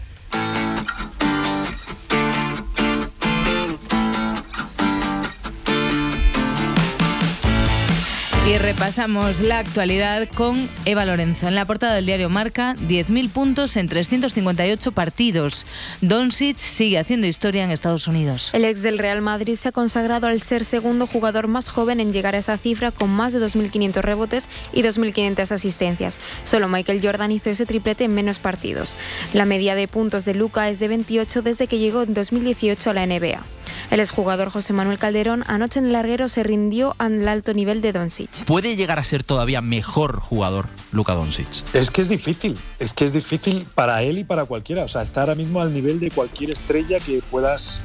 Y 8.46 8.58
repasamos 8.58 9.40
la 9.40 9.58
actualidad 9.58 10.28
con 10.36 10.68
Eva 10.84 11.04
Lorenzo. 11.04 11.48
En 11.48 11.56
la 11.56 11.64
portada 11.64 11.96
del 11.96 12.06
diario 12.06 12.28
Marca, 12.28 12.76
10.000 12.76 13.28
puntos 13.28 13.74
en 13.74 13.88
358 13.88 14.92
partidos. 14.92 15.66
Doncic 16.00 16.56
sigue 16.56 17.00
haciendo 17.00 17.26
historia 17.26 17.64
en 17.64 17.72
Estados 17.72 18.06
Unidos. 18.06 18.50
El 18.52 18.64
ex 18.64 18.82
del 18.82 19.00
Real 19.00 19.20
Madrid 19.20 19.56
se 19.56 19.70
ha 19.70 19.72
consagrado 19.72 20.28
al 20.28 20.40
ser 20.40 20.64
segundo 20.64 21.08
jugador 21.08 21.48
más 21.48 21.68
joven 21.68 21.98
en 21.98 22.12
llegar 22.12 22.36
a 22.36 22.38
esa 22.38 22.56
cifra 22.56 22.92
con 22.92 23.10
más 23.10 23.32
de 23.32 23.40
2.500 23.40 24.00
rebotes 24.02 24.48
y 24.72 24.84
2.500 24.84 25.50
asistencias. 25.50 26.20
Solo 26.44 26.68
Michael 26.68 27.00
Jordan 27.02 27.32
hizo 27.32 27.50
ese 27.50 27.66
triplete 27.66 28.04
en 28.04 28.14
menos 28.14 28.38
partidos. 28.38 28.96
La 29.32 29.44
media 29.44 29.74
de 29.74 29.88
puntos 29.88 30.24
de 30.24 30.34
Luca 30.34 30.70
es 30.70 30.78
de 30.78 30.86
28 30.86 31.42
desde 31.42 31.66
que 31.66 31.80
llegó 31.80 32.02
en 32.02 32.14
2018 32.14 32.90
a 32.90 32.94
la 32.94 33.06
NBA. 33.06 33.42
El 33.90 34.00
exjugador 34.00 34.50
José 34.50 34.72
Manuel 34.72 34.98
Calderón 34.98 35.44
anoche 35.46 35.78
en 35.78 35.86
el 35.86 35.92
larguero 35.92 36.28
se 36.28 36.42
rindió 36.42 36.94
al 36.98 37.26
alto 37.28 37.54
nivel 37.54 37.80
de 37.80 37.92
Doncic. 37.92 38.35
¿Puede 38.44 38.76
llegar 38.76 38.98
a 38.98 39.04
ser 39.04 39.24
todavía 39.24 39.60
mejor 39.60 40.20
jugador 40.20 40.66
Luka 40.92 41.14
Doncic? 41.14 41.46
Es 41.72 41.90
que 41.90 42.02
es 42.02 42.08
difícil, 42.08 42.58
es 42.78 42.92
que 42.92 43.04
es 43.04 43.12
difícil 43.12 43.66
para 43.74 44.02
él 44.02 44.18
y 44.18 44.24
para 44.24 44.44
cualquiera, 44.44 44.84
o 44.84 44.88
sea, 44.88 45.02
está 45.02 45.22
ahora 45.22 45.34
mismo 45.34 45.60
al 45.60 45.72
nivel 45.72 46.00
de 46.00 46.10
cualquier 46.10 46.50
estrella 46.50 46.98
que 47.00 47.22
puedas 47.30 47.80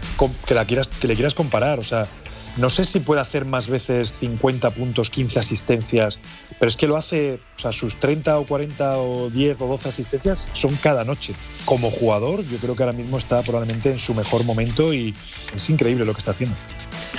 que 0.46 0.54
la 0.54 0.66
quieras 0.66 0.88
que 0.88 1.08
le 1.08 1.16
quieras 1.16 1.34
comparar, 1.34 1.80
o 1.80 1.84
sea, 1.84 2.08
no 2.58 2.70
sé 2.70 2.84
si 2.84 3.00
puede 3.00 3.22
hacer 3.22 3.46
más 3.46 3.68
veces 3.68 4.14
50 4.20 4.72
puntos, 4.72 5.10
15 5.10 5.40
asistencias, 5.40 6.20
pero 6.60 6.70
es 6.70 6.76
que 6.76 6.86
lo 6.86 6.98
hace, 6.98 7.40
o 7.58 7.60
sea, 7.60 7.72
sus 7.72 7.96
30 8.00 8.38
o 8.40 8.46
40 8.46 8.98
o 8.98 9.30
10 9.30 9.62
o 9.62 9.68
12 9.68 9.90
asistencias 9.90 10.50
son 10.52 10.76
cada 10.76 11.06
noche. 11.06 11.34
Como 11.64 11.92
jugador, 11.92 12.44
yo 12.44 12.58
creo 12.58 12.76
que 12.76 12.84
ahora 12.84 12.96
mismo 12.96 13.18
está 13.18 13.42
probablemente 13.42 13.92
en 13.92 14.00
su 14.00 14.14
mejor 14.14 14.44
momento 14.44 14.94
y 14.94 15.16
es 15.56 15.70
increíble 15.70 16.06
lo 16.06 16.14
que 16.14 16.20
está 16.20 16.32
haciendo. 16.32 16.56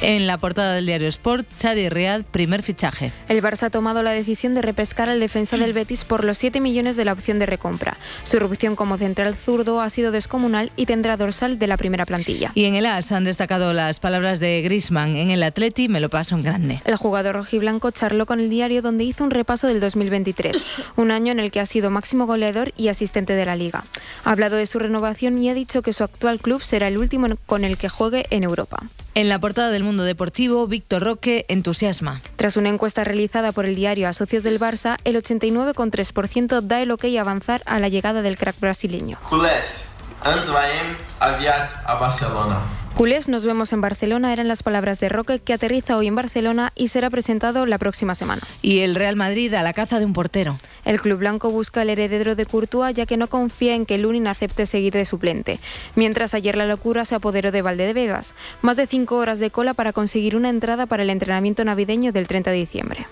En 0.00 0.26
la 0.26 0.38
portada 0.38 0.74
del 0.74 0.86
diario 0.86 1.08
Sport, 1.08 1.46
Chadi 1.56 1.88
Riad, 1.88 2.22
primer 2.22 2.62
fichaje. 2.62 3.12
El 3.28 3.42
Barça 3.42 3.64
ha 3.64 3.70
tomado 3.70 4.02
la 4.02 4.10
decisión 4.10 4.54
de 4.54 4.62
repescar 4.62 5.08
al 5.08 5.20
defensa 5.20 5.56
del 5.56 5.72
Betis 5.72 6.04
por 6.04 6.24
los 6.24 6.38
7 6.38 6.60
millones 6.60 6.96
de 6.96 7.04
la 7.04 7.12
opción 7.12 7.38
de 7.38 7.46
recompra. 7.46 7.96
Su 8.24 8.36
erupción 8.36 8.76
como 8.76 8.98
central 8.98 9.34
zurdo 9.36 9.80
ha 9.80 9.90
sido 9.90 10.10
descomunal 10.10 10.72
y 10.76 10.86
tendrá 10.86 11.16
dorsal 11.16 11.58
de 11.58 11.66
la 11.66 11.76
primera 11.76 12.06
plantilla. 12.06 12.52
Y 12.54 12.64
en 12.64 12.74
el 12.74 12.86
AS 12.86 13.12
han 13.12 13.24
destacado 13.24 13.72
las 13.72 14.00
palabras 14.00 14.40
de 14.40 14.62
Grisman. 14.62 15.16
En 15.16 15.30
el 15.30 15.42
Atleti 15.42 15.88
me 15.88 16.00
lo 16.00 16.08
paso 16.08 16.34
en 16.34 16.42
grande. 16.42 16.80
El 16.84 16.96
jugador 16.96 17.36
rojiblanco 17.36 17.90
charló 17.90 18.26
con 18.26 18.40
el 18.40 18.50
diario 18.50 18.82
donde 18.82 19.04
hizo 19.04 19.24
un 19.24 19.30
repaso 19.30 19.68
del 19.68 19.80
2023, 19.80 20.62
un 20.96 21.10
año 21.10 21.32
en 21.32 21.40
el 21.40 21.50
que 21.50 21.60
ha 21.60 21.66
sido 21.66 21.90
máximo 21.90 22.26
goleador 22.26 22.72
y 22.76 22.88
asistente 22.88 23.34
de 23.34 23.46
la 23.46 23.56
liga. 23.56 23.84
Ha 24.24 24.32
hablado 24.32 24.56
de 24.56 24.66
su 24.66 24.78
renovación 24.78 25.42
y 25.42 25.48
ha 25.48 25.54
dicho 25.54 25.82
que 25.82 25.92
su 25.92 26.04
actual 26.04 26.40
club 26.40 26.62
será 26.62 26.88
el 26.88 26.98
último 26.98 27.22
con 27.46 27.64
el 27.64 27.76
que 27.76 27.88
juegue 27.88 28.26
en 28.30 28.42
Europa. 28.42 28.78
En 29.14 29.28
la 29.28 29.38
portada 29.38 29.68
del 29.68 29.84
Mundo 29.84 30.04
Deportivo, 30.04 30.66
Víctor 30.66 31.02
Roque 31.02 31.44
entusiasma. 31.48 32.22
Tras 32.36 32.56
una 32.56 32.70
encuesta 32.70 33.04
realizada 33.04 33.52
por 33.52 33.66
el 33.66 33.74
diario 33.74 34.08
a 34.08 34.14
socios 34.14 34.42
del 34.42 34.58
Barça, 34.58 34.96
el 35.04 35.16
89,3% 35.16 36.62
da 36.62 36.80
el 36.80 36.90
ok 36.90 37.04
a 37.18 37.20
avanzar 37.20 37.60
a 37.66 37.78
la 37.78 37.88
llegada 37.88 38.22
del 38.22 38.38
crack 38.38 38.58
brasileño. 38.58 39.18
Culés, 39.28 39.90
a 40.22 41.94
Barcelona. 41.96 42.58
Culés, 42.96 43.28
nos 43.28 43.44
vemos 43.44 43.72
en 43.72 43.80
Barcelona, 43.82 44.32
eran 44.32 44.48
las 44.48 44.62
palabras 44.62 45.00
de 45.00 45.08
Roque, 45.08 45.40
que 45.40 45.52
aterriza 45.52 45.96
hoy 45.96 46.06
en 46.06 46.14
Barcelona 46.14 46.72
y 46.74 46.88
será 46.88 47.10
presentado 47.10 47.66
la 47.66 47.78
próxima 47.78 48.14
semana. 48.14 48.42
Y 48.62 48.80
el 48.80 48.94
Real 48.94 49.16
Madrid 49.16 49.52
a 49.54 49.62
la 49.62 49.72
caza 49.72 49.98
de 49.98 50.06
un 50.06 50.12
portero. 50.14 50.58
El 50.84 51.00
club 51.00 51.18
blanco 51.18 51.50
busca 51.50 51.82
el 51.82 51.90
heredero 51.90 52.34
de 52.34 52.46
Courtois 52.46 52.94
ya 52.94 53.06
que 53.06 53.16
no 53.16 53.28
confía 53.28 53.74
en 53.74 53.86
que 53.86 53.98
Lunin 53.98 54.26
acepte 54.26 54.66
seguir 54.66 54.92
de 54.92 55.04
suplente. 55.04 55.60
Mientras 55.94 56.34
ayer 56.34 56.56
la 56.56 56.66
locura 56.66 57.04
se 57.04 57.14
apoderó 57.14 57.52
de 57.52 57.62
Valdebebas. 57.62 58.34
Más 58.62 58.76
de 58.76 58.86
cinco 58.86 59.16
horas 59.16 59.38
de 59.38 59.50
cola 59.50 59.74
para 59.74 59.92
conseguir 59.92 60.36
una 60.36 60.48
entrada 60.48 60.86
para 60.86 61.02
el 61.02 61.10
entrenamiento 61.10 61.64
navideño 61.64 62.12
del 62.12 62.26
30 62.26 62.50
de 62.50 62.56
diciembre. 62.56 63.06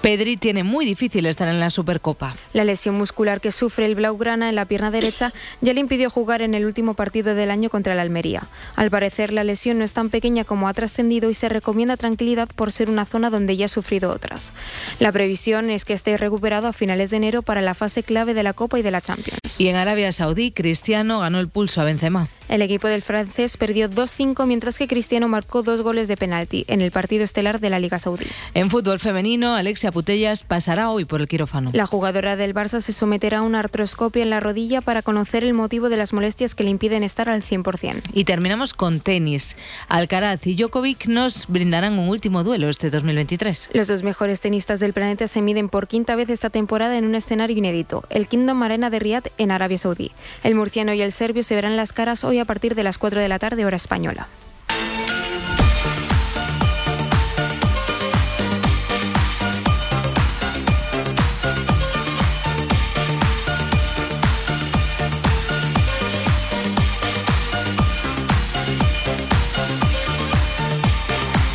Pedri 0.00 0.36
tiene 0.36 0.64
muy 0.64 0.86
difícil 0.86 1.26
estar 1.26 1.48
en 1.48 1.60
la 1.60 1.70
Supercopa. 1.70 2.36
La 2.52 2.64
lesión 2.64 2.96
muscular 2.96 3.40
que 3.40 3.52
sufre 3.52 3.86
el 3.86 3.96
Blaugrana 3.96 4.48
en 4.48 4.54
la 4.54 4.64
pierna 4.64 4.90
derecha 4.90 5.32
ya 5.60 5.74
le 5.74 5.80
impidió 5.80 6.10
jugar 6.10 6.42
en 6.42 6.54
el 6.54 6.64
último 6.64 6.94
partido 6.94 7.34
del 7.34 7.50
año 7.50 7.68
contra 7.68 7.92
el 7.92 7.98
Almería. 7.98 8.44
Al 8.76 8.90
parecer 8.90 9.32
la 9.32 9.44
lesión 9.44 9.78
no 9.78 9.84
es 9.84 9.92
tan 9.92 10.08
pequeña 10.08 10.44
como 10.44 10.68
ha 10.68 10.74
trascendido 10.74 11.30
y 11.30 11.34
se 11.34 11.48
recomienda 11.48 11.96
tranquilidad 11.96 12.48
por 12.54 12.72
ser 12.72 12.88
una 12.88 13.04
zona 13.04 13.30
donde 13.30 13.56
ya 13.56 13.66
ha 13.66 13.68
sufrido 13.68 14.10
otras. 14.10 14.52
La 15.00 15.12
previsión 15.12 15.70
es 15.70 15.84
que 15.84 15.92
esté 15.92 16.16
recuperado 16.16 16.66
a 16.66 16.72
finales 16.72 17.09
de 17.10 17.16
enero 17.16 17.42
para 17.42 17.60
la 17.60 17.74
fase 17.74 18.02
clave 18.02 18.34
de 18.34 18.42
la 18.42 18.52
Copa 18.52 18.78
y 18.78 18.82
de 18.82 18.90
la 18.90 19.00
Champions. 19.00 19.58
Y 19.58 19.68
en 19.68 19.76
Arabia 19.76 20.12
Saudí, 20.12 20.52
Cristiano 20.52 21.20
ganó 21.20 21.40
el 21.40 21.48
pulso 21.48 21.80
a 21.80 21.84
Benzema. 21.84 22.28
El 22.50 22.62
equipo 22.62 22.88
del 22.88 23.00
francés 23.02 23.56
perdió 23.56 23.88
2-5 23.88 24.44
mientras 24.44 24.76
que 24.76 24.88
Cristiano 24.88 25.28
marcó 25.28 25.62
dos 25.62 25.82
goles 25.82 26.08
de 26.08 26.16
penalti 26.16 26.64
en 26.66 26.80
el 26.80 26.90
partido 26.90 27.22
estelar 27.22 27.60
de 27.60 27.70
la 27.70 27.78
Liga 27.78 28.00
Saudí. 28.00 28.26
En 28.54 28.70
fútbol 28.70 28.98
femenino, 28.98 29.54
Alexia 29.54 29.92
Putellas 29.92 30.42
pasará 30.42 30.90
hoy 30.90 31.04
por 31.04 31.20
el 31.20 31.28
quirófano. 31.28 31.70
La 31.72 31.86
jugadora 31.86 32.34
del 32.34 32.52
Barça 32.52 32.80
se 32.80 32.92
someterá 32.92 33.38
a 33.38 33.42
una 33.42 33.60
artroscopia 33.60 34.24
en 34.24 34.30
la 34.30 34.40
rodilla 34.40 34.80
para 34.80 35.02
conocer 35.02 35.44
el 35.44 35.54
motivo 35.54 35.88
de 35.88 35.96
las 35.96 36.12
molestias 36.12 36.56
que 36.56 36.64
le 36.64 36.70
impiden 36.70 37.04
estar 37.04 37.28
al 37.28 37.44
100%. 37.44 38.02
Y 38.14 38.24
terminamos 38.24 38.74
con 38.74 38.98
tenis. 38.98 39.56
Alcaraz 39.86 40.44
y 40.44 40.56
Djokovic 40.56 41.06
nos 41.06 41.46
brindarán 41.46 42.00
un 42.00 42.08
último 42.08 42.42
duelo 42.42 42.68
este 42.68 42.90
2023. 42.90 43.70
Los 43.74 43.86
dos 43.86 44.02
mejores 44.02 44.40
tenistas 44.40 44.80
del 44.80 44.92
planeta 44.92 45.28
se 45.28 45.40
miden 45.40 45.68
por 45.68 45.86
quinta 45.86 46.16
vez 46.16 46.28
esta 46.28 46.50
temporada 46.50 46.98
en 46.98 47.04
un 47.04 47.14
escenario 47.14 47.56
inédito, 47.56 48.02
el 48.10 48.26
Kingdom 48.26 48.60
Arena 48.64 48.90
de 48.90 48.98
Riyadh 48.98 49.30
en 49.38 49.52
Arabia 49.52 49.78
Saudí. 49.78 50.10
El 50.42 50.56
murciano 50.56 50.92
y 50.94 51.00
el 51.00 51.12
serbio 51.12 51.44
se 51.44 51.54
verán 51.54 51.76
las 51.76 51.92
caras 51.92 52.24
hoy 52.24 52.39
a 52.40 52.44
partir 52.44 52.74
de 52.74 52.82
las 52.82 52.98
4 52.98 53.20
de 53.20 53.28
la 53.28 53.38
tarde 53.38 53.64
hora 53.64 53.76
española. 53.76 54.26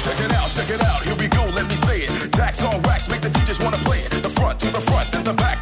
Check 0.04 0.20
it 0.20 0.32
out, 0.34 0.50
check 0.52 0.70
it 0.70 0.82
out, 0.82 1.04
here 1.04 1.16
we 1.16 1.28
go, 1.28 1.44
let 1.56 1.68
me 1.68 1.76
say 1.76 2.02
it. 2.06 2.32
Tax 2.32 2.64
on 2.64 2.82
wax, 2.84 3.10
make 3.10 3.22
the 3.22 3.30
DJs 3.30 3.64
wanna 3.64 3.78
play 3.78 4.00
it. 4.00 4.12
The 4.22 4.30
front 4.30 4.60
to 4.60 4.68
the 4.68 4.82
front, 4.82 5.12
then 5.12 5.24
the 5.24 5.34
back 5.34 5.34
to 5.34 5.34
the 5.34 5.34
back, 5.34 5.55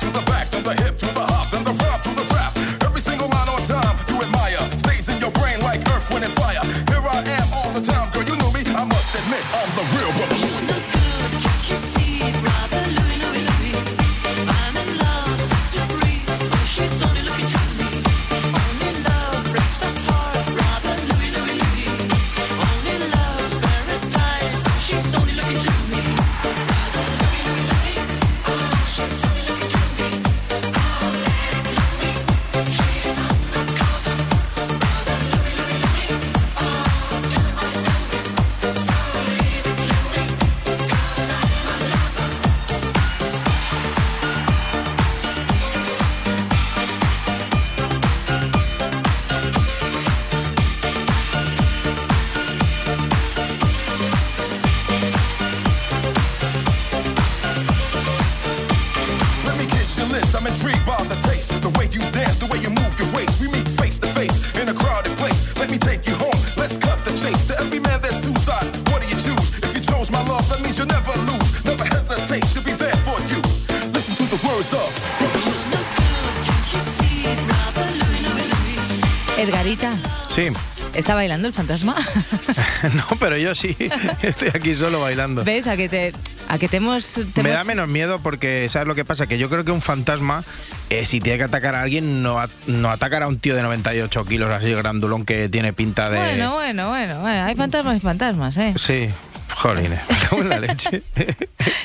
¿está 81.14 81.16
bailando 81.16 81.48
el 81.48 81.54
fantasma? 81.54 81.96
No, 82.96 83.06
pero 83.20 83.38
yo 83.38 83.54
sí. 83.56 83.76
Estoy 84.22 84.50
aquí 84.54 84.74
solo 84.76 85.00
bailando. 85.00 85.44
¿Ves? 85.44 85.68
A 85.68 85.78
que 85.78 85.88
te, 85.88 86.12
a 86.50 86.58
que 86.58 86.68
te 86.68 86.78
hemos... 86.78 87.06
te 87.14 87.42
Me 87.44 87.50
hemos- 87.50 87.60
da 87.60 87.64
menos 87.64 87.88
miedo 87.88 88.20
porque, 88.20 88.68
¿sabes 88.70 88.88
lo 88.88 88.96
que 88.96 89.06
pasa? 89.06 89.28
Que 89.28 89.38
yo 89.38 89.50
creo 89.50 89.64
que 89.64 89.72
un 89.72 89.82
fantasma, 89.82 90.44
eh, 90.90 91.06
si 91.06 91.20
tiene 91.20 91.38
que 91.38 91.44
atacar 91.46 91.76
a 91.76 91.82
alguien, 91.84 92.22
no, 92.22 92.40
a- 92.40 92.50
no 92.68 92.90
atacará 92.90 93.26
a 93.26 93.30
un 93.30 93.40
tío 93.40 93.56
de 93.56 93.62
98 93.62 94.26
kilos 94.26 94.52
así 94.52 94.72
grandulón 94.74 95.24
que 95.26 95.48
tiene 95.50 95.72
pinta 95.74 96.10
de... 96.10 96.18
Bueno, 96.18 96.54
bueno, 96.54 96.90
bueno, 96.90 97.20
bueno, 97.22 97.44
hay 97.46 97.56
fantasmas 97.56 97.98
y 97.98 98.00
fantasmas, 98.00 98.58
¿eh? 98.58 98.74
Sí, 98.78 99.08
jolines, 99.56 100.00
me 100.10 100.18
cago 100.30 100.42
en 100.42 100.50
la 100.50 100.60
leche. 100.60 101.04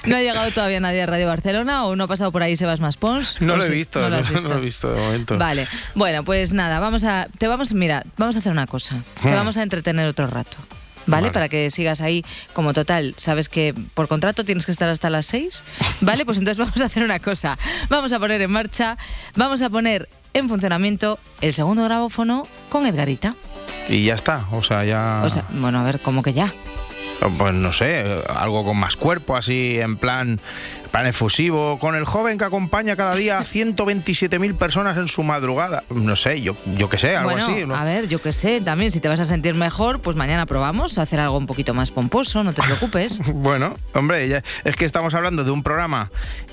¿No 0.08 0.16
ha 0.16 0.20
llegado 0.20 0.50
todavía 0.50 0.80
nadie 0.80 1.02
a 1.02 1.06
Radio 1.06 1.26
Barcelona 1.26 1.84
o 1.84 1.94
no 1.96 2.04
ha 2.04 2.06
pasado 2.08 2.32
por 2.32 2.42
ahí 2.42 2.56
Sebas 2.56 2.80
Maspons? 2.80 3.40
No 3.40 3.54
¿O 3.54 3.56
lo 3.56 3.64
he 3.64 3.68
visto, 3.70 4.00
No 4.00 4.08
lo 4.08 4.16
has 4.16 4.30
no 4.30 4.40
lo 4.40 4.54
he 4.56 4.60
visto 4.60 4.90
de 4.92 4.98
momento. 5.00 5.38
Vale, 5.38 5.66
bueno, 5.94 6.24
pues 6.24 6.52
nada, 6.52 6.80
vamos 6.80 7.04
a, 7.04 7.28
te 7.38 7.46
vamos, 7.46 7.74
mira, 7.74 8.02
vamos 8.16 8.36
a 8.36 8.38
hacer 8.40 8.52
una 8.52 8.66
cosa. 8.66 8.96
Te 9.22 9.28
Hmm. 9.28 9.34
vamos 9.34 9.56
a 9.56 9.62
entretener 9.62 10.06
otro 10.06 10.26
rato. 10.26 10.56
¿Vale? 11.06 11.22
Vale. 11.28 11.32
Para 11.32 11.48
que 11.48 11.70
sigas 11.70 12.02
ahí 12.02 12.22
como 12.52 12.74
total. 12.74 13.14
Sabes 13.16 13.48
que 13.48 13.74
por 13.94 14.08
contrato 14.08 14.44
tienes 14.44 14.66
que 14.66 14.72
estar 14.72 14.90
hasta 14.90 15.08
las 15.08 15.24
6. 15.26 15.62
¿Vale? 16.02 16.26
Pues 16.26 16.36
entonces 16.38 16.58
vamos 16.66 16.80
a 16.82 16.84
hacer 16.84 17.02
una 17.02 17.18
cosa. 17.18 17.56
Vamos 17.88 18.12
a 18.12 18.18
poner 18.18 18.42
en 18.42 18.50
marcha, 18.50 18.98
vamos 19.34 19.62
a 19.62 19.70
poner 19.70 20.08
en 20.34 20.48
funcionamiento 20.50 21.18
el 21.40 21.54
segundo 21.54 21.82
grabófono 21.84 22.46
con 22.68 22.84
Edgarita. 22.84 23.34
Y 23.88 24.04
ya 24.04 24.14
está, 24.14 24.46
o 24.52 24.62
sea, 24.62 24.84
ya... 24.84 25.22
O 25.24 25.30
sea, 25.30 25.44
bueno, 25.50 25.80
a 25.80 25.82
ver, 25.82 25.98
como 26.00 26.22
que 26.22 26.34
ya. 26.34 26.52
Pues 27.36 27.54
no 27.54 27.72
sé, 27.72 28.04
algo 28.28 28.64
con 28.64 28.76
más 28.76 28.96
cuerpo, 28.96 29.36
así 29.36 29.78
en 29.80 29.96
plan 29.96 30.40
plan 30.90 31.06
efusivo, 31.06 31.78
con 31.78 31.94
el 31.94 32.04
joven 32.04 32.38
que 32.38 32.44
acompaña 32.44 32.96
cada 32.96 33.14
día 33.14 33.38
a 33.38 33.44
127.000 33.44 34.54
personas 34.56 34.96
en 34.96 35.08
su 35.08 35.22
madrugada. 35.22 35.84
No 35.90 36.16
sé, 36.16 36.40
yo, 36.42 36.56
yo 36.76 36.88
qué 36.88 36.98
sé, 36.98 37.16
algo 37.16 37.30
bueno, 37.30 37.46
así. 37.46 37.66
¿no? 37.66 37.74
a 37.74 37.84
ver, 37.84 38.08
yo 38.08 38.20
qué 38.20 38.32
sé, 38.32 38.60
también 38.60 38.90
si 38.90 39.00
te 39.00 39.08
vas 39.08 39.20
a 39.20 39.24
sentir 39.24 39.54
mejor, 39.54 40.00
pues 40.00 40.16
mañana 40.16 40.46
probamos 40.46 40.98
a 40.98 41.02
hacer 41.02 41.20
algo 41.20 41.36
un 41.38 41.46
poquito 41.46 41.74
más 41.74 41.90
pomposo, 41.90 42.42
no 42.44 42.52
te 42.52 42.62
preocupes. 42.62 43.18
Bueno, 43.48 43.76
hombre, 43.94 44.28
ya- 44.28 44.42
es 44.64 44.76
que 44.76 44.84
estamos 44.84 45.14
hablando 45.14 45.44
de 45.44 45.50
un 45.50 45.62
programa, 45.62 46.10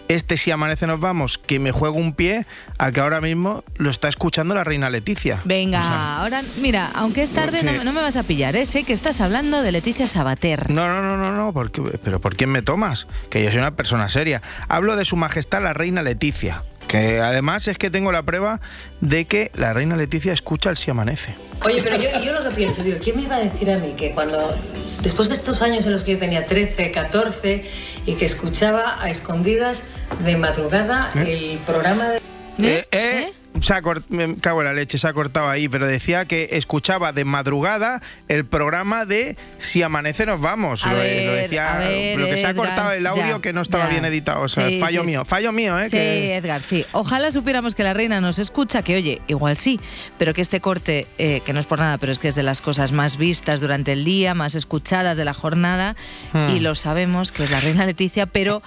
este 0.07 0.37
si 0.37 0.51
amanece 0.51 0.85
nos 0.87 0.99
vamos, 0.99 1.37
que 1.37 1.59
me 1.59 1.71
juego 1.71 1.95
un 1.97 2.13
pie 2.13 2.45
a 2.77 2.91
que 2.91 2.99
ahora 2.99 3.21
mismo 3.21 3.63
lo 3.77 3.89
está 3.89 4.07
escuchando 4.07 4.53
la 4.55 4.63
reina 4.63 4.89
Leticia. 4.89 5.41
Venga, 5.45 6.17
ahora, 6.19 6.43
mira, 6.61 6.91
aunque 6.93 7.23
es 7.23 7.31
tarde, 7.31 7.59
Sí. 7.59 7.65
no, 7.65 7.71
me- 7.73 7.83
no 7.83 7.91
me 7.93 8.01
vas 8.01 8.15
a 8.17 8.23
pillar, 8.23 8.55
¿eh? 8.55 8.65
Sé 8.65 8.83
que 8.83 8.93
estás 8.93 9.19
hablando 9.21 9.61
de 9.61 9.71
Leticia 9.71 10.07
Sabater. 10.07 10.69
No, 10.69 10.87
no, 10.87 11.01
no, 11.01 11.17
no, 11.17 11.31
no, 11.31 11.53
¿por 11.53 11.71
qué- 11.71 11.81
pero 12.03 12.19
¿por 12.19 12.35
quién 12.35 12.51
me 12.51 12.61
tomas? 12.61 13.07
Que 13.29 13.43
yo 13.43 13.49
soy 13.49 13.59
una 13.59 13.71
persona 13.71 14.09
seria. 14.09 14.24
Hablo 14.67 14.95
de 14.95 15.05
su 15.05 15.15
majestad 15.15 15.61
la 15.61 15.73
reina 15.73 16.01
Leticia, 16.01 16.61
que 16.87 17.19
además 17.19 17.67
es 17.67 17.77
que 17.77 17.89
tengo 17.89 18.11
la 18.11 18.23
prueba 18.23 18.59
de 19.01 19.25
que 19.25 19.51
la 19.55 19.73
reina 19.73 19.95
Leticia 19.95 20.33
escucha 20.33 20.69
el 20.69 20.77
si 20.77 20.91
amanece. 20.91 21.35
Oye, 21.63 21.81
pero 21.83 21.97
yo, 21.97 22.09
yo 22.23 22.33
lo 22.33 22.49
que 22.49 22.55
pienso, 22.55 22.83
digo, 22.83 22.97
¿quién 23.03 23.17
me 23.17 23.23
iba 23.23 23.35
a 23.35 23.39
decir 23.39 23.69
a 23.71 23.77
mí 23.77 23.93
que 23.97 24.11
cuando, 24.11 24.55
después 25.01 25.29
de 25.29 25.35
estos 25.35 25.61
años 25.61 25.85
en 25.85 25.93
los 25.93 26.03
que 26.03 26.13
yo 26.13 26.19
tenía 26.19 26.45
13, 26.45 26.91
14 26.91 27.65
y 28.05 28.15
que 28.15 28.25
escuchaba 28.25 29.01
a 29.01 29.09
escondidas 29.09 29.83
de 30.23 30.37
madrugada 30.37 31.11
el 31.15 31.59
programa 31.65 32.09
de... 32.09 32.19
Eh, 32.57 32.87
eh, 32.91 33.33
Se 33.61 33.73
ha 33.73 33.81
me 34.09 34.35
cago 34.37 34.61
en 34.61 34.65
la 34.67 34.73
leche, 34.73 34.97
se 34.97 35.07
ha 35.07 35.13
cortado 35.13 35.49
ahí, 35.49 35.67
pero 35.69 35.87
decía 35.87 36.25
que 36.25 36.49
escuchaba 36.51 37.11
de 37.13 37.25
madrugada 37.25 38.01
el 38.27 38.45
programa 38.45 39.05
de 39.05 39.37
Si 39.57 39.81
amanece 39.81 40.25
nos 40.25 40.41
vamos. 40.41 40.85
Lo, 40.85 40.93
ver, 40.95 41.25
lo 41.25 41.33
decía, 41.33 41.75
ver, 41.79 42.19
lo 42.19 42.25
que 42.27 42.37
se 42.37 42.47
ha 42.47 42.53
cortado 42.53 42.91
el 42.91 43.05
audio 43.07 43.35
ya, 43.37 43.41
que 43.41 43.53
no 43.53 43.61
estaba 43.61 43.85
ya. 43.85 43.91
bien 43.91 44.05
editado. 44.05 44.41
O 44.41 44.47
sea, 44.49 44.67
Sí, 44.67 44.79
fallo 44.79 45.01
sí, 45.01 45.07
mío, 45.07 45.21
sí. 45.23 45.29
fallo 45.29 45.51
mío, 45.51 45.79
¿eh? 45.79 45.85
Sí, 45.85 45.91
que- 45.97 46.35
Edgar, 46.35 46.61
sí. 46.61 46.85
Ojalá 46.91 47.31
supiéramos 47.31 47.75
que 47.75 47.83
la 47.83 47.93
reina 47.93 48.19
nos 48.21 48.39
escucha, 48.39 48.81
que 48.83 48.95
oye, 48.95 49.21
igual 49.27 49.57
sí, 49.57 49.79
pero 50.17 50.33
que 50.33 50.41
este 50.41 50.59
corte, 50.59 51.07
eh, 51.17 51.41
que 51.45 51.53
no 51.53 51.59
es 51.59 51.65
por 51.65 51.79
nada, 51.79 51.97
pero 51.97 52.11
es 52.11 52.19
que 52.19 52.27
es 52.27 52.35
de 52.35 52.43
las 52.43 52.61
cosas 52.61 52.91
más 52.91 53.17
vistas 53.17 53.61
durante 53.61 53.93
el 53.93 54.03
día, 54.05 54.33
más 54.33 54.55
escuchadas 54.55 55.17
de 55.17 55.25
la 55.25 55.33
jornada, 55.33 55.95
Hmm. 56.33 56.49
y 56.49 56.59
lo 56.59 56.75
sabemos 56.75 57.31
que 57.31 57.43
es 57.45 57.51
la 57.51 57.59
reina 57.61 57.85
Leticia, 57.85 58.25
pero 58.25 58.61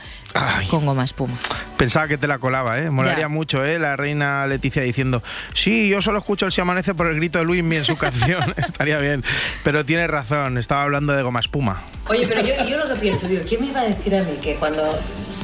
con 0.70 0.86
goma 0.86 1.04
espuma. 1.04 1.34
Pensaba 1.76 2.08
que 2.08 2.18
te 2.18 2.26
la 2.26 2.38
colaba, 2.38 2.78
¿eh? 2.80 2.90
Molaría 2.90 3.24
Ya. 3.24 3.28
mucho, 3.28 3.64
¿eh? 3.64 3.78
La 3.78 3.96
reina 3.96 4.46
Leticia 4.46 4.77
diciendo, 4.82 5.22
sí, 5.54 5.88
yo 5.88 6.00
solo 6.02 6.18
escucho 6.18 6.46
el 6.46 6.52
Si 6.52 6.60
amanece 6.60 6.94
por 6.94 7.06
el 7.06 7.16
grito 7.16 7.38
de 7.38 7.44
Luismi 7.44 7.76
en 7.76 7.84
su 7.84 7.96
canción. 7.98 8.54
Estaría 8.56 8.98
bien. 8.98 9.24
Pero 9.64 9.84
tiene 9.84 10.06
razón, 10.06 10.58
estaba 10.58 10.82
hablando 10.82 11.12
de 11.12 11.22
goma 11.22 11.40
espuma. 11.40 11.82
Oye, 12.08 12.26
pero 12.26 12.40
yo, 12.42 12.54
yo 12.68 12.78
lo 12.78 12.88
que 12.94 13.00
pienso, 13.00 13.28
digo, 13.28 13.42
¿quién 13.48 13.60
me 13.60 13.66
iba 13.68 13.80
a 13.80 13.84
decir 13.84 14.14
a 14.14 14.22
mí 14.22 14.32
que 14.42 14.54
cuando, 14.56 14.82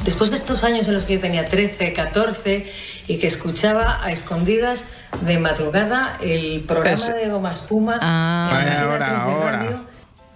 después 0.03 0.31
de 0.31 0.37
estos 0.37 0.63
años 0.63 0.87
en 0.87 0.93
los 0.95 1.05
que 1.05 1.15
yo 1.15 1.19
tenía 1.19 1.45
13, 1.45 1.93
14 1.93 2.65
y 3.07 3.17
que 3.19 3.27
escuchaba 3.27 4.03
a 4.03 4.11
escondidas 4.11 4.87
de 5.21 5.37
madrugada 5.39 6.17
el 6.21 6.61
programa 6.67 7.09
de 7.09 7.29
Goma 7.29 7.51
Espuma 7.51 7.99
Ah. 8.01 8.49
en 8.51 8.57
Vaya, 8.57 8.81
Antena 8.81 9.23
ahora, 9.23 9.81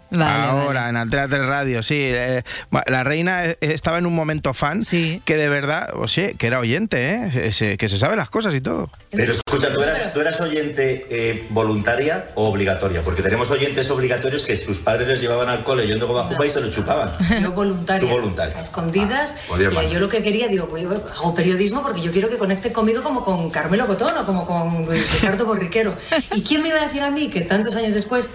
3 0.09 0.19
de 0.19 0.25
ahora. 0.25 0.89
en 0.89 0.97
Antena 0.97 1.27
3 1.27 1.45
Radio, 1.45 1.83
sí. 1.83 1.97
eh, 1.99 2.43
la 2.87 3.03
reina 3.03 3.45
eh, 3.45 3.57
estaba 3.61 3.97
en 3.97 4.05
un 4.05 4.13
momento 4.15 4.53
fan 4.53 4.83
que 5.25 5.35
de 5.37 5.49
verdad, 5.49 5.89
o 5.95 6.07
sea, 6.07 6.33
que 6.33 6.47
era 6.47 6.59
oyente, 6.59 7.13
¿eh? 7.13 7.51
Se- 7.51 7.77
que 7.77 7.87
se 7.89 7.97
sabe 7.97 8.15
las 8.15 8.29
cosas 8.29 8.53
y 8.55 8.61
todo. 8.61 8.89
Pero 9.11 9.31
escucha, 9.33 9.71
¿tú 9.73 9.81
eras, 9.81 10.13
tú 10.13 10.21
eras 10.21 10.39
oyente 10.41 11.07
eh, 11.09 11.45
voluntaria 11.49 12.29
o 12.35 12.49
obligatoria? 12.49 13.01
Porque 13.03 13.21
tenemos 13.21 13.49
oyentes 13.51 13.89
obligatorios 13.91 14.43
que 14.43 14.55
sus 14.57 14.79
padres 14.79 15.07
les 15.07 15.21
llevaban 15.21 15.49
al 15.49 15.63
cole 15.63 15.85
yendo 15.87 16.07
goma 16.07 16.21
espuma 16.29 16.45
y 16.45 16.49
se 16.51 16.61
lo 16.61 16.69
chupaban. 16.69 17.11
Yo 17.41 17.51
voluntaria. 17.51 18.01
Tú 18.07 18.07
voluntaria. 18.15 18.55
A 18.57 18.59
escondidas. 18.59 19.37
Y 19.59 19.63
hermano. 19.63 19.89
yo 19.89 19.99
lo 19.99 20.09
que 20.09 20.21
quería, 20.21 20.47
digo, 20.47 20.67
pues 20.69 20.85
hago 20.85 21.33
periodismo 21.35 21.81
porque 21.81 22.01
yo 22.01 22.11
quiero 22.11 22.29
que 22.29 22.37
conecte 22.37 22.71
conmigo 22.71 23.03
como 23.03 23.23
con 23.23 23.49
Carmelo 23.49 23.85
Cotón 23.87 24.13
o 24.17 24.25
como 24.25 24.45
con 24.45 24.85
Luis 24.85 25.11
Ricardo 25.13 25.45
Borriquero. 25.45 25.93
¿Y 26.35 26.41
quién 26.43 26.61
me 26.61 26.69
iba 26.69 26.79
a 26.79 26.85
decir 26.85 27.01
a 27.01 27.11
mí 27.11 27.29
que 27.29 27.41
tantos 27.41 27.75
años 27.75 27.93
después, 27.93 28.31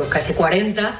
pues 0.00 0.08
casi 0.10 0.32
40, 0.32 0.94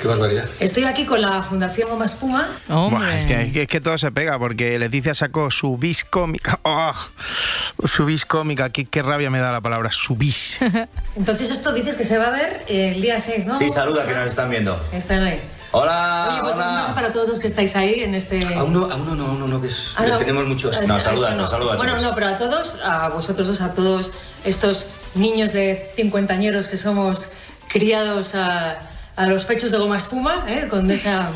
Qué 0.00 0.06
barbaridad. 0.06 0.44
estoy 0.60 0.84
aquí 0.84 1.04
con 1.04 1.20
la 1.20 1.42
Fundación 1.42 1.88
Goma 1.90 2.04
Espuma? 2.04 2.50
Buah, 2.68 3.16
es, 3.16 3.26
que, 3.26 3.42
es 3.42 3.52
que- 3.52 3.62
es 3.62 3.68
que 3.68 3.80
todo 3.80 3.98
se 3.98 4.12
pega, 4.12 4.38
porque 4.38 4.78
Leticia 4.78 5.12
sacó 5.12 5.50
su 5.50 5.76
bis 5.76 6.04
cómica. 6.04 6.60
¡Oh! 6.62 6.92
Su 7.86 8.04
bis 8.06 8.24
cómica, 8.24 8.70
qué, 8.70 8.84
qué 8.86 9.02
rabia 9.02 9.30
me 9.30 9.38
da 9.40 9.50
la 9.52 9.60
palabra, 9.60 9.90
su 9.92 10.14
bis. 10.16 10.58
Entonces 11.16 11.50
esto 11.50 11.72
dices 11.72 11.96
que 11.96 12.02
se 12.04 12.18
va 12.18 12.26
a 12.26 12.30
ver 12.30 12.64
el 12.68 13.00
día 13.00 13.18
6, 13.20 13.46
¿no? 13.46 13.56
Sí, 13.56 13.70
saluda 13.70 14.04
que 14.06 14.14
nos 14.14 14.26
están 14.26 14.50
viendo. 14.50 14.80
Están 14.92 15.22
ahí. 15.24 15.40
Hola, 15.70 16.28
Oye, 16.30 16.40
pues 16.42 16.56
un 16.56 16.62
hola. 16.62 16.72
mensaje 16.72 16.94
para 16.94 17.12
todos 17.12 17.28
los 17.28 17.38
que 17.40 17.46
estáis 17.46 17.76
ahí 17.76 18.00
en 18.02 18.14
este... 18.14 18.42
A 18.54 18.64
uno, 18.64 18.88
a 18.90 18.96
uno 18.96 19.14
no, 19.14 19.26
a 19.26 19.30
uno 19.32 19.46
no, 19.46 19.60
que 19.60 19.66
es, 19.68 19.94
Ah, 19.96 20.06
no. 20.06 20.18
tenemos 20.18 20.46
muchos. 20.46 20.74
Sí, 20.76 20.82
eso 20.84 21.58
no. 21.58 21.76
Bueno, 21.76 22.00
no, 22.00 22.14
pero 22.14 22.28
a 22.28 22.36
todos, 22.36 22.78
a 22.84 23.08
vosotros 23.10 23.46
dos, 23.46 23.60
a 23.60 23.74
todos 23.74 24.12
estos 24.44 24.88
niños 25.14 25.52
de 25.52 25.90
cincuentañeros 25.96 26.68
que 26.68 26.76
somos 26.76 27.30
criados 27.68 28.34
a, 28.34 28.90
a 29.16 29.26
los 29.26 29.44
pechos 29.44 29.70
de 29.70 29.78
goma 29.78 29.98
espuma, 29.98 30.44
¿eh? 30.48 30.68
con, 30.68 30.90
esa, 30.90 31.30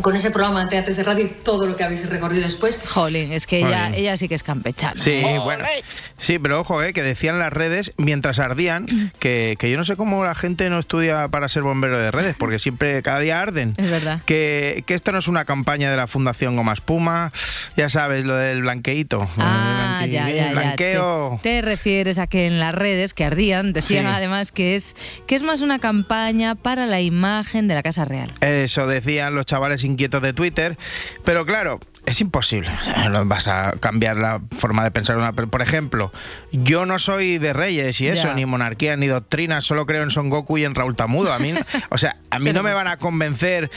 con 0.00 0.16
ese 0.16 0.30
programa 0.30 0.62
de 0.64 0.70
Teatros 0.70 0.96
de 0.96 1.02
Radio 1.02 1.26
y 1.26 1.28
todo 1.28 1.66
lo 1.66 1.76
que 1.76 1.84
habéis 1.84 2.08
recorrido 2.08 2.42
después. 2.44 2.80
Jolín, 2.88 3.30
es 3.32 3.46
que 3.46 3.58
ella, 3.58 3.84
Jolín. 3.86 3.94
ella 4.00 4.16
sí 4.16 4.28
que 4.28 4.34
es 4.34 4.42
campechana. 4.42 4.94
Sí, 5.00 5.22
bueno. 5.44 5.64
Sí, 6.18 6.38
pero 6.38 6.60
ojo, 6.60 6.82
eh, 6.82 6.92
que 6.92 7.02
decían 7.02 7.38
las 7.38 7.52
redes 7.52 7.92
mientras 7.98 8.38
ardían 8.38 9.12
que, 9.18 9.56
que 9.58 9.70
yo 9.70 9.76
no 9.76 9.84
sé 9.84 9.96
cómo 9.96 10.24
la 10.24 10.34
gente 10.34 10.70
no 10.70 10.78
estudia 10.78 11.28
para 11.28 11.48
ser 11.48 11.62
bombero 11.62 11.98
de 11.98 12.10
redes, 12.10 12.36
porque 12.38 12.58
siempre, 12.58 13.02
cada 13.02 13.18
día 13.20 13.40
arden. 13.40 13.74
Es 13.76 13.90
verdad. 13.90 14.20
Que, 14.24 14.84
que 14.86 14.94
esto 14.94 15.12
no 15.12 15.18
es 15.18 15.28
una 15.28 15.44
campaña 15.44 15.90
de 15.90 15.96
la 15.96 16.06
Fundación 16.06 16.56
Goma 16.56 16.72
Espuma, 16.72 17.32
ya 17.76 17.88
sabes, 17.88 18.24
lo 18.24 18.36
del 18.36 18.62
blanqueíto. 18.62 19.28
Ah, 19.36 20.02
El 20.04 20.10
ya, 20.12 20.22
blanque- 20.26 20.36
ya, 20.36 20.44
ya. 20.46 20.52
Blanqueo. 20.52 21.40
Te, 21.42 21.48
te 21.50 21.62
refieres 21.62 22.18
a 22.18 22.26
que 22.26 22.46
en 22.46 22.58
las 22.60 22.74
redes 22.74 23.14
que 23.14 23.24
ardían 23.24 23.72
decían 23.72 24.04
Sí. 24.06 24.10
además 24.10 24.52
que 24.52 24.76
es 24.76 24.94
que 25.26 25.34
es 25.34 25.42
más 25.42 25.60
una 25.60 25.78
campaña 25.78 26.54
para 26.54 26.86
la 26.86 27.00
imagen 27.00 27.68
de 27.68 27.74
la 27.74 27.82
Casa 27.82 28.04
Real. 28.04 28.30
Eso 28.40 28.86
decían 28.86 29.34
los 29.34 29.44
chavales 29.46 29.81
inquietos 29.84 30.22
de 30.22 30.32
Twitter. 30.32 30.76
Pero 31.24 31.44
claro, 31.46 31.80
es 32.06 32.20
imposible. 32.20 32.70
O 32.80 32.84
sea, 32.84 33.08
no 33.08 33.24
vas 33.26 33.48
a 33.48 33.72
cambiar 33.80 34.16
la 34.16 34.40
forma 34.52 34.84
de 34.84 34.90
pensar 34.90 35.16
una. 35.16 35.32
Por 35.32 35.62
ejemplo, 35.62 36.12
yo 36.52 36.86
no 36.86 36.98
soy 36.98 37.38
de 37.38 37.52
reyes 37.52 38.00
y 38.00 38.08
eso, 38.08 38.28
Ya. 38.28 38.34
ni 38.34 38.46
monarquía, 38.46 38.96
ni 38.96 39.06
doctrina, 39.06 39.60
solo 39.60 39.86
creo 39.86 40.02
en 40.02 40.10
Son 40.10 40.28
Goku 40.30 40.58
y 40.58 40.64
en 40.64 40.74
Raúl 40.74 40.96
Tamudo. 40.96 41.32
A 41.32 41.38
mí, 41.38 41.54
o 41.90 41.98
sea, 41.98 42.16
a 42.30 42.38
mí 42.38 42.52
no 42.54 42.62
me 42.62 42.72
van 42.74 42.88
a 42.88 42.96
convencer. 42.96 43.70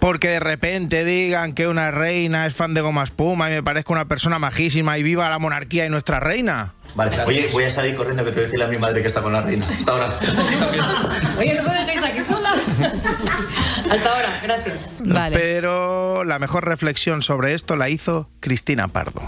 Porque 0.00 0.28
de 0.30 0.40
repente 0.40 1.04
digan 1.04 1.52
que 1.52 1.68
una 1.68 1.92
reina 1.92 2.44
es 2.46 2.54
fan 2.54 2.74
de 2.74 2.80
Goma 2.80 3.04
Espuma 3.04 3.50
y 3.50 3.52
me 3.52 3.62
parezca 3.62 3.92
una 3.92 4.06
persona 4.06 4.40
majísima 4.40 4.98
y 4.98 5.02
viva 5.04 5.28
la 5.28 5.38
monarquía 5.38 5.86
y 5.86 5.90
nuestra 5.90 6.18
reina. 6.18 6.72
Vale, 6.96 7.20
oye, 7.24 7.48
voy 7.52 7.64
a 7.64 7.70
salir 7.70 7.94
corriendo 7.94 8.24
que 8.24 8.30
te 8.30 8.36
voy 8.36 8.42
a 8.42 8.46
decirle 8.46 8.64
a 8.64 8.68
mi 8.68 8.78
madre 8.78 9.00
que 9.00 9.06
está 9.08 9.22
con 9.22 9.32
la 9.32 9.42
reina. 9.42 9.64
Hasta 9.68 9.92
ahora. 9.92 10.08
Oye, 11.38 11.54
no 11.54 11.62
me 11.68 11.74
dejéis 11.74 12.02
aquí 12.02 12.20
sola. 12.22 12.52
Hasta 13.92 14.10
ahora, 14.10 14.40
gracias. 14.42 14.94
Pero 15.32 16.24
la 16.24 16.38
mejor 16.38 16.64
reflexión 16.64 17.20
sobre 17.20 17.52
esto 17.52 17.76
la 17.76 17.90
hizo 17.90 18.30
Cristina 18.40 18.88
Pardo. 18.88 19.20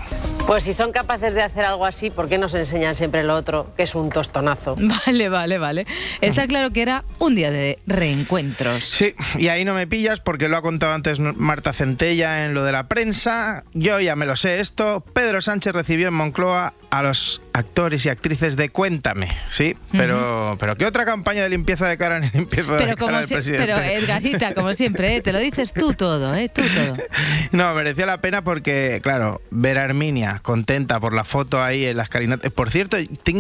Pues 0.47 0.65
si 0.65 0.73
son 0.73 0.91
capaces 0.91 1.35
de 1.35 1.43
hacer 1.43 1.65
algo 1.65 1.85
así, 1.85 2.11
¿por 2.11 2.29
qué 2.29 2.39
nos 2.39 2.55
enseñan 2.55 2.97
siempre 2.97 3.25
lo 3.25 3.35
otro, 3.35 3.73
que 3.77 3.83
es 3.83 3.95
un 3.95 4.11
tostonazo? 4.11 4.77
Vale, 5.07 5.29
vale, 5.29 5.59
vale. 5.59 5.87
Está 6.21 6.47
claro 6.47 6.71
que 6.71 6.83
era 6.83 7.05
un 7.19 7.35
día 7.35 7.51
de 7.51 7.79
reencuentros. 7.87 8.85
Sí, 8.85 9.15
y 9.39 9.49
ahí 9.49 9.65
no 9.65 9.75
me 9.75 9.87
pillas 9.87 10.21
porque 10.21 10.49
lo 10.49 10.57
ha 10.57 10.63
contado 10.63 10.95
antes 10.95 11.19
Marta 11.19 11.73
Centella 11.73 12.47
en 12.47 12.55
lo 12.55 12.65
de 12.65 12.73
la 12.73 12.89
prensa. 12.89 13.65
Yo 13.75 14.01
ya 14.01 14.17
me 14.17 14.27
lo 14.27 14.37
sé 14.37 14.61
esto. 14.61 15.05
Pedro 15.13 15.43
Sánchez 15.43 15.73
recibió 15.75 16.09
en 16.09 16.15
Moncloa 16.15 16.75
a 16.99 17.03
los 17.03 17.41
actores 17.53 18.05
y 18.05 18.09
actrices 18.09 18.57
de 18.57 18.69
Cuéntame, 18.69 19.29
sí, 19.49 19.77
pero, 19.93 20.57
pero 20.59 20.77
¿qué 20.77 20.87
otra 20.87 21.05
campaña 21.05 21.43
de 21.43 21.49
limpieza 21.49 21.89
de 21.89 21.97
cara 21.97 22.19
ni 22.21 22.29
limpieza 22.35 22.73
de 22.73 22.79
Pero 22.79 22.97
cara 22.97 22.97
como 22.97 23.17
del 23.19 23.27
si- 23.27 23.35
presidente? 23.35 23.67
pero 23.67 23.81
Edgarita, 23.81 24.55
como 24.55 24.75
siempre, 24.75 25.17
¿eh? 25.17 25.21
te 25.21 25.33
lo 25.33 25.39
dices 25.39 25.73
tú 25.73 25.93
todo, 25.95 26.35
¿eh? 26.35 26.49
Tú 26.49 26.63
todo. 26.63 26.97
No, 27.53 27.73
merecía 27.75 28.07
la 28.07 28.21
pena 28.21 28.43
porque, 28.43 28.99
claro, 29.03 29.41
ver 29.51 29.79
a 29.79 29.85
Herminia 29.85 30.41
contenta 30.43 30.99
por 30.99 31.15
la 31.15 31.25
foto 31.25 31.63
ahí 31.63 31.85
en 31.87 31.97
la 31.97 32.03
escalinata. 32.03 32.51
Por 32.51 32.71
cierto, 32.71 32.97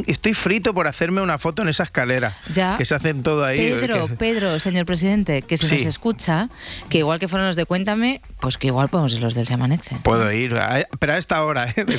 estoy 0.07 0.35
frito 0.35 0.73
por 0.75 0.87
hacerme 0.87 1.21
una 1.21 1.39
foto 1.39 1.63
en 1.63 1.69
esa 1.69 1.83
escalera. 1.83 2.37
Ya. 2.53 2.77
Que 2.77 2.85
se 2.85 2.95
hacen 2.95 3.23
todo 3.25 3.45
ahí. 3.45 3.59
Pedro, 3.59 4.07
que- 4.07 4.15
Pedro, 4.15 4.61
señor 4.61 4.87
presidente, 4.87 5.43
que 5.43 5.57
Sí. 5.57 5.75
nos 5.75 5.87
escucha, 5.87 6.49
que 6.89 6.99
igual 6.99 7.19
que 7.19 7.27
fueron 7.29 7.49
los 7.49 7.57
de 7.57 7.65
Cuéntame, 7.67 8.21
pues 8.41 8.57
que 8.59 8.69
igual 8.69 8.89
podemos 8.89 9.13
ir 9.15 9.21
los 9.21 9.35
del 9.35 9.47
Se 9.47 9.55
Amanece. 9.55 9.97
Puedo 10.05 10.31
ir, 10.33 10.55
pero 11.01 11.15
a 11.15 11.19
esta 11.19 11.43
hora, 11.45 11.69
¿eh? 11.77 11.85
De 11.85 11.99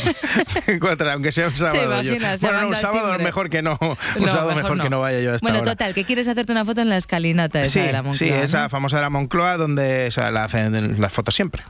aunque 1.11 1.31
sea 1.31 1.44
un 1.47 1.57
sábado. 1.57 2.01
yo. 2.01 2.13
Bueno, 2.41 2.61
no, 2.61 2.67
un 2.69 2.75
sábado 2.75 3.07
timbre. 3.09 3.23
mejor 3.23 3.49
que 3.49 3.61
no. 3.61 3.77
Un 3.81 3.97
No, 4.25 4.29
sábado 4.31 4.55
mejor, 4.55 4.81
que 4.81 4.89
no 4.89 4.99
vaya 4.99 5.19
yo 5.19 5.31
a 5.31 5.35
esta 5.35 5.45
Bueno, 5.45 5.59
hora. 5.61 5.71
total, 5.71 5.93
que 5.93 6.03
quieres 6.05 6.27
hacerte 6.27 6.51
una 6.51 6.65
foto 6.65 6.81
en 6.81 6.89
la 6.89 6.97
escalinata 6.97 7.61
esa 7.61 7.71
Sí, 7.71 7.79
de 7.79 7.91
la 7.91 7.99
sí, 8.13 8.25
Moncloa, 8.25 8.43
esa 8.43 8.63
¿no? 8.63 8.69
famosa 8.69 8.95
de 8.97 9.01
la 9.03 9.09
Moncloa 9.09 9.57
donde 9.57 10.07
o 10.07 10.11
sea, 10.11 10.31
la 10.31 10.43
hacen 10.45 10.99
las 10.99 11.11
fotos 11.13 11.35
siempre. 11.35 11.63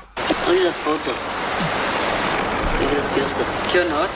Hoy 0.49 0.57
la 0.63 0.71
foto. 0.71 1.11
Qué 2.79 2.85
gracioso. 2.85 3.41
Qué 3.71 3.79
honor. 3.81 4.09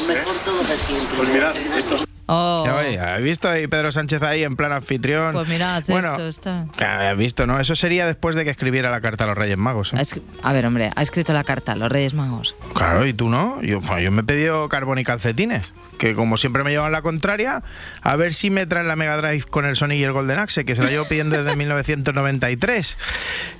Lo 0.00 0.06
mejor 0.06 0.34
todos 0.44 0.70
aquí 0.70 0.94
en 0.96 1.16
Pues 1.16 1.28
mirad, 1.30 1.56
estos 1.78 2.04
Oh. 2.26 2.66
¿Has 2.66 3.22
visto 3.22 3.48
ahí 3.48 3.68
Pedro 3.68 3.92
Sánchez 3.92 4.20
ahí 4.22 4.42
en 4.42 4.56
plan 4.56 4.72
anfitrión? 4.72 5.32
Pues 5.32 5.48
mira, 5.48 5.76
hace 5.76 5.92
Bueno, 5.92 6.12
esto, 6.12 6.28
está. 6.28 6.66
Claro, 6.76 7.08
has 7.12 7.16
visto, 7.16 7.46
¿no? 7.46 7.60
Eso 7.60 7.76
sería 7.76 8.06
después 8.06 8.34
de 8.34 8.44
que 8.44 8.50
escribiera 8.50 8.90
la 8.90 9.00
carta 9.00 9.24
a 9.24 9.26
los 9.28 9.38
Reyes 9.38 9.56
Magos. 9.56 9.92
¿eh? 9.92 10.02
A 10.42 10.52
ver, 10.52 10.66
hombre, 10.66 10.90
ha 10.94 11.02
escrito 11.02 11.32
la 11.32 11.44
carta 11.44 11.72
a 11.72 11.76
los 11.76 11.90
Reyes 11.90 12.14
Magos. 12.14 12.56
Claro, 12.74 13.06
¿y 13.06 13.14
tú 13.14 13.28
no? 13.28 13.62
Yo, 13.62 13.80
pues, 13.80 14.02
yo 14.02 14.10
me 14.10 14.22
he 14.22 14.24
pedido 14.24 14.68
carbón 14.68 14.98
y 14.98 15.04
calcetines. 15.04 15.64
Que 15.98 16.14
como 16.14 16.36
siempre 16.36 16.62
me 16.64 16.70
llevan 16.70 16.92
la 16.92 17.02
contraria, 17.02 17.62
a 18.02 18.16
ver 18.16 18.34
si 18.34 18.50
me 18.50 18.66
traen 18.66 18.88
la 18.88 18.96
Mega 18.96 19.16
Drive 19.16 19.44
con 19.44 19.64
el 19.64 19.76
Sonic 19.76 19.98
y 19.98 20.04
el 20.04 20.12
Golden 20.12 20.38
Axe, 20.38 20.64
que 20.64 20.74
se 20.74 20.82
la 20.82 20.90
llevo 20.90 21.06
pidiendo 21.08 21.42
desde 21.42 21.56
1993. 21.56 22.98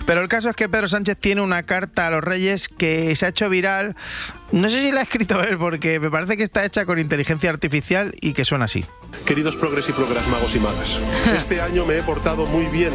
Pero 0.07 0.21
el 0.21 0.29
caso 0.29 0.51
es 0.51 0.57
que 0.57 0.69
Pedro 0.69 0.89
Sánchez 0.89 1.17
tiene 1.19 1.41
una 1.41 1.63
carta 1.65 2.07
a 2.07 2.11
los 2.11 2.23
Reyes 2.23 2.69
que 2.69 3.15
se 3.17 3.27
ha 3.27 3.29
hecho 3.31 3.49
viral. 3.49 3.97
No 4.53 4.71
sé 4.71 4.81
si 4.83 4.93
la 4.93 5.01
ha 5.01 5.03
escrito 5.05 5.43
él, 5.45 5.59
porque 5.59 5.99
me 6.01 6.11
parece 6.11 6.37
que 6.37 6.43
está 6.43 6.65
hecha 6.65 6.85
con 6.87 6.99
inteligencia 6.99 7.51
artificial 7.51 8.15
y 8.21 8.33
que 8.33 8.45
suena 8.45 8.67
así. 8.67 8.85
Queridos 9.25 9.57
progres 9.57 9.89
y 9.89 9.93
progras 9.93 10.27
magos 10.29 10.55
y 10.55 10.61
magas, 10.61 11.01
este 11.37 11.61
año 11.61 11.85
me 11.87 11.99
he 11.99 12.03
portado 12.03 12.47
muy 12.47 12.67
bien 12.67 12.91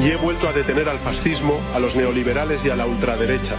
y 0.00 0.10
he 0.10 0.16
vuelto 0.16 0.48
a 0.48 0.52
detener 0.52 0.88
al 0.88 0.98
fascismo, 0.98 1.60
a 1.74 1.78
los 1.78 1.96
neoliberales 1.96 2.64
y 2.64 2.70
a 2.70 2.76
la 2.76 2.86
ultraderecha. 2.86 3.54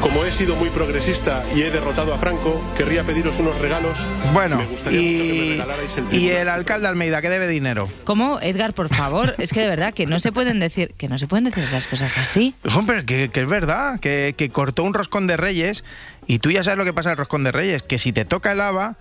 Como 0.00 0.24
he 0.24 0.32
sido 0.32 0.56
muy 0.56 0.70
progresista 0.70 1.42
y 1.54 1.62
he 1.62 1.70
derrotado 1.70 2.14
a 2.14 2.18
Franco, 2.18 2.60
querría 2.76 3.04
pediros 3.04 3.38
unos 3.38 3.58
regalos. 3.58 4.04
Bueno, 4.32 4.56
Me 4.56 4.66
gustaría 4.66 5.00
mucho 5.00 5.22
que 5.22 5.28
me 5.28 5.34
y, 5.34 5.50
regalarais 5.50 5.90
el 5.96 6.14
y 6.14 6.28
el 6.30 6.48
alcalde 6.48 6.88
Almeida, 6.88 7.22
que 7.22 7.30
debe 7.30 7.48
dinero. 7.48 7.88
¿Cómo, 8.04 8.40
Edgar, 8.40 8.74
por 8.74 8.88
favor? 8.88 9.34
Es 9.38 9.52
que 9.52 9.60
de 9.60 9.68
verdad 9.68 9.94
que 9.94 10.06
no 10.06 10.20
se 10.20 10.32
pueden 10.32 10.60
decir, 10.60 10.94
que 10.96 11.08
no 11.08 11.18
se 11.18 11.26
pueden 11.26 11.44
decir 11.46 11.64
esas 11.64 11.86
cosas 11.86 12.16
así. 12.18 12.54
Hombre, 12.74 13.04
que, 13.04 13.30
que 13.30 13.40
es 13.40 13.48
verdad, 13.48 14.00
que, 14.00 14.34
que 14.36 14.50
cortó 14.50 14.84
un 14.84 14.94
roscón 14.94 15.26
de 15.26 15.36
reyes 15.36 15.84
y 16.26 16.38
tú 16.38 16.50
ya 16.50 16.62
sabes 16.62 16.78
lo 16.78 16.84
que 16.84 16.92
pasa 16.92 17.10
en 17.10 17.12
el 17.12 17.18
roscón 17.18 17.44
de 17.44 17.52
reyes, 17.52 17.82
que 17.82 17.98
si 17.98 18.12
te 18.12 18.24
toca 18.24 18.52
el 18.52 18.60
haba, 18.60 18.96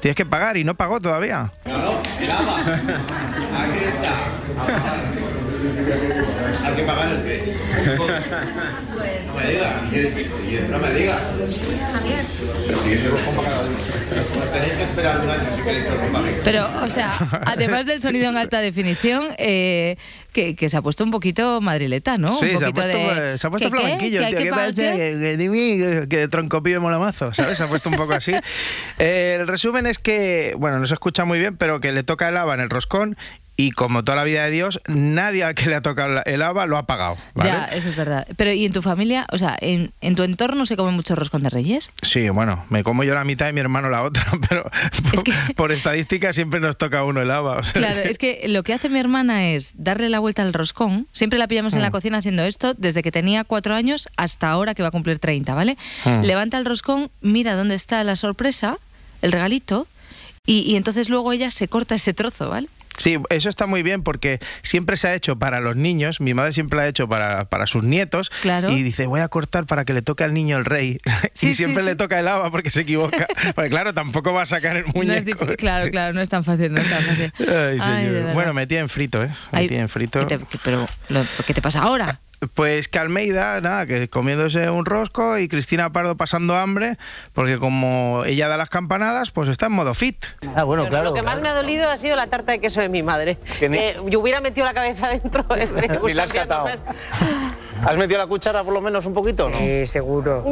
tienes 0.00 0.16
que 0.16 0.26
pagar 0.26 0.56
y 0.56 0.64
no 0.64 0.74
pagó 0.74 1.00
todavía. 1.00 1.52
Aquí 1.64 1.72
está. 3.84 5.41
Hay 6.64 6.74
que 6.74 6.82
pagar 6.82 7.08
el 7.12 7.22
qué. 7.22 7.54
No 9.26 9.34
me 9.34 9.46
digas, 9.50 9.82
quieres, 9.90 10.68
no 10.68 10.78
me 10.78 10.90
digas. 10.92 11.20
Pero 12.66 12.78
si 12.78 12.94
os 12.94 13.02
día. 13.02 13.10
Pues 14.34 14.52
tenéis 14.52 14.72
que 14.72 14.82
esperar 14.82 15.20
un 15.20 15.30
año 15.30 15.56
si 15.56 15.62
queréis 15.62 15.84
que 15.86 15.92
os 15.92 16.04
lo 16.04 16.12
pague. 16.12 16.40
Pero, 16.44 16.68
o 16.82 16.90
sea, 16.90 17.42
además 17.46 17.86
del 17.86 18.02
sonido 18.02 18.28
en 18.28 18.36
alta 18.36 18.60
definición, 18.60 19.34
eh, 19.38 19.96
que, 20.32 20.56
que 20.56 20.68
se 20.70 20.76
ha 20.76 20.82
puesto 20.82 21.04
un 21.04 21.10
poquito 21.10 21.60
madrileta, 21.60 22.16
¿no? 22.16 22.34
Sí, 22.34 22.46
un 22.46 22.50
se 22.50 22.56
ha 22.56 22.70
poquito 22.70 22.72
puesto, 22.82 23.14
de... 23.22 23.38
se 23.38 23.46
ha 23.46 23.50
puesto 23.50 23.70
¿Que 23.70 23.76
qué? 23.76 23.80
flamenquillo, 23.80 24.20
¿Que 24.20 24.26
tío. 24.26 24.38
que 24.38 24.44
¿Qué 24.44 24.50
qué? 24.50 24.72
Que, 24.74 25.18
que 25.20 25.36
de 25.36 25.48
mí, 25.48 25.78
que, 25.78 26.06
que 26.08 26.16
de 26.18 26.28
troncopillo 26.28 26.80
mola 26.80 26.98
mazo, 26.98 27.32
¿sabes? 27.34 27.58
Se 27.58 27.64
ha 27.64 27.68
puesto 27.68 27.88
un 27.88 27.96
poco 27.96 28.12
así. 28.14 28.32
Eh, 28.98 29.38
el 29.40 29.48
resumen 29.48 29.86
es 29.86 29.98
que, 29.98 30.54
bueno, 30.58 30.78
no 30.78 30.86
se 30.86 30.94
escucha 30.94 31.24
muy 31.24 31.38
bien, 31.38 31.56
pero 31.56 31.80
que 31.80 31.92
le 31.92 32.02
toca 32.02 32.28
el 32.28 32.36
haba 32.36 32.54
en 32.54 32.60
el 32.60 32.70
roscón 32.70 33.16
y 33.54 33.70
como 33.72 34.02
toda 34.02 34.16
la 34.16 34.24
vida 34.24 34.44
de 34.46 34.50
Dios, 34.50 34.80
nadie 34.88 35.44
al 35.44 35.54
que 35.54 35.66
le 35.68 35.74
ha 35.74 35.82
tocado 35.82 36.22
el 36.24 36.40
haba 36.42 36.64
lo 36.66 36.78
ha 36.78 36.86
pagado, 36.86 37.16
¿vale? 37.34 37.50
Ya, 37.50 37.64
eso 37.66 37.90
es 37.90 37.96
verdad. 37.96 38.26
Pero, 38.36 38.50
¿y 38.50 38.64
en 38.64 38.72
tu 38.72 38.80
familia? 38.80 39.26
O 39.30 39.36
sea, 39.38 39.56
¿en, 39.60 39.92
en 40.00 40.14
tu 40.16 40.22
entorno 40.22 40.64
se 40.64 40.74
come 40.76 40.90
mucho 40.90 41.14
roscón 41.14 41.42
de 41.42 41.50
reyes? 41.50 41.90
Sí, 42.00 42.30
bueno, 42.30 42.64
me 42.70 42.82
como 42.82 43.04
yo 43.04 43.12
la 43.14 43.24
mitad 43.24 43.48
y 43.50 43.52
mi 43.52 43.60
hermano 43.60 43.90
la 43.90 44.02
otra, 44.02 44.24
pero 44.48 44.70
por, 45.12 45.54
por 45.54 45.72
estadística 45.72 46.32
siempre 46.32 46.60
nos 46.60 46.78
toca 46.78 47.04
uno 47.04 47.20
el 47.20 47.30
haba. 47.30 47.58
o 47.58 47.62
sea 47.62 47.74
Claro, 47.74 48.02
que- 48.02 48.08
es 48.10 48.18
que 48.18 48.42
lo 48.48 48.62
que 48.62 48.72
hace 48.72 48.88
mi 48.88 48.98
hermana 48.98 49.50
es 49.50 49.72
darle 49.74 50.08
la 50.08 50.18
vuelta 50.22 50.40
al 50.42 50.54
roscón. 50.54 51.06
Siempre 51.12 51.38
la 51.38 51.46
pillamos 51.48 51.74
en 51.74 51.82
la 51.82 51.90
Mm. 51.90 51.92
cocina 51.92 52.18
haciendo 52.18 52.42
esto 52.44 52.72
desde 52.74 53.02
que 53.02 53.12
tenía 53.12 53.44
cuatro 53.44 53.74
años 53.74 54.08
hasta 54.16 54.48
ahora 54.50 54.74
que 54.74 54.80
va 54.82 54.88
a 54.88 54.92
cumplir 54.92 55.18
30, 55.18 55.54
¿vale? 55.54 55.76
Mm. 56.06 56.22
Levanta 56.22 56.56
el 56.56 56.64
roscón, 56.64 57.10
mira 57.20 57.54
dónde 57.56 57.74
está 57.74 58.02
la 58.04 58.16
sorpresa, 58.16 58.78
el 59.20 59.32
regalito, 59.32 59.86
y, 60.46 60.60
y 60.60 60.76
entonces 60.76 61.08
luego 61.10 61.32
ella 61.32 61.50
se 61.50 61.68
corta 61.68 61.94
ese 61.94 62.14
trozo, 62.14 62.48
¿vale? 62.48 62.68
Sí, 62.96 63.18
eso 63.30 63.48
está 63.48 63.66
muy 63.66 63.82
bien 63.82 64.02
porque 64.02 64.38
siempre 64.62 64.96
se 64.96 65.08
ha 65.08 65.14
hecho 65.14 65.36
para 65.38 65.60
los 65.60 65.76
niños, 65.76 66.20
mi 66.20 66.34
madre 66.34 66.52
siempre 66.52 66.76
lo 66.76 66.82
ha 66.82 66.88
hecho 66.88 67.08
para, 67.08 67.46
para 67.46 67.66
sus 67.66 67.82
nietos 67.82 68.30
Claro. 68.42 68.70
y 68.70 68.82
dice 68.82 69.06
voy 69.06 69.20
a 69.20 69.28
cortar 69.28 69.66
para 69.66 69.84
que 69.84 69.92
le 69.92 70.02
toque 70.02 70.24
al 70.24 70.34
niño 70.34 70.58
el 70.58 70.64
rey 70.64 70.98
Sí, 71.32 71.50
y 71.50 71.54
siempre 71.54 71.82
sí. 71.82 71.88
le 71.88 71.96
toca 71.96 72.18
el 72.20 72.28
haba 72.28 72.50
porque 72.50 72.70
se 72.70 72.82
equivoca, 72.82 73.26
porque 73.54 73.70
claro, 73.70 73.94
tampoco 73.94 74.32
va 74.32 74.42
a 74.42 74.46
sacar 74.46 74.76
el 74.76 74.82
No 74.84 74.88
es 74.90 74.94
muñeco. 74.94 75.24
difícil, 75.24 75.56
claro, 75.56 75.90
claro, 75.90 76.12
no 76.12 76.20
es 76.20 76.28
tan 76.28 76.44
fácil, 76.44 76.72
no 76.72 76.80
es 76.80 76.90
tan 76.90 77.02
fácil. 77.02 77.32
Ay, 77.48 77.78
Ay, 77.80 78.24
bueno, 78.34 78.52
me 78.54 78.66
tienen 78.66 78.88
frito, 78.88 79.22
¿eh? 79.22 79.30
Me 79.52 79.60
Ay, 79.60 79.68
tienen 79.68 79.88
frito. 79.88 80.26
¿qué 80.26 80.38
te- 80.38 80.44
qué- 80.46 80.58
pero, 80.64 80.86
lo- 81.08 81.24
¿qué 81.46 81.54
te 81.54 81.62
pasa 81.62 81.80
ahora? 81.82 82.20
Pues 82.54 82.88
que 82.88 82.98
Almeida, 82.98 83.60
nada, 83.60 83.86
que 83.86 84.08
comiéndose 84.08 84.68
un 84.70 84.84
rosco 84.84 85.38
y 85.38 85.48
Cristina 85.48 85.92
Pardo 85.92 86.16
pasando 86.16 86.56
hambre, 86.56 86.96
porque 87.34 87.58
como 87.58 88.24
ella 88.26 88.48
da 88.48 88.56
las 88.56 88.68
campanadas, 88.68 89.30
pues 89.30 89.48
está 89.48 89.66
en 89.66 89.72
modo 89.72 89.94
fit. 89.94 90.16
Ah, 90.56 90.64
bueno, 90.64 90.86
Pero 90.90 91.04
Lo 91.04 91.14
que 91.14 91.22
más 91.22 91.40
me 91.40 91.48
ha 91.48 91.54
dolido 91.54 91.90
ha 91.90 91.96
sido 91.96 92.16
la 92.16 92.26
tarta 92.26 92.52
de 92.52 92.60
queso 92.60 92.80
de 92.80 92.88
mi 92.88 93.02
madre. 93.02 93.38
Que 93.58 93.96
yo 94.08 94.20
hubiera 94.20 94.40
metido 94.40 94.66
la 94.66 94.74
cabeza 94.74 95.08
dentro. 95.08 95.44
Ni 96.06 96.14
la 96.14 96.24
has 96.24 96.32
catado. 96.32 96.68
¿Has 97.84 97.96
metido 97.96 98.18
la 98.18 98.26
cuchara 98.26 98.64
por 98.64 98.74
lo 98.74 98.80
menos 98.80 99.06
un 99.06 99.14
poquito 99.14 99.46
o 99.46 99.50
no? 99.50 99.58
Sí, 99.58 99.86
seguro. 99.86 100.44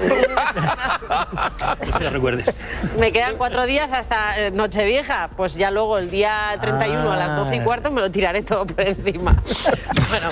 Ya 2.00 2.10
recuerdes. 2.10 2.54
Me 2.98 3.12
quedan 3.12 3.36
cuatro 3.36 3.66
días 3.66 3.92
hasta 3.92 4.38
eh, 4.40 4.50
Nochevieja. 4.50 5.30
Pues 5.36 5.54
ya 5.54 5.70
luego 5.70 5.98
el 5.98 6.10
día 6.10 6.56
31 6.60 7.12
a 7.12 7.16
las 7.16 7.36
12 7.36 7.56
y 7.56 7.60
cuarto 7.60 7.90
me 7.90 8.00
lo 8.00 8.10
tiraré 8.10 8.42
todo 8.42 8.66
por 8.66 8.80
encima. 8.86 9.42
bueno, 10.08 10.30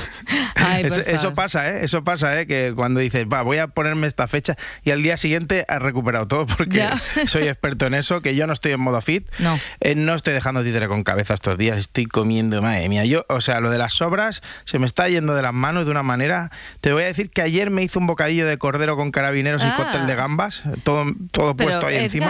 Eso, 0.79 1.01
eso 1.01 1.35
pasa, 1.35 1.69
¿eh? 1.71 1.85
Eso 1.85 2.05
pasa, 2.05 2.41
¿eh? 2.41 2.47
Que 2.47 2.73
cuando 2.75 3.01
dices, 3.01 3.27
va, 3.27 3.43
voy 3.43 3.59
a 3.59 3.69
ponerme 3.69 4.07
esta 4.07 4.29
fecha 4.29 4.57
y 4.83 4.91
al 4.93 5.03
día 5.03 5.17
siguiente 5.17 5.65
has 5.69 5.83
recuperado 5.83 6.27
todo 6.29 6.47
porque 6.47 6.79
Ya. 6.79 7.01
soy 7.27 7.49
experto 7.49 7.87
en 7.87 7.95
eso, 7.95 8.23
que 8.23 8.35
yo 8.35 8.47
no 8.47 8.53
estoy 8.53 8.73
en 8.73 8.81
modo 8.81 9.01
fit. 9.01 9.29
No. 9.39 9.59
Eh, 9.81 9.95
no 9.95 10.15
estoy 10.15 10.35
dejando 10.35 10.63
títere 10.63 10.89
con 10.89 11.03
cabeza 11.05 11.35
estos 11.35 11.59
días, 11.59 11.79
estoy 11.79 12.07
comiendo, 12.07 12.61
madre 12.63 12.89
mía. 12.89 13.05
Yo, 13.05 13.25
o 13.29 13.41
sea, 13.41 13.61
lo 13.61 13.71
de 13.71 13.79
las 13.79 13.95
sobras 13.95 14.43
se 14.65 14.79
me 14.79 14.87
está 14.87 15.09
yendo 15.09 15.35
de 15.35 15.43
las 15.43 15.55
manos 15.55 15.85
de 15.85 15.91
una 15.91 16.03
manera. 16.03 16.51
Te 16.81 16.93
voy 16.93 17.03
a 17.03 17.07
decir 17.07 17.31
que 17.31 17.43
ayer 17.43 17.71
me 17.71 17.83
hizo 17.83 17.99
un 17.99 18.07
bocadillo 18.07 18.47
de 18.47 18.57
cordero 18.59 18.97
con 18.97 19.11
carabineros 19.11 19.58
Ah. 19.65 19.75
y 19.79 19.83
cóctel 19.83 20.07
de 20.07 20.15
gambas, 20.15 20.63
todo, 20.83 21.05
todo 21.31 21.55
Pero, 21.57 21.71
puesto 21.71 21.87
ahí 21.87 21.97
encima. 21.97 22.27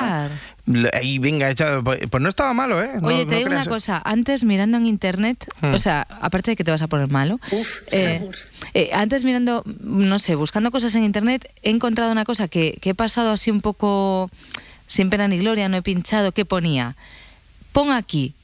Edgar. 0.67 0.95
Ahí, 0.95 1.19
venga, 1.19 1.51
echado. 1.51 1.83
Pues 1.83 2.23
no 2.23 2.29
estaba 2.29 2.53
malo, 2.53 2.83
¿eh? 2.83 2.91
No- 3.01 3.09
Oye, 3.09 3.25
no 3.25 3.27
te 3.27 3.37
digo 3.37 3.47
una 3.47 3.57
creas, 3.57 3.69
cosa. 3.69 4.03
Antes 4.05 4.45
mirando 4.45 4.77
en 4.77 4.85
internet, 4.87 5.47
Hmm. 5.63 5.73
o 5.75 5.79
sea, 5.79 6.07
aparte 6.21 6.51
de 6.51 6.57
que 6.57 6.65
te 6.65 6.71
vas 6.71 6.83
a 6.83 6.89
poner 6.89 7.09
malo, 7.09 7.41
eh, 7.91 8.29
eh, 8.75 8.91
antes 8.93 9.25
mirando, 9.25 9.63
no 9.81 10.19
sé, 10.19 10.35
buscando 10.35 10.71
cosas 10.71 10.95
en 10.95 11.05
internet, 11.05 11.51
he 11.63 11.71
encontrado 11.71 12.13
una 12.13 12.25
cosa 12.25 12.49
que, 12.49 12.79
que 12.83 12.91
he 12.91 12.95
pasado 12.95 13.31
así 13.31 13.51
un 13.51 13.63
poco 13.63 14.31
sin 14.87 15.09
pena 15.09 15.27
ni 15.27 15.39
gloria, 15.39 15.69
no 15.71 15.79
he 15.79 15.83
pinchado, 15.83 16.33
que 16.33 16.45
ponía, 16.45 16.97
pon 17.73 17.91
aquí 17.91 18.35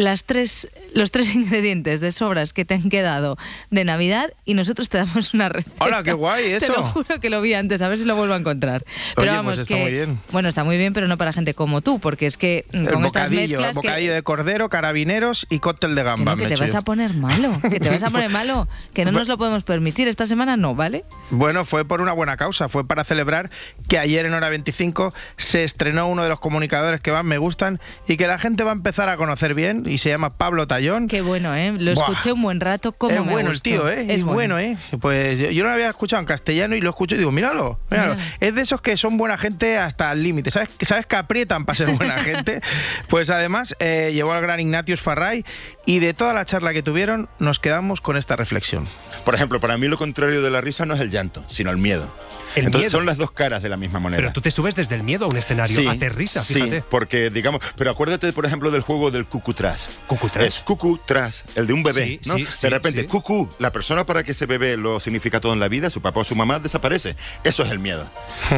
las 0.00 0.24
tres, 0.24 0.68
los 0.94 1.10
tres 1.10 1.34
ingredientes 1.34 2.00
de 2.00 2.12
sobras 2.12 2.52
que 2.52 2.64
te 2.64 2.74
han 2.74 2.88
quedado 2.88 3.36
de 3.70 3.84
Navidad 3.84 4.32
y 4.44 4.54
nosotros 4.54 4.88
te 4.88 4.98
damos 4.98 5.34
una 5.34 5.48
receta. 5.48 5.84
Hola, 5.84 6.02
qué 6.02 6.12
guay 6.12 6.44
Te 6.58 6.66
eso. 6.66 6.72
lo 6.72 6.82
juro 6.82 7.20
que 7.20 7.30
lo 7.30 7.40
vi 7.40 7.54
antes, 7.54 7.82
a 7.82 7.88
ver 7.88 7.98
si 7.98 8.04
lo 8.04 8.16
vuelvo 8.16 8.34
a 8.34 8.38
encontrar. 8.38 8.84
Pero 9.16 9.32
vamos, 9.32 9.56
pues 9.56 9.60
está 9.60 9.74
que, 9.74 9.80
muy 9.82 9.90
bien. 9.92 10.18
Bueno, 10.32 10.48
está 10.48 10.64
muy 10.64 10.78
bien, 10.78 10.92
pero 10.92 11.06
no 11.06 11.18
para 11.18 11.32
gente 11.32 11.54
como 11.54 11.80
tú, 11.82 12.00
porque 12.00 12.26
es 12.26 12.36
que 12.36 12.64
El 12.72 12.88
con 12.90 13.04
estas 13.04 13.28
bocadillo, 13.30 13.58
que- 13.58 13.72
bocadillo 13.74 14.14
de 14.14 14.22
cordero, 14.22 14.68
carabineros 14.68 15.46
y 15.50 15.58
cóctel 15.58 15.94
de 15.94 16.02
que, 16.02 16.24
no, 16.24 16.36
que 16.36 16.42
me 16.44 16.48
te 16.48 16.56
vas 16.56 16.72
yo. 16.72 16.78
a 16.78 16.82
poner 16.82 17.14
malo, 17.14 17.60
que 17.70 17.78
te 17.80 17.90
vas 17.90 18.02
a 18.02 18.10
poner 18.10 18.30
malo, 18.30 18.68
que 18.94 19.04
no 19.04 19.12
nos 19.12 19.28
lo 19.28 19.36
podemos 19.38 19.64
permitir. 19.64 20.08
Esta 20.08 20.26
semana 20.26 20.56
no, 20.56 20.74
¿vale? 20.74 21.04
Bueno, 21.30 21.64
fue 21.64 21.84
por 21.84 22.00
una 22.00 22.12
buena 22.12 22.36
causa, 22.36 22.68
fue 22.68 22.86
para 22.86 23.04
celebrar 23.04 23.50
que 23.88 23.98
ayer 23.98 24.24
en 24.26 24.32
hora 24.34 24.48
25 24.48 25.12
se 25.36 25.64
estrenó 25.64 26.08
uno 26.08 26.22
de 26.22 26.28
los 26.28 26.40
comunicadores 26.40 27.00
que 27.00 27.12
más 27.12 27.24
me 27.24 27.38
gustan 27.38 27.80
y 28.08 28.16
que 28.16 28.26
la 28.26 28.38
gente 28.38 28.64
va 28.64 28.70
a 28.70 28.74
empezar 28.74 29.08
a 29.08 29.16
conocer 29.16 29.54
bien 29.54 29.89
y 29.90 29.98
se 29.98 30.08
llama 30.08 30.30
Pablo 30.30 30.66
Tallón. 30.66 31.08
Qué 31.08 31.20
bueno, 31.20 31.54
¿eh? 31.54 31.72
Lo 31.78 31.92
Buah. 31.94 32.06
escuché 32.08 32.32
un 32.32 32.42
buen 32.42 32.60
rato, 32.60 32.92
como 32.92 33.12
es 33.14 33.24
bueno 33.24 33.50
el 33.50 33.60
tío, 33.62 33.88
¿eh? 33.88 34.06
Es 34.08 34.22
bueno, 34.22 34.58
¿eh? 34.58 34.76
Pues 35.00 35.38
yo, 35.38 35.62
no 35.62 35.68
lo 35.68 35.74
había 35.74 35.88
escuchado 35.90 36.20
en 36.20 36.26
castellano 36.26 36.74
y 36.76 36.80
lo 36.80 36.90
escucho 36.90 37.14
y 37.14 37.18
digo, 37.18 37.30
míralo, 37.32 37.78
míralo. 37.90 38.16
Es 38.40 38.54
de 38.54 38.62
esos 38.62 38.80
que 38.80 38.96
son 38.96 39.16
buena 39.18 39.36
gente 39.38 39.76
hasta 39.78 40.12
el 40.12 40.22
límite. 40.22 40.50
¿Sabes, 40.50 40.68
que- 40.70 40.86
¿Sabes 40.86 41.06
que 41.06 41.16
aprietan 41.16 41.64
para 41.64 41.76
ser 41.76 41.90
buena 41.96 42.18
gente? 42.18 42.60
Pues 43.08 43.30
además 43.30 43.76
eh, 43.80 44.10
llevó 44.14 44.32
al 44.32 44.42
gran 44.42 44.60
Ignatius 44.60 45.00
Farray 45.00 45.44
y 45.86 45.98
de 45.98 46.14
toda 46.14 46.32
la 46.32 46.44
charla 46.44 46.72
que 46.72 46.82
tuvieron 46.82 47.28
nos 47.38 47.58
quedamos 47.58 48.00
con 48.00 48.16
esta 48.16 48.36
reflexión. 48.36 48.86
Por 49.24 49.34
ejemplo, 49.34 49.60
para 49.60 49.76
mí 49.76 49.88
lo 49.88 49.98
contrario 49.98 50.42
de 50.42 50.50
la 50.50 50.60
risa 50.60 50.86
no 50.86 50.94
es 50.94 51.00
el 51.00 51.10
llanto, 51.10 51.44
sino 51.48 51.70
el 51.70 51.76
miedo. 51.78 52.08
El 52.56 52.66
Entonces 52.66 52.90
miedo. 52.92 52.98
son 52.98 53.06
las 53.06 53.16
dos 53.16 53.30
caras 53.30 53.62
de 53.62 53.68
la 53.68 53.76
misma 53.76 53.98
moneda. 54.00 54.18
Pero 54.20 54.32
tú 54.32 54.40
te 54.40 54.50
subes 54.50 54.74
desde 54.74 54.94
el 54.96 55.02
miedo 55.02 55.24
a 55.26 55.28
un 55.28 55.36
escenario, 55.36 55.76
Sí, 55.80 55.86
haces 55.86 56.14
risa, 56.14 56.42
sí, 56.42 56.54
fíjate. 56.54 56.82
porque 56.82 57.30
digamos, 57.30 57.60
pero 57.76 57.90
acuérdate 57.90 58.32
por 58.32 58.44
ejemplo 58.46 58.70
del 58.70 58.82
juego 58.82 59.10
del 59.10 59.24
cucutras. 59.26 59.88
Cucutras. 60.06 60.44
Es 60.46 60.58
cucutras, 60.60 61.44
el 61.54 61.66
de 61.66 61.72
un 61.72 61.82
bebé, 61.82 62.18
Sí, 62.22 62.28
¿no? 62.28 62.34
sí, 62.38 62.46
de 62.62 62.70
repente, 62.70 63.06
cucú, 63.06 63.48
la 63.58 63.70
persona 63.72 64.04
para 64.04 64.22
que 64.24 64.32
ese 64.32 64.46
bebé 64.46 64.76
lo 64.76 65.00
significa 65.00 65.40
todo 65.40 65.52
en 65.52 65.60
la 65.60 65.68
vida, 65.68 65.90
su 65.90 66.00
papá 66.02 66.20
o 66.20 66.24
su 66.24 66.34
mamá 66.34 66.58
desaparece. 66.58 67.14
Eso 67.44 67.62
es 67.62 67.70
el 67.70 67.78
miedo. 67.78 68.06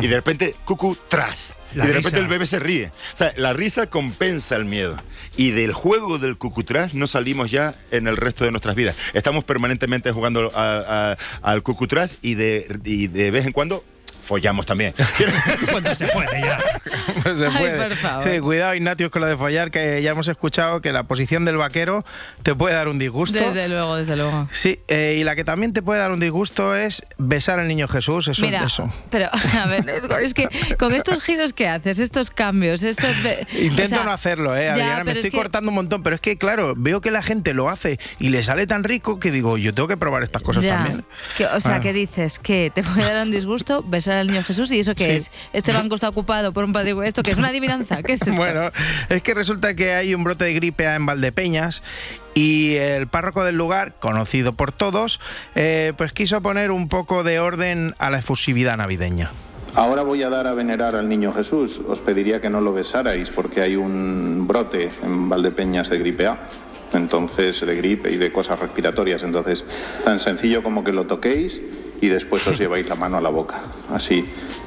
y 0.01 0.07
de 0.07 0.16
repente, 0.16 0.55
cucutras. 0.64 1.55
Y 1.75 1.79
La 1.79 1.85
de 1.87 1.93
repente 1.95 2.11
risa. 2.11 2.18
el 2.18 2.29
bebé 2.29 2.47
se 2.47 2.59
ríe. 2.59 2.91
O 3.14 3.16
sea, 3.16 3.33
la 3.37 3.53
risa 3.53 3.87
compensa 3.89 4.57
el 4.57 4.64
miedo. 4.64 4.97
Y 5.37 5.51
del 5.53 5.73
juego 5.73 6.18
del 6.18 6.37
cucutras 6.37 6.95
no 6.95 7.07
salimos 7.07 7.51
ya 7.51 7.75
en 7.91 8.07
el 8.07 8.16
resto 8.16 8.45
de 8.45 8.51
nuestras 8.51 8.75
vidas. 8.77 8.97
Estamos 9.14 9.45
permanentemente 9.45 10.12
jugando 10.12 10.51
a- 10.55 11.12
a- 11.12 11.16
al 11.51 11.62
cucutras 11.62 12.16
y 12.23 12.35
de, 12.35 12.79
y 12.85 13.07
de 13.07 13.31
vez 13.31 13.47
en 13.47 13.53
cuando 13.53 13.85
follamos 14.23 14.66
también. 14.66 14.95
Cuando 15.70 15.95
se 15.95 16.07
puede 16.09 16.41
ya. 16.41 16.59
Pues 17.23 17.39
se 17.39 17.47
Ay, 17.47 17.53
puede. 17.59 17.89
por 17.89 17.97
favor. 17.97 18.25
Sí, 18.31 18.41
cuidado, 18.41 18.75
Ignatius, 18.75 19.11
con 19.11 19.23
lo 19.23 19.29
de 19.29 19.37
follar, 19.37 19.70
que 19.70 20.01
ya 20.03 20.11
hemos 20.12 20.29
escuchado 20.29 20.81
que 20.81 20.93
la 20.93 21.03
posición 21.05 21.45
del 21.45 21.57
vaquero 21.57 22.05
te 22.43 22.55
puede 22.55 22.75
dar 22.75 22.89
un 22.89 22.99
disgusto. 22.99 23.39
Desde 23.39 23.68
luego, 23.68 23.97
desde 23.97 24.16
luego. 24.16 24.49
Sí, 24.53 24.81
eh, 24.89 25.16
y 25.20 25.25
la 25.25 25.35
que 25.37 25.45
también 25.45 25.73
te 25.73 25.83
puede 25.83 26.01
dar 26.01 26.12
un 26.12 26.20
disgusto 26.20 26.75
es 26.77 27.03
besar 27.18 27.59
al 27.59 27.68
niño 27.68 27.89
Jesús. 27.89 28.29
Eso 28.29 28.43
Mira, 28.43 28.61
es 28.64 28.73
eso. 28.73 28.93
pero 29.11 29.29
a 29.61 29.66
ver, 29.66 29.89
Edgar, 29.89 30.23
es 30.23 30.35
que 30.35 30.49
con 30.79 30.95
estos 30.95 31.23
giros 31.23 31.53
que 31.53 31.68
haces, 31.68 31.99
estos 31.99 32.31
cambios, 32.31 32.83
estos... 32.83 33.11
Intento 33.53 33.83
o 33.83 33.87
sea, 33.89 34.05
no 34.05 34.12
hacerlo, 34.12 34.57
¿eh? 34.57 34.64
ya, 34.66 34.73
Adriana, 34.73 35.05
me 35.05 35.12
estoy 35.12 35.27
es 35.29 35.31
que- 35.33 35.37
cortando 35.37 35.70
un 35.70 35.75
montón, 35.75 36.03
pero 36.03 36.14
es 36.16 36.20
que, 36.23 36.37
claro, 36.39 36.75
veo 36.77 37.01
que 37.01 37.11
la 37.11 37.23
gente 37.23 37.55
lo 37.55 37.68
hace 37.68 37.99
y 38.18 38.29
le 38.31 38.43
sale 38.43 38.66
tan 38.66 38.85
rico 38.85 39.18
que 39.18 39.31
digo, 39.31 39.59
yo 39.59 39.73
tengo 39.73 39.89
que 39.89 39.97
probar 39.97 40.23
estas 40.23 40.43
cosas 40.43 40.64
Ya. 40.64 40.77
también. 40.77 41.05
Que, 41.37 41.47
o 41.47 41.61
sea, 41.61 41.77
Ah. 41.77 41.81
que 41.81 41.93
dices 41.93 42.39
que 42.39 42.70
te 42.75 42.83
puede 42.83 43.12
dar 43.12 43.25
un 43.25 43.31
disgusto 43.33 43.83
besar 43.83 44.11
al 44.20 44.26
niño 44.28 44.42
Jesús 44.42 44.70
y 44.72 44.80
eso 44.80 44.94
qué 44.94 45.04
Sí. 45.04 45.10
es. 45.12 45.30
Este 45.52 45.72
banco 45.72 45.94
está 45.94 46.08
ocupado 46.08 46.52
por 46.52 46.64
un 46.64 46.72
padre. 46.72 46.94
¿Esto 47.04 47.22
qué 47.22 47.32
es? 47.32 47.38
¿Una 47.38 47.48
adivinanza? 47.48 48.02
¿Qué 48.02 48.12
es 48.14 48.22
esto? 48.22 48.34
Bueno, 48.34 48.70
es 49.08 49.22
que 49.22 49.34
resulta 49.34 49.74
que 49.74 49.94
hay 49.94 50.14
un 50.14 50.24
brote 50.24 50.44
de 50.44 50.54
gripe 50.54 50.86
A 50.86 50.94
en 50.96 51.06
Valdepeñas 51.06 51.82
y 52.34 52.74
el 52.76 53.06
párroco 53.08 53.44
del 53.44 53.56
lugar, 53.56 53.94
conocido 53.98 54.52
por 54.52 54.72
todos, 54.72 55.20
eh, 55.54 55.92
pues 55.96 56.12
quiso 56.12 56.40
poner 56.40 56.70
un 56.70 56.88
poco 56.88 57.24
de 57.24 57.38
orden 57.40 57.94
a 57.98 58.10
la 58.10 58.18
efusividad 58.18 58.76
navideña. 58.76 59.30
Ahora 59.74 60.02
voy 60.02 60.22
a 60.22 60.28
dar 60.28 60.46
a 60.46 60.52
venerar 60.52 60.94
al 60.96 61.08
niño 61.08 61.32
Jesús. 61.32 61.80
Os 61.88 61.98
pediría 62.00 62.40
que 62.42 62.50
no 62.50 62.60
lo 62.60 62.74
besarais 62.74 63.30
porque 63.30 63.62
hay 63.62 63.76
un 63.76 64.46
brote 64.46 64.90
en 65.02 65.28
Valdepeñas 65.30 65.88
de 65.88 65.98
gripe 65.98 66.26
A. 66.26 66.36
Entonces, 66.92 67.58
de 67.60 67.74
gripe 67.74 68.10
y 68.10 68.18
de 68.18 68.30
cosas 68.30 68.58
respiratorias. 68.58 69.22
Entonces, 69.22 69.64
tan 70.04 70.20
sencillo 70.20 70.62
como 70.62 70.84
que 70.84 70.92
lo 70.92 71.06
toquéis 71.06 71.58
y 72.03 72.09
después 72.09 72.46
os 72.46 72.59
lleváis 72.59 72.86
la 72.86 72.96
mano 72.96 73.16
a 73.16 73.20
la 73.22 73.30
boca. 73.30 73.62
Así, 73.90 74.24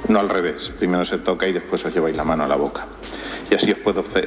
no 0.08 0.20
al 0.20 0.30
revés. 0.30 0.72
Primero 0.80 1.06
se 1.06 1.20
toca 1.20 1.48
y 1.48 1.54
después 1.54 1.84
os 1.86 1.94
lleváis 1.94 2.16
la 2.16 2.24
mano 2.24 2.46
a 2.46 2.48
la 2.48 2.56
boca. 2.56 2.88
Y 3.52 3.54
así 3.54 3.72
os 3.72 3.78
puedo 3.78 4.02
fe- 4.02 4.22
eh, 4.22 4.26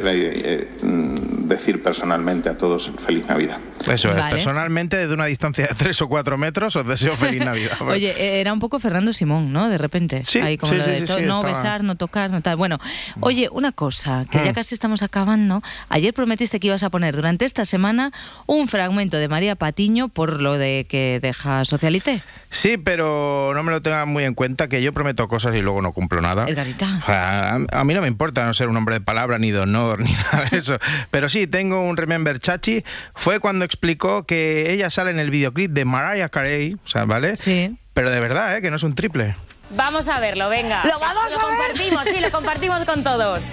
eh, 0.80 0.84
mm, 0.86 1.48
decir 1.48 1.82
personalmente 1.82 2.48
a 2.48 2.56
todos 2.56 2.88
feliz 3.04 3.26
Navidad. 3.26 3.58
Eso 3.80 4.10
es, 4.10 4.16
Vale. 4.16 4.30
personalmente 4.30 4.96
desde 4.96 5.14
una 5.14 5.24
distancia 5.26 5.66
de 5.66 5.74
3 5.74 6.02
o 6.02 6.08
4 6.08 6.38
metros 6.38 6.76
os 6.76 6.86
deseo 6.86 7.16
feliz 7.16 7.40
Navidad. 7.44 7.80
Oye, 7.80 8.10
eh, 8.10 8.40
era 8.40 8.52
un 8.52 8.60
poco 8.60 8.78
Fernando 8.78 9.12
Simón, 9.12 9.52
¿no? 9.52 9.68
De 9.68 9.78
repente. 9.78 10.22
Sí, 10.22 10.38
Ahí 10.40 10.56
como 10.58 10.72
sí, 10.72 10.78
lo 10.78 10.86
de 10.86 11.00
sí, 11.00 11.04
to- 11.06 11.16
sí, 11.18 11.24
no 11.24 11.38
estaba. 11.38 11.48
besar, 11.56 11.82
no 11.84 11.96
tocar, 11.96 12.30
no 12.30 12.42
tal. 12.42 12.56
Bueno, 12.56 12.78
oye, 13.20 13.48
una 13.50 13.72
cosa, 13.72 14.24
que 14.30 14.38
ya 14.44 14.52
Mm. 14.52 14.54
casi 14.54 14.74
estamos 14.74 15.02
acabando. 15.02 15.62
Ayer 15.88 16.14
prometiste 16.14 16.60
que 16.60 16.68
ibas 16.68 16.82
a 16.84 16.90
poner 16.90 17.16
durante 17.16 17.44
esta 17.44 17.64
semana 17.64 18.12
un 18.46 18.68
fragmento 18.68 19.16
de 19.16 19.26
María 19.28 19.56
Patiño 19.56 20.08
por 20.08 20.40
lo 20.40 20.58
de 20.58 20.86
que 20.88 21.18
deja 21.22 21.64
Socialité. 21.64 22.22
Sí, 22.50 22.76
pero 22.78 22.97
no 23.06 23.62
me 23.62 23.72
lo 23.72 23.80
tengan 23.80 24.08
muy 24.08 24.24
en 24.24 24.34
cuenta 24.34 24.68
que 24.68 24.82
yo 24.82 24.92
prometo 24.92 25.28
cosas 25.28 25.54
y 25.54 25.60
luego 25.62 25.80
no 25.82 25.92
cumplo 25.92 26.20
nada. 26.20 26.46
Edgarita. 26.48 26.86
A, 27.06 27.58
a 27.72 27.84
mí 27.84 27.94
no 27.94 28.02
me 28.02 28.08
importa 28.08 28.44
no 28.44 28.54
ser 28.54 28.68
un 28.68 28.76
hombre 28.76 28.96
de 28.96 29.00
palabra, 29.00 29.38
ni 29.38 29.50
de 29.50 29.60
honor, 29.60 30.00
ni 30.02 30.12
nada 30.12 30.44
de 30.50 30.58
eso. 30.58 30.78
Pero 31.10 31.28
sí, 31.28 31.46
tengo 31.46 31.80
un 31.82 31.96
Remember 31.96 32.38
Chachi. 32.38 32.84
Fue 33.14 33.40
cuando 33.40 33.64
explicó 33.64 34.24
que 34.24 34.72
ella 34.72 34.90
sale 34.90 35.10
en 35.10 35.18
el 35.18 35.30
videoclip 35.30 35.70
de 35.72 35.84
Mariah 35.84 36.28
Carey, 36.28 36.74
o 36.84 36.88
sea, 36.88 37.04
¿vale? 37.04 37.36
Sí. 37.36 37.76
Pero 37.94 38.10
de 38.10 38.20
verdad, 38.20 38.56
¿eh? 38.56 38.62
Que 38.62 38.70
no 38.70 38.76
es 38.76 38.82
un 38.82 38.94
triple. 38.94 39.34
Vamos 39.70 40.08
a 40.08 40.18
verlo, 40.20 40.48
venga. 40.48 40.82
¿Lo 40.84 40.98
vamos 40.98 41.26
a 41.26 41.28
ver? 41.28 41.38
compartimos, 41.38 42.04
sí, 42.04 42.20
lo 42.20 42.30
compartimos 42.30 42.84
con 42.84 43.04
todos. 43.04 43.44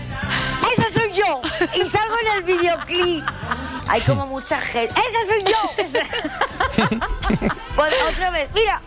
¡Esa 0.78 0.89
soy 0.89 1.12
yo! 1.12 1.41
Y 1.76 1.86
salgo 1.86 2.16
en 2.22 2.38
el 2.38 2.43
videoclip. 2.43 3.24
Hay 3.88 4.02
como 4.02 4.26
mucha 4.28 4.60
gente. 4.62 4.93
¡Esa 4.93 5.34
soy 5.34 5.43
yo! 5.43 7.00
Pues, 7.76 7.93
otra 8.10 8.30
vez. 8.30 8.48
Mira, 8.56 8.82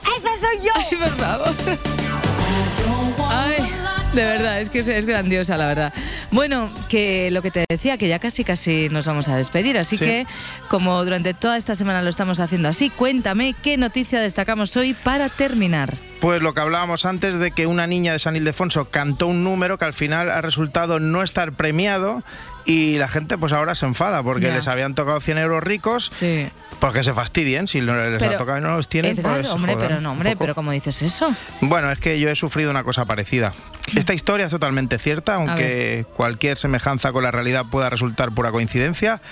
que 4.85 4.93
es, 4.93 4.99
es 4.99 5.07
grandiosa, 5.07 5.57
la 5.57 5.67
verdad. 5.67 5.93
Bueno, 6.31 6.71
que 6.89 7.31
lo 7.31 7.43
que 7.43 7.51
te 7.51 7.65
decía, 7.69 7.99
que 7.99 8.09
ya 8.09 8.19
casi 8.19 8.45
casi 8.45 8.89
nos 8.91 9.07
vamos 9.07 9.29
a 9.29 9.37
despedir, 9.37 9.79
así 9.79 9.97
Sí. 9.97 10.05
que 10.05 10.27
como 10.69 11.03
durante 11.05 11.35
toda 11.35 11.57
esta 11.57 11.75
semana 11.75 12.03
lo 12.03 12.11
estamos 12.11 12.41
haciendo 12.41 12.69
así, 12.69 12.91
cuéntame 12.91 13.55
qué 13.63 13.77
noticia 13.77 14.21
destacamos 14.21 14.77
hoy 14.77 14.95
para 14.95 15.29
terminar. 15.29 15.95
Pues 16.21 16.43
lo 16.43 16.53
que 16.53 16.61
hablábamos 16.61 17.05
antes 17.07 17.39
de 17.39 17.53
que 17.53 17.67
una 17.67 17.87
niña 17.87 18.13
de 18.13 18.19
San 18.19 18.35
Ildefonso 18.35 18.91
cantó 18.91 19.29
un 19.29 19.45
número 19.45 19.79
que 19.79 19.85
al 19.85 19.95
final 19.95 20.31
ha 20.31 20.41
resultado 20.41 20.99
no 20.99 21.23
estar 21.23 21.53
premiado 21.53 22.23
y 22.69 22.99
la 22.99 23.09
gente 23.09 23.39
pues 23.39 23.55
ahora 23.55 23.75
se 23.75 23.87
enfada 23.87 24.23
porque 24.23 24.49
Ya. 24.49 24.55
les 24.55 24.69
habían 24.69 24.95
tocado 24.95 25.21
100 25.23 25.39
euros 25.39 25.65
ricos. 25.65 26.11
Sí. 26.13 26.49
Porque 26.81 27.03
se 27.03 27.15
fastidien, 27.15 27.67
si 27.67 27.81
no 27.81 27.97
les 27.97 28.23
ha 28.23 28.37
tocado 28.37 28.59
y 28.59 28.61
no 28.61 28.77
los 28.77 28.89
tienen, 28.91 29.19
Edgar, 29.19 29.37
pues, 29.37 29.49
hombre, 29.49 29.73
joder, 29.73 29.89
pero 29.89 30.01
no, 30.03 30.13
hombre, 30.13 30.37
pero 30.37 30.55
¿cómo 30.55 30.71
dices 30.71 31.01
eso? 31.01 31.35
Bueno, 31.63 31.91
es 31.91 31.99
que 31.99 32.21
yo 32.21 32.29
he 32.29 32.37
sufrido 32.37 32.71
una 32.71 32.85
cosa 32.85 33.07
parecida. 33.07 33.55
Esta 33.97 34.13
historia 34.13 34.45
es 34.45 34.53
totalmente 34.53 34.99
cierta, 34.99 35.37
aunque 35.37 36.05
cualquier 36.15 36.59
semejanza 36.59 37.11
con 37.11 37.25
la 37.25 37.31
realidad 37.31 37.65
pueda 37.71 37.89
resultar 37.89 38.33
pura 38.33 38.53
coincidencia. 38.53 39.23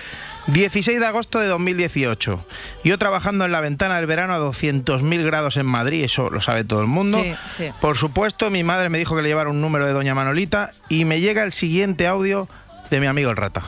16 0.46 0.98
de 0.98 1.06
agosto 1.06 1.38
de 1.38 1.46
2018. 1.48 2.42
Yo 2.84 2.98
trabajando 2.98 3.44
en 3.44 3.52
la 3.52 3.60
ventana 3.60 3.96
del 3.96 4.06
verano 4.06 4.32
a 4.32 4.38
200.000 4.38 5.24
grados 5.26 5.58
en 5.58 5.66
Madrid, 5.66 6.04
eso 6.04 6.30
lo 6.30 6.40
sabe 6.40 6.64
todo 6.64 6.80
el 6.80 6.86
mundo. 6.86 7.20
Sí, 7.22 7.34
sí. 7.54 7.64
Por 7.82 7.98
supuesto, 7.98 8.50
mi 8.50 8.64
madre 8.64 8.88
me 8.88 8.96
dijo 8.96 9.14
que 9.14 9.20
le 9.22 9.28
llevara 9.28 9.50
un 9.50 9.60
número 9.60 9.86
de 9.86 9.92
Doña 9.92 10.14
Manolita 10.14 10.72
y 10.88 11.04
me 11.04 11.20
llega 11.20 11.42
el 11.42 11.52
siguiente 11.52 12.06
audio 12.06 12.48
de 12.90 13.00
mi 13.00 13.06
amigo 13.06 13.30
el 13.30 13.36
rata. 13.36 13.62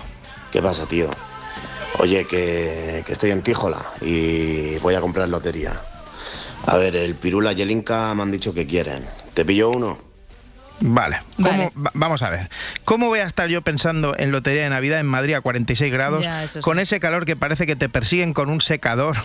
¿Qué 0.52 0.62
pasa, 0.62 0.86
tío? 0.86 1.10
Oye, 1.98 2.26
que, 2.26 3.02
que 3.04 3.12
estoy 3.12 3.30
en 3.32 3.42
Tíjola 3.42 3.78
y 4.00 4.78
voy 4.78 4.94
a 4.94 5.00
comprar 5.00 5.28
lotería. 5.28 5.72
A 6.66 6.76
ver, 6.76 6.96
el 6.96 7.14
Pirula 7.14 7.52
y 7.52 7.62
el 7.62 7.70
Inca 7.70 8.14
me 8.14 8.22
han 8.22 8.30
dicho 8.30 8.52
que 8.54 8.66
quieren. 8.66 9.04
¿Te 9.34 9.44
pillo 9.44 9.70
uno? 9.70 9.98
Vale, 10.80 11.20
¿Cómo- 11.36 11.48
Vale. 11.50 11.72
va- 11.76 11.90
vamos 11.94 12.22
a 12.22 12.30
ver. 12.30 12.50
¿Cómo 12.84 13.06
voy 13.08 13.18
a 13.18 13.24
estar 13.24 13.48
yo 13.48 13.62
pensando 13.62 14.14
en 14.16 14.30
lotería 14.30 14.62
de 14.62 14.68
Navidad 14.70 15.00
en 15.00 15.06
Madrid 15.06 15.34
a 15.34 15.40
46 15.40 15.92
grados, 15.92 16.22
Ya, 16.22 16.44
eso 16.44 16.54
sí. 16.54 16.60
con 16.60 16.78
ese 16.78 17.00
calor 17.00 17.24
que 17.24 17.34
parece 17.34 17.66
que 17.66 17.74
te 17.74 17.88
persiguen 17.88 18.32
con 18.32 18.48
un 18.48 18.60
secador? 18.60 19.16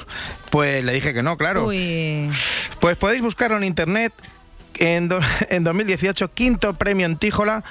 Pues 0.49 0.83
le 0.83 0.93
dije 0.93 1.13
que 1.13 1.21
no, 1.21 1.37
claro. 1.37 1.65
Uy. 1.67 2.31
Pues 2.79 2.97
podéis 2.97 3.21
buscarlo 3.21 3.57
en 3.57 3.65
internet. 3.65 4.13
En, 4.75 5.09
do- 5.09 5.19
en 5.49 5.63
2018, 5.63 6.33
quinto 6.33 6.73
premio 6.73 7.05
en 7.05 7.17
Tíjola. 7.17 7.63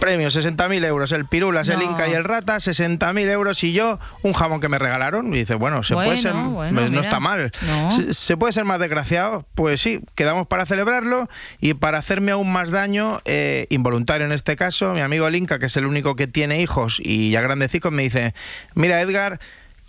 Premio 0.00 0.28
60.000 0.28 0.84
euros. 0.84 1.12
El 1.12 1.26
Pirulas, 1.26 1.68
el. 1.68 1.82
Inca 1.82 2.08
y 2.08 2.12
el 2.12 2.24
Rata, 2.24 2.56
60.000 2.56 3.28
euros. 3.28 3.62
Y 3.64 3.72
yo, 3.72 3.98
un 4.22 4.32
jamón 4.32 4.60
que 4.60 4.68
me 4.68 4.78
regalaron. 4.78 5.34
Y 5.34 5.38
dice, 5.38 5.54
bueno, 5.54 5.82
se 5.82 5.94
puede 5.94 6.16
ser. 6.16 6.32
bueno, 6.32 6.74
pues 6.74 6.90
no 6.90 6.98
mira. 6.98 7.00
está 7.02 7.20
mal. 7.20 7.52
No. 7.62 7.90
Se, 7.90 8.14
se 8.14 8.36
puede 8.36 8.52
ser 8.52 8.64
más 8.64 8.78
desgraciado. 8.78 9.46
Pues 9.54 9.80
sí, 9.80 10.00
quedamos 10.14 10.46
para 10.46 10.66
celebrarlo. 10.66 11.28
Y 11.60 11.74
para 11.74 11.98
hacerme 11.98 12.32
aún 12.32 12.52
más 12.52 12.70
daño, 12.70 13.20
eh, 13.24 13.66
involuntario 13.70 14.26
en 14.26 14.32
este 14.32 14.56
caso, 14.56 14.94
mi 14.94 15.00
amigo 15.00 15.26
el 15.26 15.36
Inca, 15.36 15.58
que 15.58 15.66
es 15.66 15.76
el 15.76 15.86
único 15.86 16.16
que 16.16 16.26
tiene 16.26 16.60
hijos 16.60 17.00
y 17.02 17.30
ya 17.30 17.40
grandecicos, 17.40 17.92
me 17.92 18.02
dice: 18.02 18.34
Mira, 18.74 19.00
Edgar, 19.00 19.40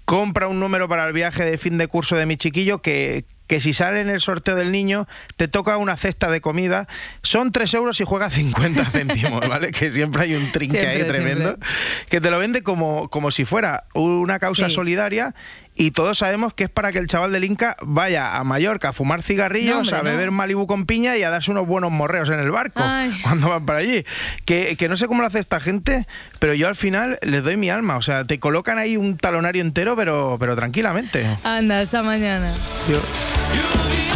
compra 0.06 0.48
un 0.48 0.60
número 0.60 0.88
para 0.88 1.06
el 1.06 1.14
viaje 1.14 1.44
de 1.44 1.58
fin 1.58 1.78
de 1.78 1.88
curso 1.88 2.16
de 2.16 2.26
mi 2.26 2.38
chiquillo 2.38 2.82
que, 2.82 3.26
que 3.48 3.62
si 3.62 3.74
sale 3.74 4.02
en 4.02 4.10
el 4.10 4.20
sorteo 4.22 4.56
del 4.56 4.72
niño 4.72 5.08
te 5.38 5.48
toca 5.48 5.78
una 5.78 5.98
cesta 5.98 6.30
de 6.30 6.42
comida. 6.42 6.88
Son 7.24 7.52
3 7.52 7.74
euros 7.76 8.00
y 8.00 8.04
juega 8.04 8.30
50 8.30 8.86
céntimos, 8.92 9.48
¿vale? 9.48 9.72
Que 9.72 9.90
siempre 9.90 10.24
hay 10.24 10.36
un 10.36 10.52
trinque 10.52 10.86
ahí 10.86 11.04
tremendo. 11.08 11.46
siempre. 11.50 11.68
Que 12.10 12.22
te 12.22 12.30
lo 12.30 12.40
vende 12.40 12.62
como, 12.64 13.10
como 13.10 13.32
si 13.32 13.46
fuera 13.46 13.86
una 13.94 14.40
causa 14.40 14.68
Sí. 14.70 14.76
solidaria. 14.76 15.34
Y 15.80 15.92
todos 15.92 16.18
sabemos 16.18 16.54
que 16.56 16.64
es 16.66 16.70
para 16.70 16.92
que 16.92 16.98
el 16.98 17.08
chaval 17.08 17.32
del 17.32 17.44
Inca 17.44 17.78
vaya 17.82 18.36
a 18.36 18.44
Mallorca 18.44 18.90
a 18.90 18.94
fumar 18.94 19.22
cigarrillos, 19.22 19.76
No, 19.76 19.82
hombre, 19.82 19.98
a 19.98 20.02
beber 20.02 20.26
no. 20.28 20.32
Malibu 20.34 20.66
con 20.66 20.86
piña 20.88 21.16
y 21.18 21.24
a 21.24 21.30
darse 21.30 21.52
unos 21.52 21.68
buenos 21.68 21.92
morreos 21.92 22.30
en 22.30 22.40
el 22.40 22.50
barco 22.50 22.82
Ay. 22.84 23.12
cuando 23.24 23.50
van 23.50 23.66
para 23.66 23.80
allí. 23.80 24.04
Que, 24.46 24.76
que 24.76 24.90
no 24.90 24.98
sé 24.98 25.08
cómo 25.08 25.22
lo 25.22 25.28
hace 25.28 25.40
esta 25.40 25.60
gente, 25.60 26.08
pero 26.40 26.54
yo 26.56 26.68
al 26.68 26.76
final 26.76 27.20
les 27.22 27.44
doy 27.44 27.58
mi 27.58 27.70
alma. 27.70 27.98
O 27.98 28.02
sea, 28.02 28.26
te 28.26 28.40
colocan 28.40 28.78
ahí 28.80 28.98
un 28.98 29.18
talonario 29.18 29.62
entero, 29.62 29.96
pero, 29.96 30.38
pero 30.40 30.56
tranquilamente. 30.56 31.38
Anda, 31.44 31.80
hasta 31.80 32.02
mañana. 32.02 32.56
Yo- 32.90 34.07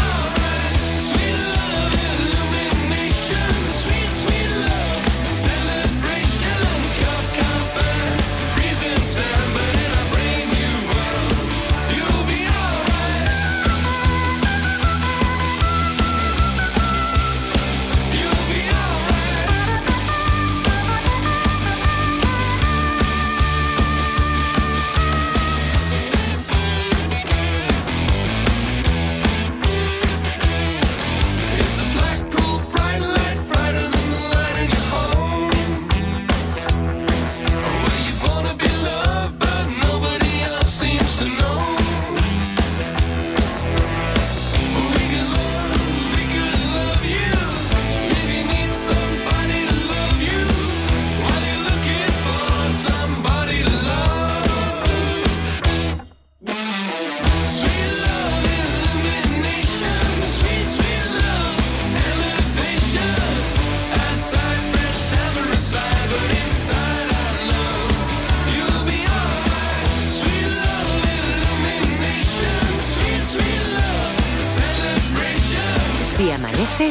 amanece, 76.61 76.89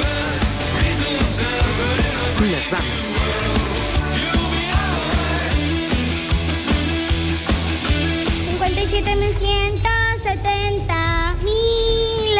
nos 2.40 2.70
vamos. 2.70 3.00
57.170 8.58 11.36
mil 11.42 12.38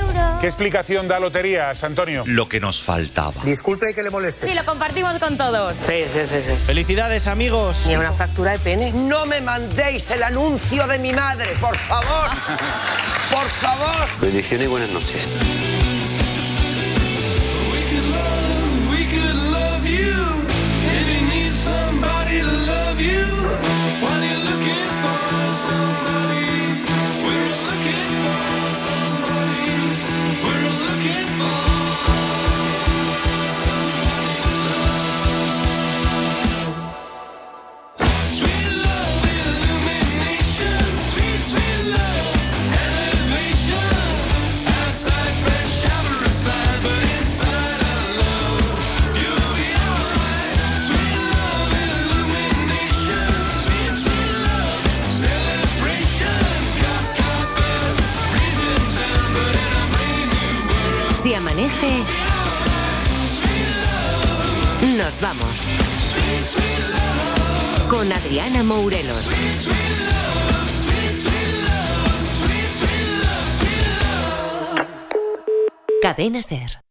euros. 0.00 0.40
¿Qué 0.40 0.46
explicación 0.46 1.08
da 1.08 1.18
Loterías, 1.20 1.82
Antonio? 1.84 2.24
Lo 2.26 2.48
que 2.48 2.60
nos 2.60 2.82
faltaba. 2.82 3.42
Disculpe 3.44 3.94
que 3.94 4.02
le 4.02 4.10
moleste. 4.10 4.46
Sí, 4.46 4.54
lo 4.54 4.64
compartimos 4.64 5.18
con 5.18 5.36
todos. 5.38 5.76
Sí, 5.76 6.04
sí, 6.12 6.20
sí. 6.26 6.36
sí. 6.46 6.54
Felicidades, 6.66 7.26
amigos. 7.26 7.86
¿Y 7.86 7.96
una 7.96 8.12
factura 8.12 8.52
de 8.52 8.58
pene? 8.58 8.92
No 8.92 9.24
me 9.26 9.40
mandéis 9.40 10.10
el 10.10 10.22
anuncio 10.22 10.86
de 10.86 10.98
mi 10.98 11.12
madre, 11.12 11.54
por 11.60 11.76
favor. 11.76 12.30
Por 13.32 13.48
favor. 13.48 14.06
Bendiciones 14.20 14.66
y 14.66 14.70
buenas 14.70 14.90
noches. 14.90 15.26
me 22.32 22.40
to 22.40 22.46
love 22.46 23.00
you 23.00 23.24
while 24.00 24.24
you're 24.24 24.44
looking. 24.50 24.71
Nos 64.96 65.20
vamos. 65.20 65.46
Con 67.90 68.10
Adriana 68.12 68.62
Mourelos. 68.62 69.26
Cadena 76.00 76.40
Ser. 76.42 76.81